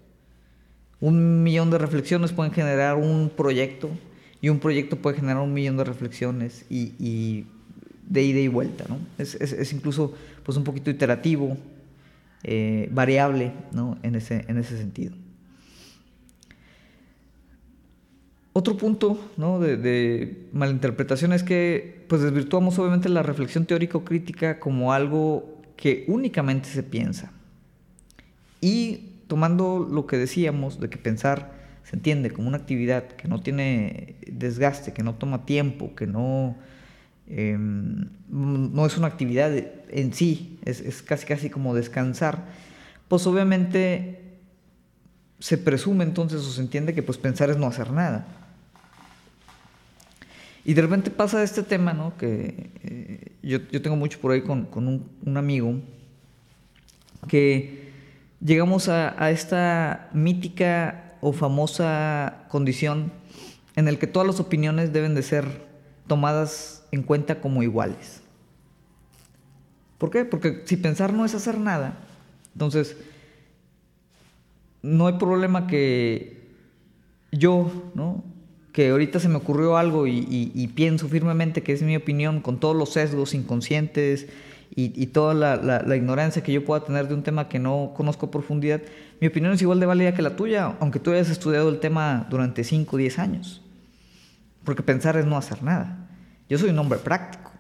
Un 1.00 1.42
millón 1.42 1.70
de 1.70 1.78
reflexiones 1.78 2.32
pueden 2.32 2.52
generar 2.52 2.96
un 2.96 3.30
proyecto, 3.34 3.90
y 4.42 4.48
un 4.48 4.58
proyecto 4.58 4.96
puede 4.96 5.16
generar 5.16 5.40
un 5.40 5.54
millón 5.54 5.76
de 5.76 5.84
reflexiones 5.84 6.66
y, 6.68 7.46
de 8.08 8.22
ida 8.22 8.40
y 8.40 8.48
vuelta, 8.48 8.84
¿no? 8.88 8.98
Es, 9.16 9.72
incluso 9.72 10.12
pues 10.44 10.58
un 10.58 10.64
poquito 10.64 10.90
iterativo, 10.90 11.56
eh, 12.42 12.88
variable, 12.92 13.52
¿no? 13.70 13.96
En 14.02 14.16
ese, 14.16 14.44
en 14.48 14.58
ese 14.58 14.76
sentido. 14.76 15.14
Otro 18.54 18.76
punto 18.76 19.18
¿no? 19.36 19.60
de, 19.60 19.76
de, 19.76 20.48
malinterpretación 20.52 21.32
es 21.32 21.42
que 21.42 22.04
pues 22.08 22.20
desvirtuamos 22.20 22.78
obviamente 22.78 23.08
la 23.08 23.22
reflexión 23.22 23.64
teórico-crítica 23.64 24.60
como 24.60 24.92
algo 24.92 25.62
que 25.76 26.04
únicamente 26.06 26.68
se 26.68 26.82
piensa. 26.82 27.32
Y 28.60 29.12
tomando 29.26 29.88
lo 29.90 30.06
que 30.06 30.18
decíamos 30.18 30.78
de 30.78 30.90
que 30.90 30.98
pensar 30.98 31.52
se 31.84 31.96
entiende 31.96 32.30
como 32.30 32.48
una 32.48 32.58
actividad 32.58 33.08
que 33.08 33.28
no 33.28 33.40
tiene 33.40 34.16
desgaste, 34.26 34.92
que 34.92 35.02
no 35.02 35.14
toma 35.14 35.44
tiempo, 35.46 35.94
que 35.94 36.06
no, 36.06 36.56
em, 37.26 38.08
no 38.28 38.86
es 38.86 38.96
una 38.96 39.08
actividad 39.08 39.52
en 39.88 40.12
sí, 40.12 40.58
es, 40.64 41.02
casi 41.02 41.26
casi 41.26 41.50
como 41.50 41.74
descansar, 41.74 42.46
pues 43.08 43.26
obviamente 43.26 44.38
se 45.38 45.58
presume 45.58 46.04
entonces 46.04 46.40
o 46.42 46.50
se 46.50 46.60
entiende 46.60 46.94
que 46.94 47.02
pues 47.02 47.18
pensar 47.18 47.50
es 47.50 47.56
no 47.56 47.66
hacer 47.66 47.90
nada. 47.90 48.41
Y 50.64 50.74
de 50.74 50.82
repente 50.82 51.10
pasa 51.10 51.42
este 51.42 51.62
tema, 51.62 51.92
¿no? 51.92 52.16
Que 52.16 52.70
eh, 52.82 53.32
yo, 53.42 53.82
tengo 53.82 53.96
mucho 53.96 54.20
por 54.20 54.32
ahí 54.32 54.42
con, 54.42 54.68
un, 54.74 55.36
amigo, 55.36 55.80
que 57.28 57.92
llegamos 58.40 58.88
a 58.88 59.30
esta 59.30 60.08
mítica 60.12 61.16
o 61.20 61.32
famosa 61.32 62.46
condición 62.48 63.12
en 63.76 63.88
el 63.88 63.98
que 63.98 64.06
todas 64.06 64.26
las 64.26 64.40
opiniones 64.40 64.92
deben 64.92 65.14
de 65.14 65.22
ser 65.22 65.46
tomadas 66.06 66.84
en 66.90 67.02
cuenta 67.02 67.40
como 67.40 67.62
iguales. 67.62 68.22
¿Por 69.98 70.10
qué? 70.10 70.24
Porque 70.24 70.62
si 70.66 70.76
pensar 70.76 71.12
no 71.12 71.24
es 71.24 71.34
hacer 71.34 71.58
nada, 71.58 71.96
entonces 72.54 72.96
no 74.82 75.06
hay 75.06 75.14
problema 75.14 75.68
que 75.68 76.42
yo, 77.30 77.70
¿no? 77.94 78.24
Que 78.72 78.88
ahorita 78.88 79.20
se 79.20 79.28
me 79.28 79.36
ocurrió 79.36 79.76
algo 79.76 80.06
y, 80.06 80.70
pienso 80.74 81.08
firmemente 81.08 81.62
que 81.62 81.72
es 81.72 81.82
mi 81.82 81.94
opinión 81.94 82.40
con 82.40 82.58
todos 82.58 82.74
los 82.74 82.90
sesgos 82.90 83.34
inconscientes 83.34 84.26
y, 84.74 85.06
toda 85.08 85.34
la, 85.34 85.96
ignorancia 85.96 86.42
que 86.42 86.52
yo 86.52 86.64
pueda 86.64 86.84
tener 86.84 87.06
de 87.06 87.14
un 87.14 87.22
tema 87.22 87.48
que 87.48 87.58
no 87.58 87.92
conozco 87.94 88.26
a 88.26 88.30
profundidad, 88.30 88.80
mi 89.20 89.26
opinión 89.26 89.52
es 89.52 89.60
igual 89.60 89.78
de 89.78 89.86
válida 89.86 90.14
que 90.14 90.22
la 90.22 90.36
tuya, 90.36 90.76
aunque 90.80 90.98
tú 90.98 91.12
hayas 91.12 91.28
estudiado 91.28 91.68
el 91.68 91.80
tema 91.80 92.26
durante 92.30 92.64
5 92.64 92.96
o 92.96 92.98
10 92.98 93.18
años. 93.18 93.62
Porque 94.64 94.82
pensar 94.82 95.16
es 95.16 95.26
no 95.26 95.36
hacer 95.36 95.62
nada. 95.62 96.08
Yo 96.48 96.56
soy 96.56 96.70
un 96.70 96.78
hombre 96.78 96.98
práctico. 96.98 97.52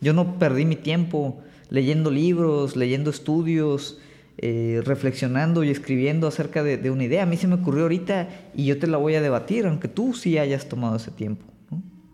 Yo 0.00 0.12
no 0.12 0.38
perdí 0.38 0.66
mi 0.66 0.76
tiempo 0.76 1.42
leyendo 1.70 2.10
libros, 2.10 2.76
leyendo 2.76 3.08
estudios, 3.08 3.98
eh, 4.38 4.80
reflexionando 4.84 5.64
y 5.64 5.70
escribiendo 5.70 6.26
acerca 6.26 6.62
de, 6.62 6.90
una 6.90 7.04
idea. 7.04 7.22
A 7.22 7.26
mí 7.26 7.36
se 7.36 7.46
me 7.46 7.54
ocurrió 7.54 7.82
ahorita 7.82 8.28
y 8.54 8.66
yo 8.66 8.78
te 8.78 8.86
la 8.86 8.96
voy 8.96 9.14
a 9.14 9.20
debatir, 9.20 9.66
aunque 9.66 9.88
tú 9.88 10.14
sí 10.14 10.38
hayas 10.38 10.68
tomado 10.68 10.96
ese 10.96 11.10
tiempo. 11.10 11.44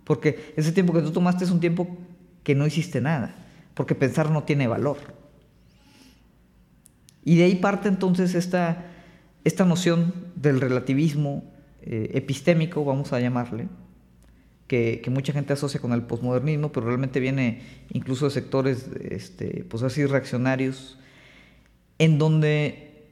Porque 0.05 0.53
ese 0.57 0.73
tiempo 0.73 0.93
que 0.93 1.03
tú 1.03 1.11
tomaste 1.11 1.45
es 1.45 1.51
un 1.51 1.61
tiempo 1.61 1.99
que 2.43 2.55
no 2.55 2.67
hiciste 2.67 3.01
nada 3.01 3.45
porque 3.79 3.95
pensar 3.95 4.29
no 4.33 4.43
tiene 4.43 4.67
valor. 4.67 4.97
Y 7.25 7.37
de 7.37 7.45
ahí 7.45 7.55
parte 7.55 7.89
entonces 7.89 8.35
esta, 8.35 8.87
esta 9.45 9.65
noción 9.65 10.13
del 10.35 10.61
relativismo 10.61 11.45
eh, 11.83 12.11
epistémico, 12.15 12.85
vamos 12.85 13.13
a 13.13 13.21
llamarle, 13.21 13.69
que, 14.67 15.01
mucha 15.13 15.33
gente 15.33 15.53
asocia 15.53 15.79
con 15.79 15.93
el 15.93 16.03
posmodernismo, 16.03 16.73
pero 16.73 16.87
realmente 16.87 17.21
viene 17.21 17.63
incluso 17.93 18.25
de 18.25 18.33
sectores, 18.33 18.91
este, 19.01 19.65
pues 19.71 19.85
así, 19.85 20.05
reaccionarios, 20.07 20.99
en 21.99 22.19
donde 22.19 23.07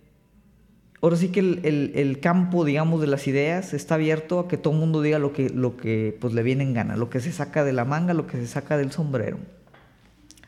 ahora 1.02 1.16
sí 1.16 1.28
que 1.28 1.40
el, 1.40 2.18
campo, 2.20 2.64
digamos, 2.64 3.00
de 3.00 3.06
las 3.06 3.26
ideas 3.26 3.74
está 3.74 3.96
abierto 3.96 4.40
a 4.40 4.48
que 4.48 4.56
todo 4.56 4.74
el 4.74 4.80
mundo 4.80 5.02
diga 5.02 5.18
lo 5.18 5.32
que, 5.32 5.50
lo 5.50 5.76
que 5.76 6.16
pues, 6.20 6.32
le 6.34 6.42
viene 6.42 6.64
en 6.64 6.74
gana, 6.74 6.96
lo 6.96 7.10
que 7.10 7.20
se 7.20 7.32
saca 7.32 7.64
de 7.64 7.72
la 7.72 7.84
manga, 7.84 8.14
lo 8.14 8.26
que 8.26 8.38
se 8.38 8.46
saca 8.46 8.76
del 8.76 8.92
sombrero. 8.92 9.38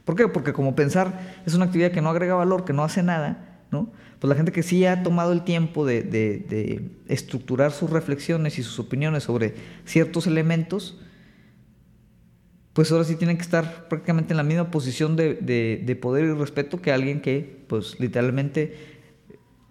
¿Por 0.05 0.17
qué? 0.17 0.27
Porque 0.27 0.53
como 0.53 0.75
pensar 0.75 1.21
es 1.45 1.55
una 1.55 1.67
actividad 1.67 1.91
que 1.91 2.01
no 2.01 2.09
agrega 2.09 2.35
valor, 2.35 2.65
que 2.65 2.73
no 2.73 2.83
hace 2.83 3.03
nada, 3.03 3.61
¿no? 3.71 3.91
Pues 4.19 4.29
la 4.29 4.35
gente 4.35 4.53
que 4.53 4.63
sí 4.63 4.85
ha 4.85 5.03
tomado 5.03 5.33
el 5.33 5.45
tiempo 5.45 5.87
de, 5.87 6.91
estructurar 7.09 7.73
sus 7.73 7.91
reflexiones 7.91 8.59
y 8.59 8.63
sus 8.63 8.79
opiniones 8.79 9.25
sobre 9.25 9.55
ciertos 9.85 10.27
elementos, 10.27 10.99
pues 12.73 12.91
ahora 12.91 13.05
sí 13.05 13.17
tienen 13.17 13.37
que 13.37 13.43
estar 13.43 13.87
prácticamente 13.89 14.33
en 14.33 14.39
la 14.39 14.43
misma 14.43 14.71
posición 14.71 15.15
de, 15.15 15.99
poder 16.01 16.25
y 16.25 16.33
respeto 16.33 16.81
que 16.81 16.91
alguien 16.91 17.21
que, 17.21 17.58
pues 17.69 18.01
literalmente 18.01 18.77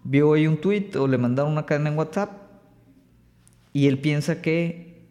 vio 0.04 0.32
ahí 0.32 0.46
un 0.46 0.58
tweet 0.58 0.96
o 0.96 1.06
le 1.06 1.18
mandaron 1.18 1.52
una 1.52 1.66
cadena 1.66 1.90
en 1.90 1.98
WhatsApp 1.98 2.30
y 3.72 3.86
él 3.86 3.98
piensa 3.98 4.40
que 4.40 5.02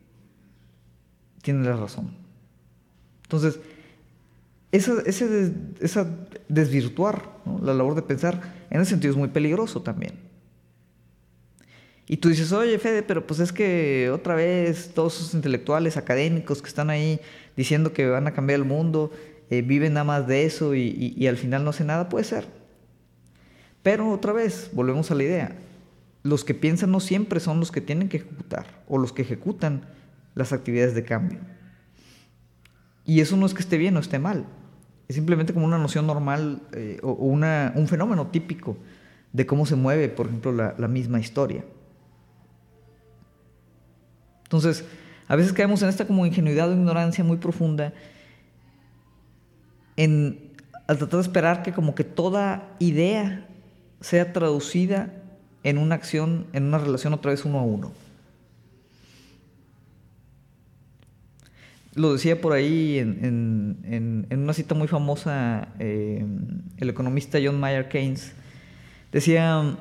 tiene 1.42 1.64
la 1.64 1.76
razón. 1.76 2.12
Entonces, 3.24 3.60
esa, 4.72 5.02
ese, 5.06 5.54
esa 5.80 6.28
desvirtuar 6.50 7.30
la 7.62 7.74
labor 7.74 7.96
de 7.96 8.02
pensar, 8.02 8.66
en 8.70 8.82
ese 8.82 8.92
sentido 8.92 9.12
es 9.12 9.18
muy 9.18 9.30
peligroso 9.30 9.82
también. 9.82 10.14
Y 12.08 12.18
tú 12.18 12.30
dices, 12.30 12.52
oye 12.54 12.80
Fede, 12.80 13.04
pero 13.04 13.28
pues 13.28 13.40
es 13.40 13.52
que 13.52 14.10
otra 14.14 14.34
vez 14.34 14.92
todos 14.94 15.20
esos 15.20 15.34
intelectuales 15.34 15.98
académicos 15.98 16.62
que 16.62 16.70
están 16.70 16.90
ahí 16.90 17.20
diciendo 17.58 17.92
que 17.92 18.08
van 18.08 18.28
a 18.28 18.34
cambiar 18.34 18.60
el 18.60 18.66
mundo, 18.66 19.12
eh, 19.50 19.62
viven 19.62 19.94
nada 19.94 20.06
más 20.06 20.28
de 20.28 20.46
eso 20.46 20.74
y, 20.74 21.14
y 21.18 21.28
al 21.28 21.38
final 21.38 21.64
no 21.64 21.70
hacen 21.72 21.88
nada, 21.88 22.08
puede 22.08 22.24
ser. 22.24 22.57
Pero 23.88 24.12
otra 24.12 24.34
vez, 24.34 24.70
volvemos 24.74 25.12
a 25.12 25.16
la 25.16 25.24
idea, 25.24 25.56
los 26.22 26.44
que 26.44 26.54
piensan 26.54 26.92
no 26.92 27.00
siempre 27.00 27.40
son 27.40 27.62
los 27.62 27.72
que 27.72 27.80
tienen 27.80 28.10
que 28.10 28.18
ejecutar 28.18 28.84
o 28.90 28.98
los 28.98 29.14
que 29.14 29.22
ejecutan 29.22 29.86
las 30.36 30.52
actividades 30.52 30.94
de 30.94 31.06
cambio. 31.06 31.40
Y 33.06 33.22
eso 33.22 33.38
no 33.38 33.46
es 33.46 33.54
que 33.54 33.62
esté 33.62 33.78
bien 33.78 33.96
o 33.96 34.02
esté 34.02 34.20
mal. 34.20 34.46
Es 35.08 35.16
simplemente 35.16 35.54
como 35.54 35.66
una 35.66 35.78
noción 35.78 36.06
normal 36.06 36.64
eh, 36.74 37.00
o, 37.02 37.14
una, 37.14 37.72
un 37.78 37.88
fenómeno 37.88 38.28
típico 38.28 38.76
de 39.32 39.46
cómo 39.46 39.66
se 39.66 39.78
mueve, 39.78 40.10
por 40.10 40.26
ejemplo, 40.26 40.52
la, 40.52 40.88
misma 40.90 41.22
historia. 41.22 41.64
Entonces, 44.44 44.84
a 45.30 45.38
veces 45.38 45.54
caemos 45.54 45.82
en 45.82 45.88
esta 45.88 46.06
como 46.06 46.26
ingenuidad 46.26 46.70
o 46.70 46.74
ignorancia 46.74 47.24
muy 47.24 47.38
profunda 47.38 47.94
en, 49.96 50.52
al 50.88 50.98
tratar 50.98 51.20
de 51.20 51.22
esperar 51.22 51.64
que 51.64 51.72
como 51.72 51.96
que 51.96 52.04
toda 52.04 52.76
idea 52.80 53.48
sea 54.02 54.34
traducida 54.34 55.14
en 55.64 55.78
una 55.78 55.96
acción, 55.96 56.48
en 56.54 56.66
una 56.66 56.78
relación 56.78 57.14
otra 57.14 57.32
vez 57.32 57.46
uno 57.46 57.60
a 57.60 57.64
uno. 57.64 57.92
lo 61.98 62.14
decía 62.14 62.40
por 62.40 62.54
ahí 62.54 63.00
en, 63.00 64.28
una 64.32 64.54
cita 64.54 64.76
muy 64.76 64.88
famosa, 64.88 65.70
eh, 65.80 66.24
el 66.78 66.90
economista 66.90 67.40
John 67.44 67.60
Mayer 67.60 67.90
Keynes, 67.90 68.34
decía, 69.12 69.76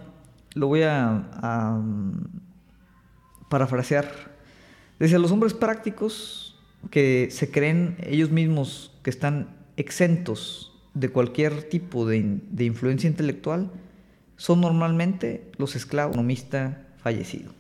lo 0.55 0.67
voy 0.67 0.83
a, 0.83 1.79
parafrasear, 3.51 4.11
decía, 4.99 5.19
los 5.19 5.31
hombres 5.31 5.55
prácticos 5.55 6.59
que 6.91 7.29
se 7.31 7.51
creen 7.51 7.97
ellos 8.03 8.31
mismos 8.31 8.93
que 9.03 9.11
están 9.11 9.49
exentos 9.77 10.73
de 10.95 11.11
cualquier 11.11 11.65
tipo 11.65 12.07
de, 12.07 12.41
de 12.51 12.65
influencia 12.65 13.09
intelectual, 13.09 13.71
son 14.37 14.61
normalmente 14.61 15.51
los 15.57 15.77
esclavos 15.77 16.15
economista 16.15 16.87
fallecido. 16.99 17.53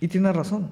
Y 0.00 0.08
tiene 0.08 0.32
razón. 0.32 0.70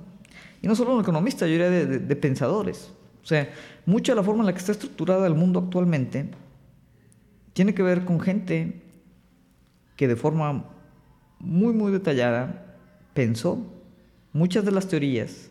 Y 0.63 0.69
no 0.69 0.75
solo 0.75 0.95
un 0.95 1.03
economista, 1.03 1.47
yo 1.47 1.53
diría 1.53 1.71
de, 1.71 2.17
pensadores. 2.17 2.93
O 3.23 3.27
sea, 3.27 3.51
mucha 3.85 4.13
de 4.13 4.17
la 4.17 4.23
forma 4.23 4.43
en 4.43 4.47
la 4.47 4.53
que 4.53 4.59
está 4.59 4.73
estructurada 4.73 5.27
el 5.27 5.35
mundo 5.35 5.61
actualmente 5.61 6.31
tiene 7.53 7.75
que 7.75 7.83
ver 7.83 8.05
con 8.05 8.21
gente 8.21 8.83
que 9.97 10.09
de 10.09 10.17
forma 10.17 10.65
muy, 11.39 11.73
muy 11.73 11.91
detallada 11.91 12.77
pensó 13.15 13.59
muchas 14.33 14.65
de 14.65 14.71
las 14.71 14.89
teorías 14.89 15.51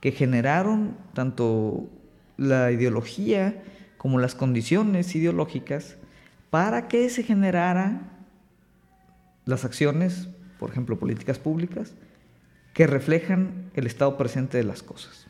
que 0.00 0.12
generaron 0.12 0.96
tanto 1.12 1.88
la 2.36 2.70
ideología 2.70 3.62
como 3.98 4.18
las 4.18 4.34
condiciones 4.34 5.14
ideológicas 5.14 5.96
para 6.48 6.88
que 6.88 7.10
se 7.10 7.22
generaran 7.22 8.19
las 9.50 9.64
acciones, 9.64 10.28
por 10.58 10.70
ejemplo, 10.70 10.98
políticas 10.98 11.38
públicas, 11.38 11.94
que 12.72 12.86
reflejan 12.86 13.70
el 13.74 13.86
estado 13.86 14.16
presente 14.16 14.56
de 14.56 14.64
las 14.64 14.82
cosas. 14.82 15.26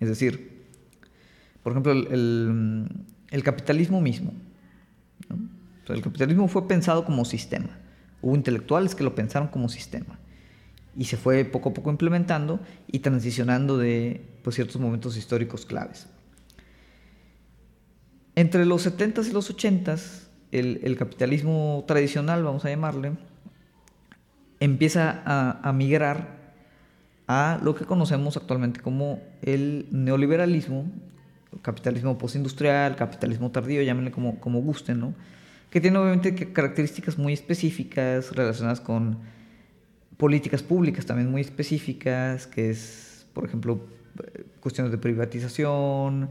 Es 0.00 0.08
decir, 0.08 0.66
por 1.62 1.72
ejemplo, 1.72 1.92
el, 1.92 3.42
capitalismo 3.42 4.00
mismo. 4.00 4.32
el 5.88 6.02
capitalismo 6.02 6.48
fue 6.48 6.68
pensado 6.68 7.04
como 7.04 7.24
sistema. 7.24 7.78
Hubo 8.22 8.34
intelectuales 8.34 8.94
que 8.94 9.04
lo 9.04 9.14
pensaron 9.14 9.48
como 9.48 9.68
sistema. 9.68 10.18
Y 10.96 11.04
se 11.04 11.16
fue 11.16 11.44
poco 11.44 11.70
a 11.70 11.74
poco 11.74 11.90
implementando 11.90 12.60
y 12.86 13.00
transicionando 13.00 13.78
de 13.78 14.38
pues, 14.42 14.56
ciertos 14.56 14.80
momentos 14.80 15.16
históricos 15.16 15.64
claves. 15.66 16.08
Entre 18.34 18.64
los 18.64 18.86
70s 18.86 19.28
y 19.28 19.32
los 19.32 19.54
80s, 19.54 20.27
el 20.52 20.96
capitalismo 20.96 21.84
tradicional, 21.86 22.42
vamos 22.42 22.64
a 22.64 22.70
llamarle, 22.70 23.12
empieza 24.60 25.22
a, 25.24 25.72
migrar 25.72 26.36
a 27.26 27.60
lo 27.62 27.74
que 27.74 27.84
conocemos 27.84 28.36
actualmente 28.36 28.80
como 28.80 29.20
el 29.42 29.86
neoliberalismo, 29.90 30.90
capitalismo 31.62 32.18
postindustrial, 32.18 32.96
capitalismo 32.96 33.50
tardío, 33.50 33.82
llámenle 33.82 34.10
como, 34.10 34.40
como 34.40 34.60
gusten, 34.60 35.00
¿no? 35.00 35.14
que 35.70 35.80
tiene 35.80 35.98
obviamente 35.98 36.34
características 36.52 37.18
muy 37.18 37.34
específicas 37.34 38.34
relacionadas 38.34 38.80
con 38.80 39.18
políticas 40.16 40.62
públicas 40.62 41.04
también 41.04 41.30
muy 41.30 41.42
específicas, 41.42 42.46
que 42.46 42.70
es, 42.70 43.26
por 43.34 43.44
ejemplo, 43.44 43.80
cuestiones 44.60 44.90
de 44.90 44.98
privatización, 44.98 46.30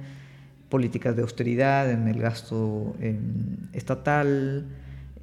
políticas 0.70 1.16
de 1.16 1.22
austeridad 1.22 1.90
en 1.92 2.08
el 2.08 2.20
gasto 2.20 2.96
estatal, 3.74 4.66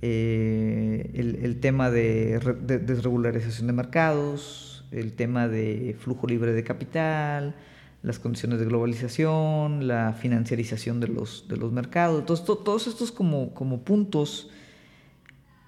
eh, 0.06 1.10
el, 1.14 1.60
tema 1.60 1.90
de, 1.90 2.38
desregularización 2.62 3.66
de 3.68 3.72
mercados, 3.72 4.84
el 4.90 5.14
tema 5.14 5.48
de 5.48 5.96
flujo 5.98 6.26
libre 6.26 6.52
de 6.52 6.62
capital, 6.62 7.54
las 8.02 8.18
condiciones 8.18 8.58
de 8.58 8.66
globalización, 8.66 9.88
la 9.88 10.12
financiarización 10.12 11.00
de 11.00 11.08
los, 11.08 11.48
de 11.48 11.56
los 11.56 11.72
mercados. 11.72 12.20
Entonces, 12.20 12.44
todos 12.44 12.86
estos 12.86 13.12
como, 13.12 13.54
como 13.54 13.80
puntos 13.80 14.50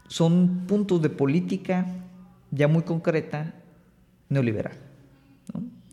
son 0.06 0.66
puntos 0.66 1.00
de 1.00 1.08
política 1.08 1.86
ya 2.50 2.68
muy 2.68 2.82
concreta 2.82 3.54
neoliberal, 4.28 4.76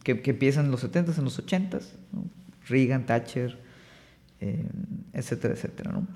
que, 0.04 0.22
que, 0.22 0.32
empiezan 0.32 0.66
en 0.66 0.72
los 0.72 0.84
70s, 0.84 1.18
en 1.18 1.24
los 1.24 1.42
80s, 1.42 1.84
Reagan, 2.68 3.06
Thatcher, 3.06 3.63
eh, 4.44 4.66
etcétera, 5.14 5.54
etcétera. 5.54 5.92
¿no? 5.92 6.08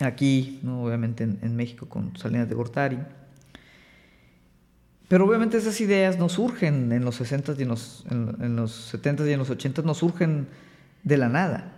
aquí, 0.00 0.60
¿no? 0.62 0.82
obviamente 0.82 1.24
en, 1.24 1.56
México 1.56 1.88
con 1.88 2.16
Salinas 2.16 2.48
de 2.48 2.54
Gortari. 2.54 2.98
Pero 5.08 5.26
obviamente 5.26 5.56
esas 5.56 5.80
ideas 5.80 6.18
no 6.18 6.28
surgen 6.28 6.92
en 6.92 7.04
los 7.04 7.16
60 7.16 7.54
y 7.58 7.62
en 7.62 7.68
los, 7.68 8.04
en, 8.10 8.56
los 8.56 8.94
70s 8.94 9.28
y 9.28 9.32
en 9.32 9.38
los 9.38 9.50
80s, 9.50 9.84
no 9.84 9.94
surgen 9.94 10.48
de 11.02 11.16
la 11.16 11.28
nada. 11.28 11.72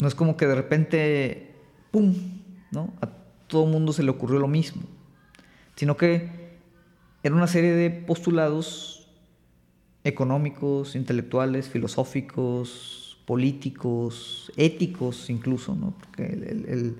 No 0.00 0.08
es 0.08 0.14
como 0.14 0.36
que 0.36 0.46
de 0.46 0.54
repente, 0.54 1.54
¡pum!, 1.92 2.14
¿no? 2.72 2.92
A 3.00 3.08
todo 3.46 3.66
mundo 3.66 3.92
se 3.92 4.02
le 4.02 4.10
ocurrió 4.10 4.40
lo 4.40 4.48
mismo. 4.48 4.82
Sino 5.76 5.96
que 5.96 6.30
era 7.22 7.34
una 7.34 7.46
serie 7.46 7.72
de 7.72 7.90
postulados 7.90 9.08
económicos, 10.02 10.96
intelectuales, 10.96 11.68
filosóficos, 11.68 13.03
políticos, 13.24 14.52
éticos 14.56 15.30
incluso, 15.30 15.74
¿no? 15.74 15.94
Porque 15.98 16.24
el 16.24 16.96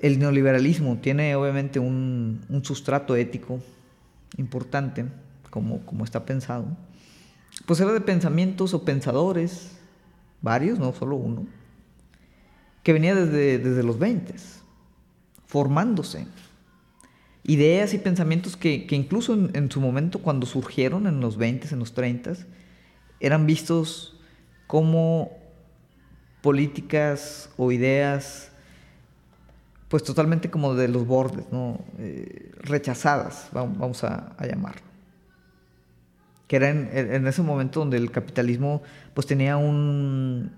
el 0.00 0.18
neoliberalismo 0.18 0.96
tiene 0.98 1.34
obviamente 1.34 1.78
un, 1.78 2.40
sustrato 2.62 3.16
ético 3.16 3.60
importante, 4.36 5.06
como, 5.50 5.84
como, 5.84 6.04
está 6.04 6.24
pensado, 6.24 6.76
pues 7.66 7.80
era 7.80 7.92
de 7.92 8.00
pensamientos 8.00 8.72
o 8.72 8.84
pensadores, 8.84 9.72
varios, 10.40 10.78
no 10.78 10.92
solo 10.92 11.16
uno, 11.16 11.46
que 12.82 12.92
venía 12.92 13.14
desde, 13.14 13.58
desde 13.58 13.82
los 13.82 13.98
20, 13.98 14.34
formándose. 15.46 16.26
ideas 17.42 17.92
y 17.92 17.98
pensamientos 17.98 18.56
que, 18.56 18.86
incluso 18.90 19.34
en, 19.34 19.70
su 19.70 19.80
momento 19.80 20.20
cuando 20.20 20.46
surgieron 20.46 21.06
en 21.06 21.20
los 21.20 21.36
20, 21.36 21.68
en 21.72 21.78
los 21.78 21.92
30, 21.92 22.34
eran 23.18 23.46
vistos 23.46 24.19
como 24.70 25.36
políticas 26.42 27.50
o 27.56 27.72
ideas 27.72 28.52
pues 29.88 30.04
totalmente 30.04 30.48
como 30.48 30.76
de 30.76 30.86
los 30.86 31.08
bordes, 31.08 31.44
¿no? 31.50 31.80
Eh, 31.98 32.52
rechazadas, 32.60 33.48
vamos 33.50 34.04
a, 34.04 34.36
llamarlo. 34.46 34.82
Que 36.46 36.54
era 36.54 36.70
en, 36.70 37.26
ese 37.26 37.42
momento 37.42 37.80
donde 37.80 37.96
el 37.96 38.12
capitalismo 38.12 38.80
pues 39.12 39.26
tenía 39.26 39.56
un, 39.56 40.52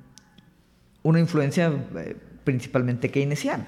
una 1.02 1.18
influencia 1.18 1.72
eh, 1.96 2.14
principalmente 2.44 3.10
keynesiana. 3.10 3.66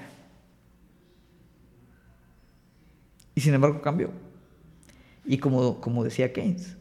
Y 3.33 3.41
sin 3.41 3.55
embargo 3.55 3.81
cambió. 3.81 4.11
Y 5.25 5.39
como, 5.39 5.81
como 5.81 6.03
decía 6.03 6.31
Keynes, 6.31 6.77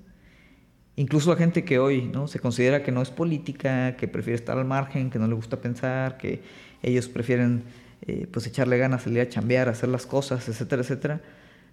incluso 0.96 1.30
la 1.30 1.36
gente 1.36 1.64
que 1.64 1.78
hoy 1.78 2.02
¿no? 2.02 2.28
se 2.28 2.38
considera 2.38 2.82
que 2.82 2.92
no 2.92 3.02
es 3.02 3.10
política, 3.10 3.96
que 3.96 4.08
prefiere 4.08 4.36
estar 4.36 4.58
al 4.58 4.64
margen, 4.64 5.10
que 5.10 5.18
no 5.18 5.26
le 5.26 5.34
gusta 5.34 5.60
pensar, 5.60 6.16
que 6.16 6.42
ellos 6.82 7.08
prefieren 7.08 7.64
eh, 8.02 8.26
pues 8.30 8.46
echarle 8.46 8.78
ganas, 8.78 9.02
salir 9.02 9.20
a 9.20 9.28
chambear, 9.28 9.68
hacer 9.68 9.88
las 9.88 10.06
cosas, 10.06 10.48
etcétera, 10.48 10.82
etcétera, 10.82 11.20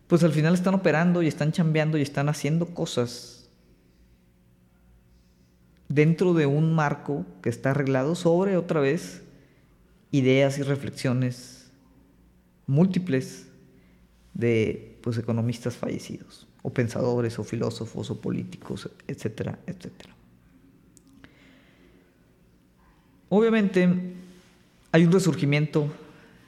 pues 0.08 0.24
al 0.24 0.32
final 0.32 0.54
están 0.54 0.74
operando 0.74 1.22
y 1.22 1.28
están 1.28 1.52
chambeando 1.52 1.98
y 1.98 2.02
están 2.02 2.30
haciendo 2.30 2.68
cosas 2.68 3.50
dentro 5.90 6.34
de 6.34 6.46
un 6.46 6.74
marco 6.74 7.26
que 7.42 7.50
está 7.50 7.72
arreglado 7.72 8.16
sobre 8.16 8.56
otra 8.56 8.80
vez 8.80 9.24
ideas 10.12 10.58
y 10.58 10.64
reflexiones 10.64 11.72
múltiples 12.66 13.48
de 14.34 14.98
pues, 15.02 15.18
economistas 15.18 15.76
fallecidos, 15.76 16.48
o 16.62 16.70
pensadores, 16.70 17.40
o 17.40 17.44
filósofos, 17.44 18.10
o 18.12 18.22
políticos, 18.22 18.90
etcétera, 19.08 19.60
etcétera. 19.66 20.14
Obviamente 23.30 23.88
hay 24.92 25.06
un 25.06 25.12
resurgimiento 25.12 25.88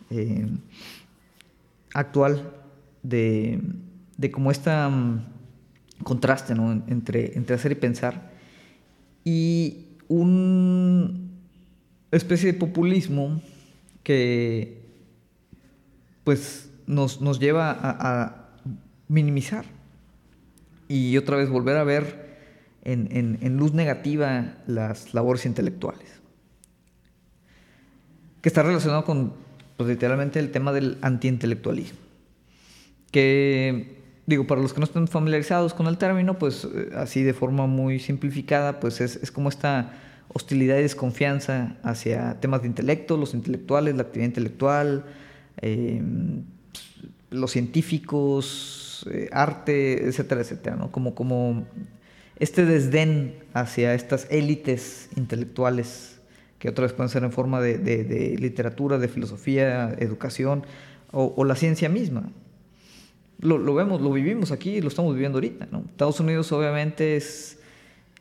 eh, 0.09 0.47
actual 1.93 2.51
de, 3.01 3.59
de 4.17 4.31
como 4.31 4.51
este 4.51 4.71
contraste 6.03 6.53
entre, 6.87 7.37
entre 7.37 7.55
hacer 7.55 7.71
y 7.71 7.75
pensar 7.75 8.31
y 9.23 9.85
una 10.07 11.11
especie 12.11 12.51
de 12.51 12.59
populismo 12.59 13.41
que 14.03 14.83
pues 16.23 16.69
nos, 16.85 17.21
nos 17.21 17.39
lleva 17.39 17.77
a, 17.81 18.39
minimizar 19.09 19.65
y 20.93 21.17
otra 21.17 21.37
vez 21.37 21.49
volver 21.49 21.77
a 21.77 21.83
ver 21.83 22.37
en, 22.83 23.39
en, 23.41 23.57
luz 23.57 23.73
negativa 23.73 24.57
las 24.67 25.15
labores 25.15 25.47
intelectuales. 25.47 26.21
Que 28.41 28.49
está 28.49 28.61
relacionado 28.61 29.03
con, 29.03 29.33
pues, 29.75 29.89
literalmente, 29.89 30.37
el 30.37 30.51
tema 30.51 30.71
del 30.71 30.99
antiintelectualismo. 31.01 31.97
Que, 33.09 33.97
digo, 34.27 34.45
para 34.45 34.61
los 34.61 34.71
que 34.71 34.81
no 34.81 34.83
estén 34.83 35.07
familiarizados 35.07 35.73
con 35.73 35.87
el 35.87 35.97
término, 35.97 36.37
pues 36.37 36.65
eh, 36.65 36.91
así 36.95 37.23
de 37.23 37.33
forma 37.33 37.65
muy 37.65 37.99
simplificada, 37.99 38.79
pues 38.79 39.01
es, 39.01 39.15
es 39.15 39.31
como 39.31 39.49
esta 39.49 39.93
hostilidad 40.27 40.77
y 40.77 40.83
desconfianza 40.83 41.77
hacia 41.81 42.39
temas 42.39 42.61
de 42.61 42.67
intelecto, 42.67 43.17
los 43.17 43.33
intelectuales, 43.33 43.95
la 43.95 44.03
actividad 44.03 44.27
intelectual, 44.27 45.05
eh, 45.59 46.03
los 47.31 47.49
científicos, 47.49 48.82
eh, 49.09 49.29
arte, 49.31 50.05
etcétera, 50.05 50.41
etcétera, 50.41 50.75
¿no? 50.75 50.91
Como, 50.91 51.15
como 51.15 51.65
este 52.37 52.65
desdén 52.65 53.35
hacia 53.53 53.93
estas 53.93 54.27
élites 54.29 55.09
intelectuales 55.15 56.19
que 56.59 56.69
otra 56.69 56.83
vez 56.83 56.93
pueden 56.93 57.09
ser 57.09 57.23
en 57.23 57.31
forma 57.31 57.61
de, 57.61 58.37
literatura, 58.39 58.97
de 58.97 59.07
filosofía, 59.07 59.93
educación 59.99 60.65
o, 61.11 61.43
la 61.43 61.55
ciencia 61.55 61.89
misma. 61.89 62.31
Lo, 63.39 63.73
vemos, 63.73 64.01
lo 64.01 64.11
vivimos 64.11 64.51
aquí, 64.51 64.79
lo 64.79 64.87
estamos 64.87 65.13
viviendo 65.13 65.37
ahorita. 65.37 65.67
Estados 65.89 66.19
Unidos 66.21 66.51
obviamente 66.53 67.17
es 67.17 67.59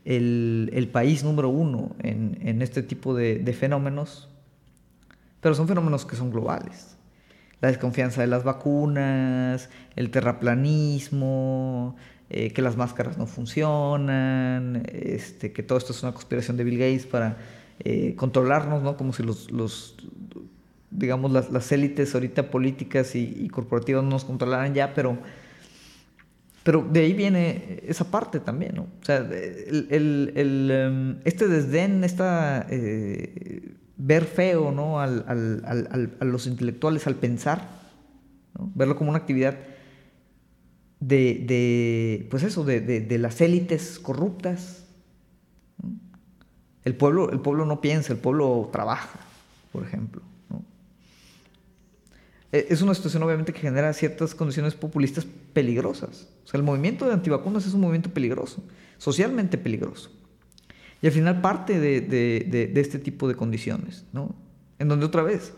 el, 0.05 0.89
país 0.93 1.23
número 1.23 1.51
uno 1.51 1.95
en 2.01 2.63
este 2.63 2.83
tipo 2.83 3.15
de, 3.15 3.57
fenómenos, 3.59 4.29
pero 5.41 5.55
son 5.55 5.69
fenómenos 5.69 6.05
que 6.05 6.17
son 6.17 6.31
globales 6.31 6.97
la 7.63 7.69
desconfianza 7.69 8.21
de 8.21 8.27
las 8.27 8.43
vacunas, 8.43 9.71
el 9.95 10.11
terraplanismo, 10.11 11.97
eh, 12.29 12.53
que 12.53 12.61
las 12.61 12.77
máscaras 12.77 13.17
no 13.19 13.27
funcionan, 13.27 14.83
este, 14.93 15.53
que 15.53 15.63
todo 15.63 15.79
esto 15.79 15.93
es 15.93 16.03
una 16.03 16.13
conspiración 16.13 16.57
de 16.57 16.65
Bill 16.65 16.79
Gates 16.79 17.07
para 17.07 17.37
eh, 17.79 18.15
controlarnos, 18.17 18.83
¿no? 18.83 18.97
Como 18.97 19.13
si 19.13 19.23
los, 19.23 19.97
digamos, 20.91 21.31
las, 21.31 21.73
élites 21.73 22.13
ahorita 22.15 22.51
políticas 22.51 23.15
y, 23.15 23.49
corporativas 23.49 24.03
nos 24.03 24.25
controlaran 24.25 24.75
ya, 24.75 24.93
pero, 24.93 25.19
pero 26.65 26.85
de 26.91 27.01
ahí 27.01 27.13
viene 27.13 27.81
esa 27.87 28.11
parte 28.11 28.41
también, 28.41 28.75
¿no? 28.75 28.83
O 28.83 29.05
sea, 29.05 29.19
el, 29.19 30.33
em, 30.35 31.19
este 31.25 31.47
desdén, 31.47 32.03
esta 32.03 32.67
eh, 32.71 33.75
ver 33.97 34.25
feo 34.25 34.73
¿no? 34.73 35.01
Al, 35.01 36.15
a 36.19 36.25
los 36.25 36.47
intelectuales 36.47 37.07
al 37.07 37.17
pensar, 37.17 37.69
verlo 38.75 38.97
como 38.97 39.11
una 39.11 39.19
actividad 39.19 39.57
de, 41.09 42.27
pues 42.31 42.43
eso, 42.43 42.65
de, 42.65 43.19
las 43.19 43.41
élites 43.41 43.99
corruptas. 43.99 44.85
El, 46.85 46.97
pueblo, 46.97 47.31
el 47.31 47.41
pueblo 47.41 47.65
no 47.65 47.81
piensa, 47.81 48.13
el 48.13 48.19
pueblo 48.19 48.69
trabaja, 48.73 49.21
por 49.73 49.85
ejemplo. 49.85 50.23
E, 52.51 52.67
es 52.71 52.83
una 52.83 52.95
situación 52.95 53.23
obviamente 53.23 53.53
que 53.53 53.61
genera 53.61 53.93
ciertas 53.93 54.35
condiciones 54.35 54.75
populistas 54.75 55.27
peligrosas. 55.53 56.29
O 56.45 56.49
sea, 56.49 56.59
el 56.59 56.65
movimiento 56.65 57.07
de 57.07 57.13
antivacunas 57.13 57.67
es 57.67 57.75
un 57.75 57.81
movimiento 57.81 58.11
peligroso, 58.11 58.63
socialmente 58.99 59.59
peligroso. 59.59 60.11
Y 61.03 61.09
al 61.09 61.13
final 61.13 61.41
parte 61.41 61.81
de, 61.81 62.73
este 62.77 63.01
tipo 63.01 63.27
de 63.27 63.35
condiciones, 63.35 64.05
¿no? 64.13 64.35
En 64.79 64.87
donde 64.87 65.05
otra 65.05 65.25
vez, 65.25 65.53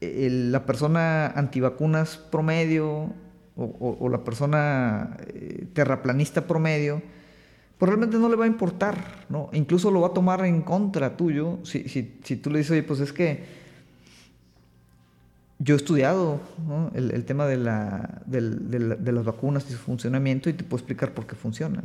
la 0.00 0.66
persona 0.66 1.28
antivacunas 1.28 2.18
promedio 2.18 3.14
o, 3.56 4.08
la 4.10 4.22
persona 4.22 5.16
eh, 5.28 5.66
terraplanista 5.72 6.46
promedio, 6.46 7.00
pues 7.78 7.88
realmente 7.88 8.18
no 8.18 8.28
le 8.28 8.36
va 8.36 8.44
a 8.44 8.48
importar, 8.48 9.24
¿no? 9.30 9.48
Incluso 9.54 9.90
lo 9.90 10.02
va 10.02 10.08
a 10.08 10.12
tomar 10.12 10.44
en 10.44 10.60
contra 10.60 11.16
tuyo 11.16 11.58
si, 11.64 11.88
si, 11.88 12.36
tú 12.36 12.50
le 12.50 12.58
dices, 12.58 12.72
oye, 12.72 12.82
pues 12.82 13.00
es 13.00 13.14
que 13.14 13.44
yo 15.58 15.74
he 15.74 15.78
estudiado 15.78 16.40
el, 16.92 17.24
tema 17.24 17.46
de, 17.46 17.56
la, 17.56 18.20
de 18.26 19.12
las 19.12 19.24
vacunas 19.24 19.66
y 19.70 19.72
su 19.72 19.78
funcionamiento 19.78 20.50
y 20.50 20.52
te 20.52 20.64
puedo 20.64 20.80
explicar 20.80 21.14
por 21.14 21.26
qué 21.26 21.34
funcionan. 21.34 21.84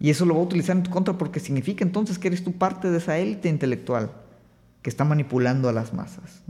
Y 0.00 0.10
eso 0.10 0.24
lo 0.24 0.34
va 0.34 0.40
a 0.40 0.44
utilizar 0.44 0.76
en 0.76 0.82
tu 0.82 0.90
contra 0.90 1.18
porque 1.18 1.40
significa 1.40 1.84
entonces 1.84 2.18
que 2.18 2.28
eres 2.28 2.44
tú 2.44 2.52
parte 2.52 2.90
de 2.90 2.98
esa 2.98 3.18
élite 3.18 3.48
intelectual 3.48 4.12
que 4.82 4.90
está 4.90 5.04
manipulando 5.04 5.68
a 5.68 5.72
las 5.72 5.92
masas. 5.92 6.42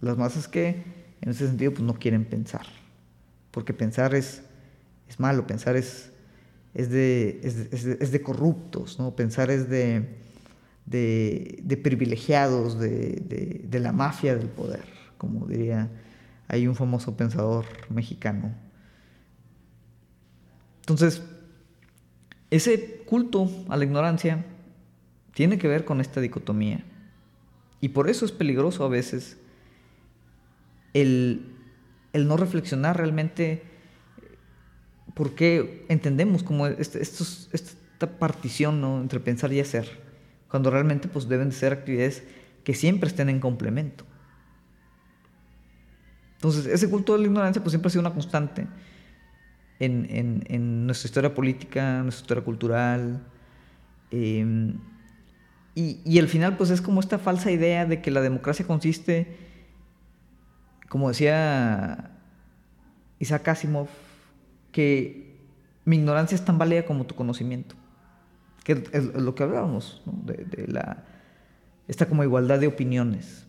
Las 0.00 0.18
masas 0.18 0.48
que 0.48 0.84
en 1.20 1.30
ese 1.30 1.46
sentido 1.46 1.72
pues, 1.72 1.82
no 1.82 1.94
quieren 1.94 2.24
pensar. 2.24 2.66
Porque 3.50 3.72
pensar 3.72 4.14
es, 4.14 4.42
es 5.08 5.18
malo, 5.18 5.46
pensar 5.46 5.76
es, 5.76 6.10
es, 6.74 6.90
de, 6.90 7.40
es, 7.42 8.12
de, 8.12 8.22
corruptos, 8.22 8.98
¿no? 8.98 9.14
pensar 9.16 9.50
es 9.50 9.68
de, 9.68 10.16
de, 10.86 11.80
privilegiados, 11.82 12.78
de, 12.78 13.62
de 13.68 13.80
la 13.80 13.92
mafia 13.92 14.36
del 14.36 14.48
poder, 14.48 14.84
como 15.16 15.46
diría 15.46 15.88
hay 16.52 16.66
un 16.66 16.74
famoso 16.74 17.16
pensador 17.16 17.64
mexicano. 17.88 18.54
Entonces, 20.80 21.22
ese 22.52 23.02
culto 23.06 23.50
a 23.70 23.78
la 23.78 23.84
ignorancia 23.84 24.44
tiene 25.32 25.56
que 25.56 25.68
ver 25.68 25.86
con 25.86 26.02
esta 26.02 26.20
dicotomía. 26.20 26.84
Y 27.80 27.88
por 27.88 28.10
eso 28.10 28.26
es 28.26 28.30
peligroso 28.30 28.84
a 28.84 28.88
veces 28.88 29.38
el, 30.92 31.50
no 32.12 32.36
reflexionar 32.36 32.98
realmente 32.98 33.62
por 35.14 35.34
qué 35.34 35.86
entendemos 35.88 36.42
como 36.42 36.66
este, 36.66 37.00
esta 37.00 38.18
partición 38.18 38.84
entre 39.00 39.18
pensar 39.18 39.50
y 39.54 39.60
hacer, 39.60 39.88
cuando 40.48 40.70
realmente 40.70 41.08
pues, 41.08 41.30
deben 41.30 41.52
ser 41.52 41.72
actividades 41.72 42.22
que 42.64 42.74
siempre 42.74 43.08
estén 43.08 43.30
en 43.30 43.40
complemento. 43.40 44.04
Entonces, 46.34 46.66
ese 46.66 46.90
culto 46.90 47.14
de 47.14 47.20
la 47.20 47.26
ignorancia 47.28 47.62
pues, 47.62 47.72
siempre 47.72 47.86
ha 47.86 47.90
sido 47.92 48.02
una 48.02 48.12
constante 48.12 48.66
en, 49.78 50.86
nuestra 50.86 51.08
historia 51.08 51.34
política, 51.34 52.02
nuestra 52.02 52.22
historia 52.22 52.44
cultural. 52.44 53.22
Em, 54.10 54.78
y, 55.74 56.00
y 56.04 56.18
al 56.18 56.28
final, 56.28 56.56
pues 56.56 56.70
es 56.70 56.80
como 56.80 57.00
esta 57.00 57.18
falsa 57.18 57.50
idea 57.50 57.86
de 57.86 58.00
que 58.02 58.10
la 58.10 58.20
democracia 58.20 58.66
consiste, 58.66 59.36
como 60.88 61.08
decía 61.08 62.10
Isaac 63.18 63.48
Asimov 63.48 63.88
que 64.72 65.38
mi 65.84 65.96
ignorancia 65.96 66.34
es 66.34 66.44
tan 66.44 66.58
válida 66.58 66.84
como 66.84 67.04
tu 67.04 67.14
conocimiento. 67.14 67.76
Que 68.64 68.84
es, 68.92 69.04
lo 69.14 69.34
que 69.34 69.42
hablábamos, 69.42 70.02
de, 70.04 70.66
la, 70.68 71.04
esta 71.88 72.06
como 72.06 72.24
igualdad 72.24 72.60
de 72.60 72.66
opiniones. 72.66 73.46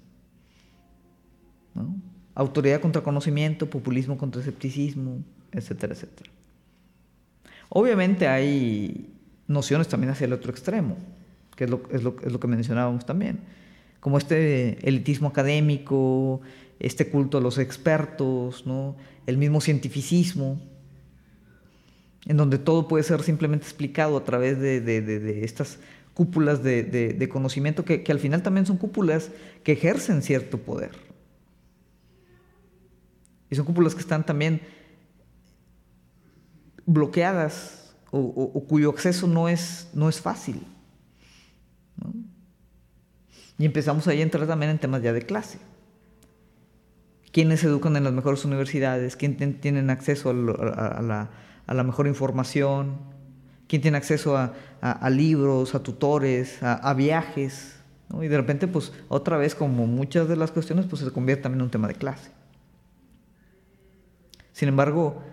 Autoridad 2.35 2.81
contra 2.81 3.03
conocimiento, 3.03 3.69
populismo 3.69 4.17
contra 4.17 4.41
escepticismo, 4.41 5.23
etcétera, 5.53 5.93
etcétera. 5.93 6.29
Obviamente 7.69 8.27
hay 8.27 9.13
nociones 9.47 9.87
también 9.87 10.11
hacia 10.11 10.25
el 10.25 10.33
otro 10.33 10.51
extremo, 10.51 10.97
que 11.55 11.65
es 11.65 11.69
lo, 11.69 11.83
es 11.91 12.03
lo, 12.03 12.15
es 12.23 12.31
lo 12.31 12.39
que 12.39 12.47
mencionábamos 12.47 13.05
también, 13.05 13.39
como 13.99 14.17
este 14.17 14.77
elitismo 14.87 15.29
académico, 15.29 16.41
este 16.79 17.09
culto 17.09 17.37
a 17.37 17.41
los 17.41 17.57
expertos, 17.57 18.65
¿no? 18.65 18.95
el 19.25 19.37
mismo 19.37 19.61
cientificismo, 19.61 20.61
en 22.25 22.37
donde 22.37 22.57
todo 22.57 22.87
puede 22.87 23.03
ser 23.03 23.21
simplemente 23.23 23.65
explicado 23.65 24.17
a 24.17 24.23
través 24.23 24.59
de, 24.59 25.43
estas 25.43 25.79
cúpulas 26.13 26.63
de, 26.63 27.29
conocimiento 27.31 27.85
que, 27.85 28.03
al 28.09 28.19
final 28.19 28.43
también 28.43 28.65
son 28.65 28.77
cúpulas 28.77 29.31
que 29.63 29.73
ejercen 29.73 30.21
cierto 30.21 30.57
poder. 30.57 30.91
Y 33.49 33.55
son 33.55 33.65
cúpulas 33.65 33.93
que 33.93 34.01
están 34.01 34.25
también 34.25 34.61
bloqueadas 36.85 37.95
o, 38.11 38.65
cuyo 38.67 38.89
acceso 38.91 39.27
no 39.27 39.49
es, 39.49 39.89
no 39.93 40.07
es 40.07 40.21
fácil. 40.21 40.61
Y 43.57 43.65
empezamos 43.65 44.07
ahí 44.07 44.19
a 44.19 44.23
entrar 44.23 44.45
también 44.45 44.71
en 44.71 44.79
temas 44.79 45.01
ya 45.01 45.13
de 45.13 45.23
clase 45.23 45.59
quiénes 47.33 47.61
se 47.61 47.67
educan 47.67 47.97
en 47.97 48.05
las 48.05 48.13
mejores 48.13 48.45
universidades, 48.45 49.17
quién 49.17 49.35
tienen 49.59 49.89
acceso 49.89 50.29
a, 50.29 51.73
la, 51.73 51.83
mejor 51.83 52.07
información, 52.07 52.97
quién 53.67 53.81
tiene 53.81 53.97
acceso 53.97 54.37
a, 54.37 55.09
libros, 55.09 55.73
a 55.73 55.81
tutores, 55.81 56.61
a, 56.61 56.93
viajes. 56.93 57.79
Y 58.21 58.27
de 58.27 58.37
repente, 58.37 58.67
pues 58.67 58.93
otra 59.09 59.37
vez, 59.37 59.55
como 59.55 59.87
muchas 59.87 60.29
de 60.29 60.35
las 60.35 60.51
cuestiones, 60.51 60.85
pues 60.85 61.01
se 61.01 61.11
convierte 61.11 61.43
también 61.43 61.61
en 61.61 61.65
un 61.65 61.71
tema 61.71 61.87
de 61.87 61.95
clase. 61.95 62.29
Sin 64.51 64.69
embargo, 64.69 65.23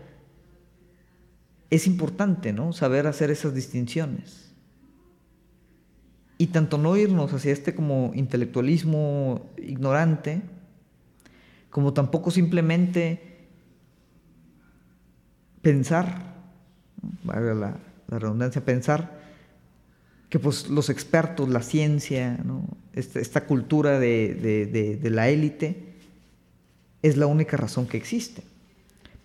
es 1.70 1.86
importante 1.86 2.52
¿no? 2.52 2.72
saber 2.72 3.06
hacer 3.06 3.30
esas 3.30 3.54
distinciones. 3.54 4.50
Y 6.36 6.48
tanto 6.48 6.78
no 6.78 6.96
irnos 6.96 7.32
hacia 7.32 7.52
este 7.52 7.74
como 7.74 8.12
intelectualismo 8.14 9.50
ignorante, 9.56 10.42
como 11.68 11.92
tampoco 11.92 12.30
simplemente 12.30 13.46
pensar, 15.62 16.34
valga 17.22 17.54
la, 17.54 17.76
redundancia, 18.08 18.64
pensar 18.64 19.20
que 20.30 20.38
pues 20.38 20.68
los 20.68 20.88
expertos, 20.88 21.48
la 21.48 21.62
ciencia, 21.62 22.38
esta, 22.94 23.46
cultura 23.46 24.00
de 24.00 25.10
la 25.10 25.28
élite 25.28 25.90
es 27.02 27.16
la 27.16 27.26
única 27.26 27.56
razón 27.56 27.86
que 27.86 27.96
existe. 27.96 28.42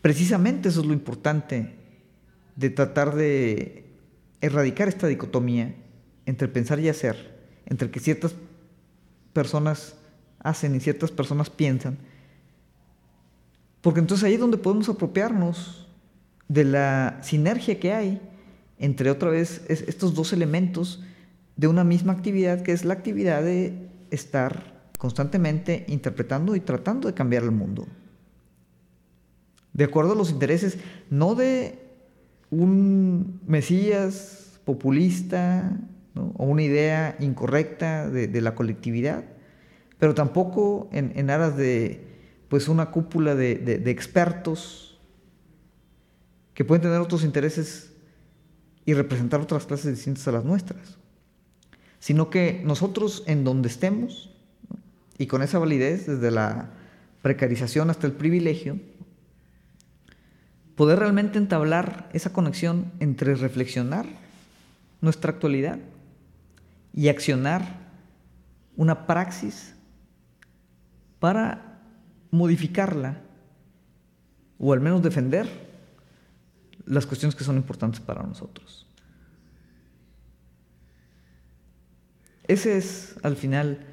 Precisamente 0.01 0.69
eso 0.69 0.81
es 0.81 0.85
lo 0.85 0.93
importante 0.93 1.84
de 2.55 2.69
tratar 2.69 3.15
de 3.15 3.85
erradicar 4.41 4.87
esta 4.87 5.07
dicotomía 5.07 5.75
entre 6.25 6.47
pensar 6.47 6.79
y 6.79 6.89
hacer, 6.89 7.35
entre 7.65 7.91
que 7.91 7.99
ciertas 7.99 8.35
personas 9.33 9.95
hacen 10.39 10.75
y 10.75 10.79
ciertas 10.79 11.11
personas 11.11 11.49
piensan, 11.49 11.97
porque 13.81 13.99
entonces 13.99 14.23
ahí 14.23 14.33
es 14.33 14.39
donde 14.39 14.57
podemos 14.57 14.89
apropiarnos 14.89 15.87
de 16.47 16.63
la 16.63 17.19
sinergia 17.21 17.79
que 17.79 17.93
hay 17.93 18.21
entre 18.79 19.09
otra 19.09 19.29
vez 19.29 19.63
estos 19.69 20.15
dos 20.15 20.33
elementos 20.33 21.03
de 21.55 21.67
una 21.67 21.83
misma 21.83 22.13
actividad, 22.13 22.61
que 22.61 22.71
es 22.71 22.83
la 22.83 22.93
actividad 22.93 23.43
de 23.43 23.89
estar 24.11 24.89
constantemente 24.97 25.85
interpretando 25.87 26.55
y 26.55 26.59
tratando 26.61 27.07
de 27.07 27.13
cambiar 27.13 27.43
el 27.43 27.51
mundo. 27.51 27.87
De 29.73 29.83
acuerdo 29.83 30.13
a 30.13 30.15
los 30.15 30.31
intereses, 30.31 30.77
no 31.09 31.35
de 31.35 31.84
un 32.61 33.41
Mesías 33.47 34.59
populista 34.65 35.77
o 36.15 36.45
una 36.45 36.63
idea 36.63 37.15
incorrecta 37.19 38.09
de, 38.09 38.41
la 38.41 38.55
colectividad, 38.55 39.23
pero 39.99 40.13
tampoco 40.13 40.89
en 40.91 41.29
aras 41.29 41.57
de 41.57 42.15
pues 42.47 42.67
una 42.67 42.91
cúpula 42.91 43.35
de, 43.35 43.81
expertos 43.87 44.97
que 46.53 46.63
pueden 46.63 46.83
tener 46.83 46.99
otros 46.99 47.23
intereses 47.23 47.91
y 48.85 48.93
representar 48.93 49.41
otras 49.41 49.65
clases 49.65 49.95
distintas 49.95 50.27
a 50.27 50.31
las 50.31 50.45
nuestras, 50.45 50.97
sino 51.99 52.29
que 52.29 52.61
nosotros 52.63 53.23
en 53.27 53.43
donde 53.43 53.67
estemos, 53.67 54.31
y 55.17 55.27
con 55.27 55.41
esa 55.41 55.59
validez, 55.59 56.05
desde 56.05 56.31
la 56.31 56.71
precarización 57.21 57.89
hasta 57.89 58.07
el 58.07 58.13
privilegio, 58.13 58.79
poder 60.75 60.99
realmente 60.99 61.37
entablar 61.37 62.09
esa 62.13 62.33
conexión 62.33 62.91
entre 62.99 63.35
reflexionar 63.35 64.05
nuestra 65.01 65.31
actualidad 65.31 65.79
y 66.93 67.07
accionar 67.07 67.85
una 68.75 69.07
praxis 69.07 69.73
para 71.19 71.79
modificarla 72.31 73.21
o 74.59 74.73
al 74.73 74.81
menos 74.81 75.01
defender 75.01 75.47
las 76.85 77.05
cuestiones 77.05 77.35
que 77.35 77.43
son 77.43 77.57
importantes 77.57 77.99
para 77.99 78.23
nosotros. 78.23 78.87
Ese 82.47 82.77
es 82.77 83.15
al 83.23 83.35
final 83.35 83.85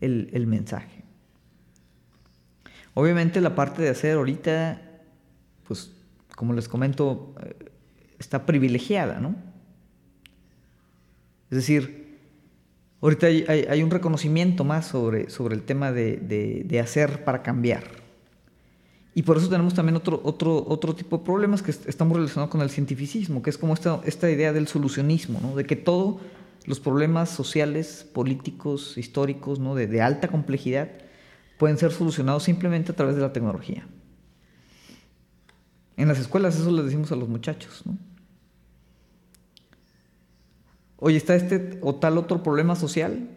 el, 0.00 0.46
mensaje. 0.46 1.02
Obviamente 2.94 3.40
la 3.40 3.54
parte 3.54 3.82
de 3.82 3.88
hacer 3.88 4.16
ahorita, 4.16 4.80
pues 5.66 5.90
como 6.36 6.52
les 6.52 6.68
comento, 6.68 7.34
eh, 7.42 7.70
está 8.18 8.46
privilegiada, 8.46 9.20
¿no? 9.20 9.34
Es 11.50 11.56
decir, 11.56 12.02
Ahorita 13.02 13.26
hay, 13.26 13.82
un 13.82 13.90
reconocimiento 13.90 14.62
más 14.62 14.86
sobre, 14.86 15.28
sobre 15.28 15.56
el 15.56 15.62
tema 15.62 15.90
de, 15.90 16.80
hacer 16.80 17.24
para 17.24 17.42
cambiar. 17.42 17.82
Y 19.12 19.22
por 19.22 19.36
eso 19.36 19.48
tenemos 19.48 19.74
también 19.74 19.96
otro, 19.96 20.20
otro, 20.22 20.64
otro 20.68 20.94
tipo 20.94 21.18
de 21.18 21.24
problemas 21.24 21.62
que 21.62 21.72
estamos 21.72 22.16
relacionados 22.16 22.50
con 22.50 22.60
el 22.60 22.70
cientificismo, 22.70 23.42
que 23.42 23.50
es 23.50 23.58
como 23.58 23.74
esta, 23.74 24.00
esta 24.04 24.30
idea 24.30 24.52
del 24.52 24.68
solucionismo, 24.68 25.40
¿no? 25.40 25.56
de 25.56 25.64
que 25.64 25.74
todos 25.74 26.20
los 26.64 26.78
problemas 26.78 27.28
sociales, 27.28 28.06
políticos, 28.14 28.96
históricos, 28.96 29.58
¿no? 29.58 29.74
de, 29.74 29.88
de 29.88 30.00
alta 30.00 30.28
complejidad, 30.28 30.88
pueden 31.58 31.78
ser 31.78 31.90
solucionados 31.90 32.44
simplemente 32.44 32.92
a 32.92 32.94
través 32.94 33.16
de 33.16 33.22
la 33.22 33.32
tecnología. 33.32 33.84
En 35.96 36.08
las 36.08 36.18
escuelas 36.18 36.58
eso 36.58 36.70
les 36.70 36.86
decimos 36.86 37.12
a 37.12 37.16
los 37.16 37.28
muchachos, 37.28 37.82
¿no? 37.84 37.96
Oye, 41.04 41.16
está 41.16 41.34
este 41.34 41.78
o 41.82 41.96
tal 41.96 42.16
otro 42.16 42.44
problema 42.44 42.76
social, 42.76 43.28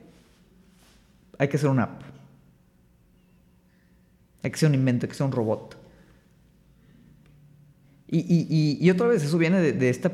hay 1.40 1.48
que 1.48 1.58
hacer 1.58 1.70
una 1.70 1.84
app. 1.84 2.02
Hay 4.44 4.52
que 4.52 4.58
ser 4.58 4.70
un 4.70 4.76
invento, 4.76 5.06
hay 5.06 5.10
que 5.10 5.16
ser 5.16 5.26
un 5.26 5.32
robot. 5.32 5.76
Y, 8.08 8.90
otra 8.92 9.08
vez, 9.08 9.24
eso 9.24 9.38
viene 9.40 9.60
de, 9.60 9.90
esta 9.90 10.12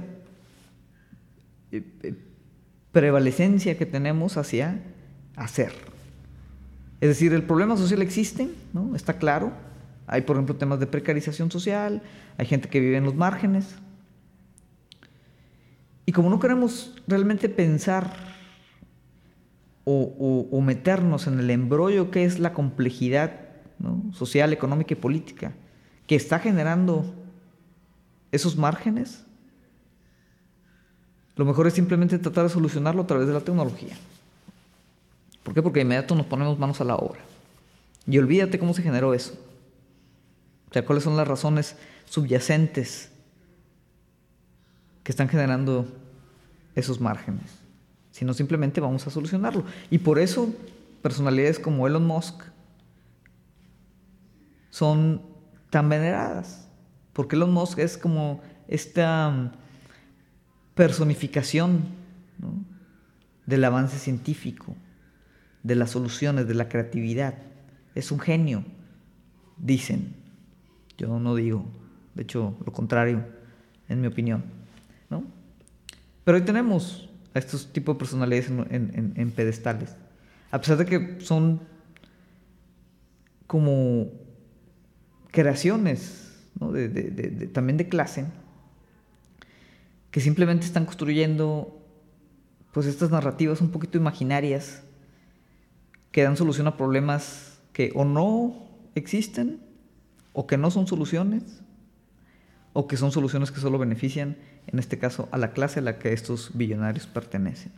eh, 1.71 1.83
eh, 2.03 2.15
prevalecencia 2.93 3.77
que 3.77 3.85
tenemos 3.85 4.37
hacia 4.37 4.79
hacer. 5.35 5.73
Es 7.01 7.09
decir, 7.09 7.33
el 7.33 7.43
problema 7.43 7.75
social 7.75 8.01
existe, 8.01 8.49
¿no? 8.73 8.95
Está 8.95 9.17
claro. 9.17 9.51
Hay, 10.07 10.21
por 10.21 10.35
ejemplo, 10.35 10.55
temas 10.55 10.79
de 10.79 10.87
precarización 10.87 11.51
social, 11.51 12.01
hay 12.37 12.45
gente 12.45 12.69
que 12.69 12.79
vive 12.79 12.97
en 12.97 13.03
los 13.03 13.15
márgenes, 13.15 13.75
y 16.05 16.11
como 16.11 16.29
no 16.29 16.39
queremos 16.39 16.93
realmente 17.07 17.47
pensar 17.47 18.13
o, 19.85 20.61
meternos 20.61 21.27
en 21.27 21.39
el 21.39 21.49
embrollo 21.49 22.11
que 22.11 22.25
es 22.25 22.39
la 22.39 22.53
complejidad 22.53 23.31
social, 24.13 24.53
económica 24.53 24.93
y 24.93 24.97
política 24.97 25.53
que 26.07 26.15
está 26.15 26.39
generando 26.39 27.15
esos 28.31 28.57
márgenes, 28.57 29.23
lo 31.35 31.45
mejor 31.45 31.67
es 31.67 31.73
simplemente 31.73 32.19
tratar 32.19 32.43
de 32.43 32.49
solucionarlo 32.49 33.03
a 33.03 33.07
través 33.07 33.27
de 33.27 33.33
la 33.33 33.39
tecnología. 33.39 33.95
¿Por 35.43 35.53
qué? 35.53 35.61
Porque 35.61 35.79
de 35.79 35.85
inmediato 35.85 36.13
nos 36.13 36.25
ponemos 36.25 36.59
manos 36.59 36.81
a 36.81 36.83
la 36.83 36.95
obra. 36.95 37.21
Y 38.05 38.17
olvídate 38.17 38.59
cómo 38.59 38.73
se 38.73 38.83
generó 38.83 39.13
eso. 39.13 39.33
O 40.71 40.73
sea, 40.73 40.85
cuáles 40.85 41.03
son 41.03 41.17
las 41.17 41.27
razones 41.27 41.75
subyacentes 42.05 43.11
que 45.03 45.11
están 45.11 45.27
generando 45.27 45.85
esos 46.75 47.01
márgenes, 47.01 47.59
sino 48.11 48.33
simplemente 48.33 48.79
vamos 48.79 49.05
a 49.05 49.09
solucionarlo. 49.09 49.65
Y 49.89 49.97
por 49.97 50.17
eso 50.17 50.49
personalidades 51.01 51.59
como 51.59 51.87
Elon 51.87 52.07
Musk 52.07 52.43
son 54.69 55.21
tan 55.69 55.89
veneradas, 55.89 56.69
Porque 57.11 57.35
Elon 57.35 57.51
Musk 57.51 57.79
es 57.79 57.97
como 57.97 58.41
esta 58.69 59.29
mm, 59.29 59.51
personificación 60.75 61.83
del 63.45 63.63
avance 63.65 63.99
científico, 63.99 64.75
de 65.63 65.75
las 65.75 65.91
soluciones, 65.91 66.47
de 66.47 66.53
la 66.53 66.69
creatividad. 66.69 67.35
Es 67.95 68.11
un 68.11 68.19
genio, 68.19 68.63
dicen. 69.57 70.20
Yo 71.01 71.19
no 71.19 71.33
digo, 71.33 71.65
de 72.13 72.21
hecho, 72.21 72.55
lo 72.63 72.71
contrario, 72.71 73.25
en 73.89 74.01
mi 74.01 74.07
opinión. 74.07 74.43
¿no? 75.09 75.23
Pero 76.23 76.37
hoy 76.37 76.43
tenemos 76.43 77.09
a 77.33 77.39
estos 77.39 77.73
tipos 77.73 77.95
de 77.95 77.99
personalidades 77.99 78.51
en, 78.51 79.33
pedestales. 79.35 79.95
A 80.51 80.59
pesar 80.59 80.77
de 80.77 80.85
que 80.85 81.19
son 81.21 81.59
como 83.47 84.11
creaciones 85.31 86.39
también 87.51 87.77
de 87.77 87.89
clase, 87.89 88.27
que 90.11 90.21
simplemente 90.21 90.67
están 90.67 90.85
construyendo 90.85 91.83
pues 92.73 92.85
estas 92.85 93.09
narrativas 93.09 93.59
un 93.59 93.71
poquito 93.71 93.97
imaginarias 93.97 94.83
que 96.11 96.21
dan 96.21 96.37
solución 96.37 96.67
a 96.67 96.77
problemas 96.77 97.59
que 97.73 97.91
o 97.95 98.05
no 98.05 98.67
existen 98.93 99.70
o 100.33 100.47
que 100.47 100.57
no 100.57 100.71
son 100.71 100.87
soluciones 100.87 101.61
o 102.73 102.87
que 102.87 102.97
son 102.97 103.11
soluciones 103.11 103.51
que 103.51 103.59
solo 103.59 103.77
benefician, 103.77 104.37
en 104.67 104.79
este 104.79 104.97
caso, 104.97 105.27
a 105.31 105.37
la 105.37 105.51
clase 105.51 105.79
a 105.79 105.83
la 105.83 105.99
que 105.99 106.13
estos 106.13 106.51
billonarios 106.53 107.05
pertenecen. 107.07 107.73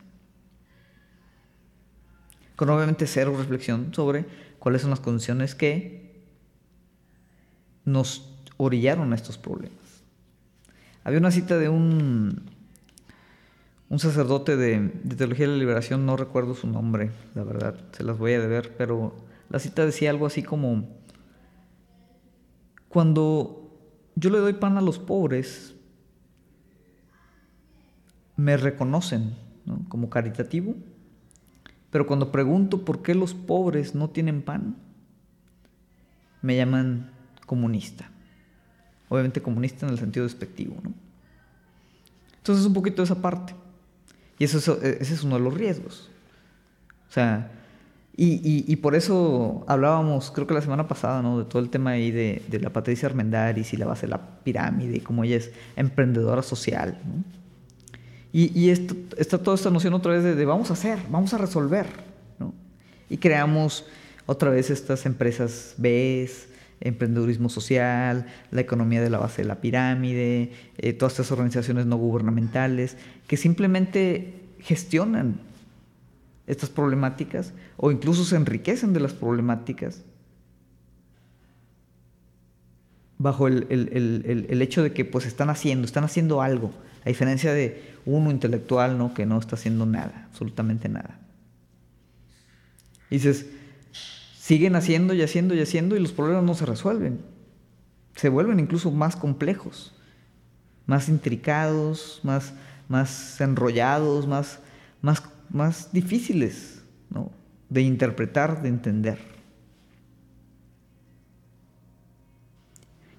Con 2.56 2.70
obviamente 2.70 3.06
cero 3.06 3.34
reflexión 3.36 3.92
sobre 3.92 4.26
cuáles 4.60 4.82
son 4.82 4.90
las 4.90 5.00
condiciones 5.00 5.54
que 5.56 6.22
nos 7.84 8.30
orillaron 8.56 9.12
a 9.12 9.16
estos 9.16 9.36
problemas. 9.36 10.02
Había 11.02 11.18
una 11.18 11.32
cita 11.32 11.58
de 11.58 11.68
un, 11.68 12.42
un 13.88 13.98
sacerdote 13.98 14.56
de, 14.56 14.92
de, 15.02 15.16
Teología 15.16 15.46
de 15.46 15.52
la 15.52 15.58
Liberación, 15.58 16.06
no 16.06 16.16
recuerdo 16.16 16.54
su 16.54 16.68
nombre, 16.68 17.10
la 17.34 17.42
verdad, 17.42 17.74
se 17.92 18.04
las 18.04 18.16
voy 18.16 18.34
a 18.34 18.40
deber, 18.40 18.74
pero 18.78 19.14
la 19.50 19.58
cita 19.58 19.84
decía 19.84 20.10
algo 20.10 20.26
así 20.26 20.42
como, 20.42 20.88
cuando 22.94 23.76
yo 24.14 24.30
le 24.30 24.38
doy 24.38 24.52
pan 24.52 24.78
a 24.78 24.80
los 24.80 25.00
pobres, 25.00 25.74
me 28.36 28.56
reconocen 28.56 29.34
como 29.88 30.08
caritativo, 30.08 30.76
pero 31.90 32.06
cuando 32.06 32.30
pregunto 32.30 32.84
por 32.84 33.02
qué 33.02 33.16
los 33.16 33.34
pobres 33.34 33.96
no 33.96 34.10
tienen 34.10 34.42
pan, 34.42 34.76
me 36.40 36.56
llaman 36.56 37.10
comunista. 37.46 38.08
Obviamente 39.08 39.42
comunista 39.42 39.86
en 39.86 39.92
el 39.92 39.98
sentido 39.98 40.24
despectivo. 40.24 40.76
Entonces 42.36 42.64
un 42.64 42.74
poquito 42.74 43.02
esa 43.02 43.20
parte. 43.20 43.56
Y 44.38 44.44
eso, 44.44 44.58
ese 44.58 45.14
es 45.14 45.24
uno 45.24 45.34
de 45.34 45.42
los 45.42 45.54
riesgos. 45.54 46.10
O 47.08 47.12
sea, 47.12 47.50
y, 48.16 48.76
por 48.76 48.94
eso 48.94 49.64
hablábamos, 49.66 50.30
creo 50.30 50.46
que 50.46 50.54
la 50.54 50.60
semana 50.60 50.86
pasada, 50.86 51.20
¿no? 51.20 51.38
De 51.38 51.44
todo 51.46 51.60
el 51.60 51.68
tema 51.68 51.90
ahí 51.90 52.12
de, 52.12 52.60
la 52.60 52.70
Patricia 52.70 53.08
Armendaris 53.08 53.72
y 53.72 53.76
la 53.76 53.86
base 53.86 54.02
de 54.02 54.10
la 54.10 54.38
pirámide, 54.44 54.98
y 54.98 55.00
cómo 55.00 55.24
ella 55.24 55.36
es 55.36 55.50
emprendedora 55.74 56.42
social, 56.42 56.96
Y, 58.32 58.70
esto, 58.70 58.94
está 59.16 59.38
toda 59.38 59.56
esta 59.56 59.70
noción 59.70 59.94
otra 59.94 60.12
vez 60.12 60.36
de, 60.36 60.44
vamos 60.44 60.70
a 60.70 60.74
hacer, 60.74 60.98
vamos 61.10 61.34
a 61.34 61.38
resolver, 61.38 61.86
¿no? 62.38 62.54
Y 63.10 63.16
creamos 63.16 63.84
otra 64.26 64.50
vez 64.50 64.70
estas 64.70 65.06
empresas 65.06 65.74
BES, 65.76 66.48
emprendedurismo 66.80 67.48
social, 67.48 68.26
la 68.52 68.60
economía 68.60 69.02
de 69.02 69.10
la 69.10 69.18
base 69.18 69.42
de 69.42 69.48
la 69.48 69.60
pirámide, 69.60 70.52
eh, 70.78 70.92
todas 70.92 71.14
estas 71.14 71.32
organizaciones 71.32 71.86
no 71.86 71.96
gubernamentales 71.96 72.96
que 73.26 73.36
simplemente 73.36 74.40
gestionan 74.60 75.40
estas 76.46 76.70
problemáticas 76.70 77.52
o 77.76 77.90
incluso 77.90 78.24
se 78.24 78.36
enriquecen 78.36 78.92
de 78.92 79.00
las 79.00 79.12
problemáticas 79.12 80.02
bajo 83.18 83.48
el, 83.48 84.62
hecho 84.62 84.82
de 84.82 84.92
que 84.92 85.04
pues 85.04 85.24
están 85.26 85.48
haciendo, 85.48 85.86
están 85.86 86.04
haciendo 86.04 86.42
algo, 86.42 86.72
a 87.04 87.08
diferencia 87.08 87.52
de 87.52 87.94
uno 88.04 88.30
intelectual 88.30 88.98
¿no? 88.98 89.14
que 89.14 89.24
no 89.24 89.38
está 89.38 89.56
haciendo 89.56 89.86
nada, 89.86 90.26
absolutamente 90.30 90.88
nada. 90.88 91.18
dices, 93.10 93.46
siguen 94.38 94.76
haciendo 94.76 95.14
y 95.14 95.22
haciendo 95.22 95.54
y 95.54 95.60
haciendo 95.60 95.96
y 95.96 96.00
los 96.00 96.12
problemas 96.12 96.44
no 96.44 96.54
se 96.54 96.66
resuelven, 96.66 97.20
se 98.14 98.28
vuelven 98.28 98.60
incluso 98.60 98.90
más 98.90 99.16
complejos, 99.16 99.94
más 100.86 101.08
intricados, 101.08 102.20
más, 102.24 102.52
más 102.88 103.40
enrollados, 103.40 104.26
más, 104.26 104.58
más 105.00 105.22
más 105.50 105.92
difíciles 105.92 106.82
de 107.68 107.82
interpretar, 107.82 108.62
de 108.62 108.68
entender. 108.68 109.18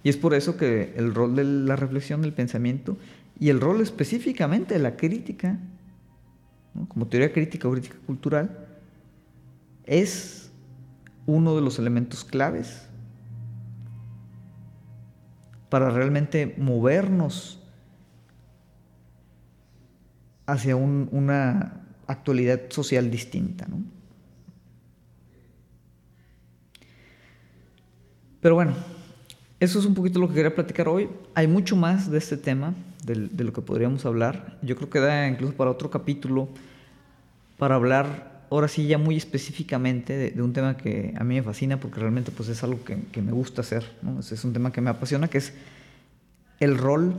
Y 0.04 0.10
es 0.10 0.18
por 0.18 0.34
eso 0.34 0.56
que 0.56 0.94
el 0.98 1.14
rol 1.16 1.36
de 1.36 1.44
la 1.44 1.76
reflexión, 1.76 2.22
del 2.22 2.34
pensamiento 2.34 2.98
y 3.40 3.50
el 3.50 3.60
rol 3.60 3.82
específicamente 3.82 4.76
de 4.76 4.80
la 4.80 4.96
crítica, 4.96 5.60
como 6.88 7.08
teoría 7.08 7.34
crítica 7.34 7.68
o 7.68 7.72
crítica 7.72 7.96
cultural, 8.06 8.68
es 9.86 10.52
uno 11.26 11.56
de 11.56 11.62
los 11.62 11.80
elementos 11.80 12.24
claves 12.24 12.88
para 15.70 15.90
realmente 15.90 16.56
movernos 16.58 17.60
hacia 20.46 20.76
una 20.76 21.85
actualidad 22.08 22.62
social 22.70 23.10
distinta. 23.10 23.66
¿no? 23.68 23.78
Pero 28.42 28.56
bueno, 28.56 28.76
eso 29.60 29.80
es 29.80 29.86
un 29.86 29.96
poquito 29.96 30.20
lo 30.20 30.28
que 30.28 30.36
quería 30.36 30.54
platicar 30.54 30.88
hoy. 30.88 31.10
Hay 31.34 31.48
mucho 31.48 31.76
más 31.76 32.12
de 32.12 32.18
este 32.18 32.38
tema, 32.38 32.74
de, 33.04 33.44
lo 33.44 33.54
que 33.54 33.62
podríamos 33.62 34.06
hablar. 34.06 34.58
Yo 34.62 34.76
creo 34.76 34.90
que 34.90 35.00
da 35.00 35.28
incluso 35.28 35.54
para 35.54 35.72
otro 35.72 35.90
capítulo, 35.90 36.50
para 37.58 37.76
hablar 37.76 38.46
ahora 38.52 38.68
sí 38.68 38.86
ya 38.86 38.98
muy 38.98 39.18
específicamente 39.18 40.32
de, 40.32 40.42
un 40.42 40.54
tema 40.54 40.78
que 40.78 41.14
a 41.18 41.24
mí 41.24 41.36
me 41.36 41.44
fascina 41.44 41.80
porque 41.80 42.00
realmente 42.00 42.32
pues 42.32 42.48
es 42.50 42.64
algo 42.64 42.84
que, 42.84 43.22
me 43.22 43.32
gusta 43.32 43.62
hacer. 43.62 43.84
Es, 44.20 44.32
es 44.32 44.46
un 44.46 44.54
tema 44.54 44.72
que 44.72 44.82
me 44.82 44.92
apasiona, 44.92 45.28
que 45.28 45.40
es 45.40 45.54
el 46.60 46.78
rol 46.78 47.16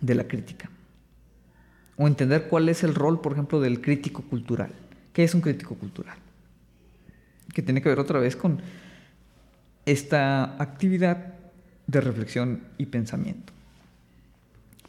de 0.00 0.14
la 0.14 0.28
crítica 0.28 0.70
o 1.96 2.06
entender 2.06 2.48
cuál 2.48 2.68
es 2.68 2.82
el 2.84 2.94
rol, 2.94 3.20
por 3.20 3.32
ejemplo, 3.32 3.60
del 3.60 3.80
crítico 3.80 4.22
cultural. 4.22 4.70
¿Qué 5.12 5.24
es 5.24 5.34
un 5.34 5.40
crítico 5.40 5.74
cultural? 5.74 6.16
Que 7.54 7.62
tiene 7.62 7.80
que 7.80 7.88
ver 7.88 7.98
otra 7.98 8.20
vez 8.20 8.36
con 8.36 8.60
esta 9.86 10.60
actividad 10.62 11.34
de 11.86 12.00
reflexión 12.00 12.60
y 12.76 12.86
pensamiento. 12.86 13.52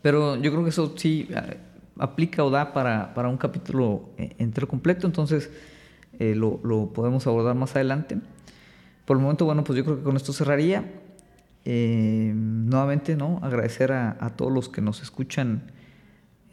Pero 0.02 0.36
yo 0.36 0.52
creo 0.52 0.64
que 0.64 0.70
eso 0.70 0.94
sí 0.98 1.28
eh, 1.30 1.58
aplica 2.00 2.44
o 2.44 2.50
da 2.50 2.74
para, 2.74 3.30
un 3.30 3.38
capítulo 3.38 4.10
eh, 4.18 4.36
entero 4.38 4.68
completo, 4.68 5.08
entonces 5.08 5.50
eh, 6.20 6.36
lo, 6.36 6.60
podemos 6.94 7.26
abordar 7.28 7.56
más 7.56 7.76
adelante. 7.76 8.18
Por 9.06 9.18
el 9.18 9.24
momento, 9.24 9.46
bueno, 9.46 9.64
pues 9.64 9.78
yo 9.78 9.86
creo 9.86 9.98
que 9.98 10.04
con 10.04 10.18
esto 10.18 10.34
cerraría. 10.34 10.84
nuevamente, 11.64 13.16
¿no? 13.16 13.40
Agradecer 13.42 13.92
a 13.94 14.34
todos 14.36 14.52
los 14.52 14.68
que 14.68 14.82
nos 14.82 15.02
escuchan 15.02 15.72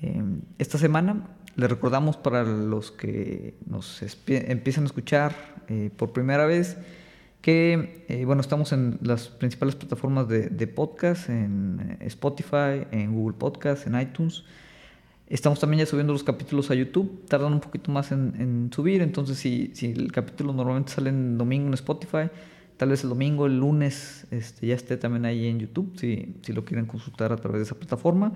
Em, 0.04 0.42
esta 0.58 0.76
semana 0.76 1.28
le 1.56 1.66
recordamos 1.66 2.18
para 2.18 2.44
los 2.44 2.90
que 2.90 3.56
nos 3.64 4.02
empiezan 4.26 4.84
a 4.84 4.86
escuchar 4.86 5.34
eh, 5.68 5.90
por 5.96 6.12
primera 6.12 6.44
vez 6.44 6.76
que 7.40 8.04
eh, 8.08 8.24
bueno 8.26 8.42
estamos 8.42 8.72
en 8.74 8.98
las 9.00 9.28
principales 9.28 9.76
plataformas 9.76 10.28
de, 10.28 10.66
podcast, 10.66 11.30
en 11.30 11.96
Spotify, 12.00 12.86
en 12.90 13.14
Google 13.14 13.36
Podcast, 13.38 13.86
en 13.86 13.98
iTunes. 13.98 14.44
Estamos 15.26 15.58
también 15.58 15.80
ya 15.80 15.86
subiendo 15.86 16.12
los 16.12 16.22
capítulos 16.22 16.70
a 16.70 16.74
YouTube, 16.74 17.24
tardan 17.26 17.54
un 17.54 17.60
poquito 17.60 17.90
más 17.90 18.12
en, 18.12 18.70
subir, 18.74 19.00
entonces 19.00 19.38
si, 19.38 19.72
el 19.80 20.12
capítulo 20.12 20.52
normalmente 20.52 20.92
sale 20.92 21.08
en 21.08 21.38
domingo 21.38 21.68
en 21.68 21.74
Spotify, 21.74 22.28
tal 22.76 22.90
vez 22.90 23.04
el 23.04 23.08
domingo, 23.08 23.46
el 23.46 23.58
lunes 23.58 24.26
este, 24.30 24.66
ya 24.66 24.74
esté 24.74 24.98
también 24.98 25.24
ahí 25.24 25.46
en 25.46 25.60
YouTube, 25.60 25.96
si 25.98 26.52
lo 26.52 26.64
quieren 26.66 26.84
consultar 26.84 27.32
a 27.32 27.36
través 27.36 27.60
de 27.60 27.64
esa 27.64 27.74
plataforma. 27.74 28.34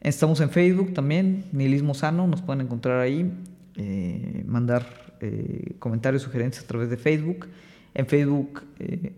Estamos 0.00 0.40
en 0.40 0.50
Facebook 0.50 0.94
también, 0.94 1.44
Nihilismo 1.52 1.94
Sano, 1.94 2.26
nos 2.26 2.42
pueden 2.42 2.60
encontrar 2.60 3.00
ahí, 3.00 3.32
eh, 3.76 4.44
mandar 4.46 4.86
eh, 5.20 5.74
comentarios, 5.78 6.22
sugerencias 6.22 6.64
a 6.64 6.68
través 6.68 6.90
de 6.90 6.96
Facebook. 6.96 7.48
En 7.94 8.06
Facebook 8.06 8.62
eh, 8.78 9.14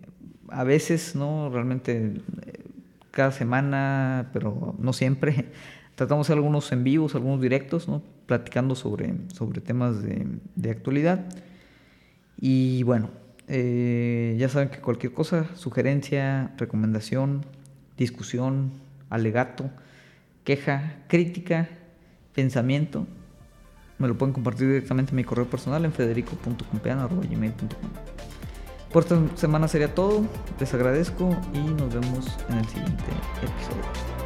a 0.48 0.64
veces, 0.64 1.14
¿no? 1.16 1.50
Realmente 1.50 2.14
cada 3.10 3.32
semana, 3.32 4.30
pero 4.32 4.76
no 4.78 4.92
siempre, 4.92 5.46
tratamos 5.96 6.26
de 6.26 6.32
hacer 6.32 6.38
algunos 6.38 6.70
en 6.70 6.84
vivos, 6.84 7.14
algunos 7.14 7.40
directos, 7.40 7.88
¿no? 7.88 8.02
Platicando 8.26 8.74
sobre, 8.74 9.14
sobre 9.34 9.60
temas 9.60 10.02
de, 10.02 10.26
de 10.54 10.70
actualidad. 10.70 11.26
Y 12.40 12.84
bueno, 12.84 13.10
ya 13.48 14.48
saben 14.48 14.68
que 14.68 14.78
cualquier 14.78 15.12
cosa, 15.12 15.46
sugerencia, 15.56 16.52
recomendación, 16.56 17.44
discusión, 17.96 18.70
alegato, 19.10 19.70
queja, 20.44 21.04
crítica, 21.08 21.68
pensamiento, 22.34 23.06
me 23.98 24.08
lo 24.08 24.16
pueden 24.16 24.32
compartir 24.32 24.68
directamente 24.68 25.10
en 25.10 25.16
mi 25.16 25.24
correo 25.24 25.50
personal 25.50 25.84
en 25.84 25.92
federico.compean.gmail.com 25.92 27.90
Por 28.92 29.02
esta 29.02 29.20
semana 29.36 29.68
sería 29.68 29.94
todo, 29.94 30.24
les 30.58 30.72
agradezco 30.72 31.36
y 31.52 31.58
nos 31.58 31.92
vemos 31.92 32.26
en 32.48 32.58
el 32.58 32.64
siguiente 32.66 33.04
episodio. 33.42 34.17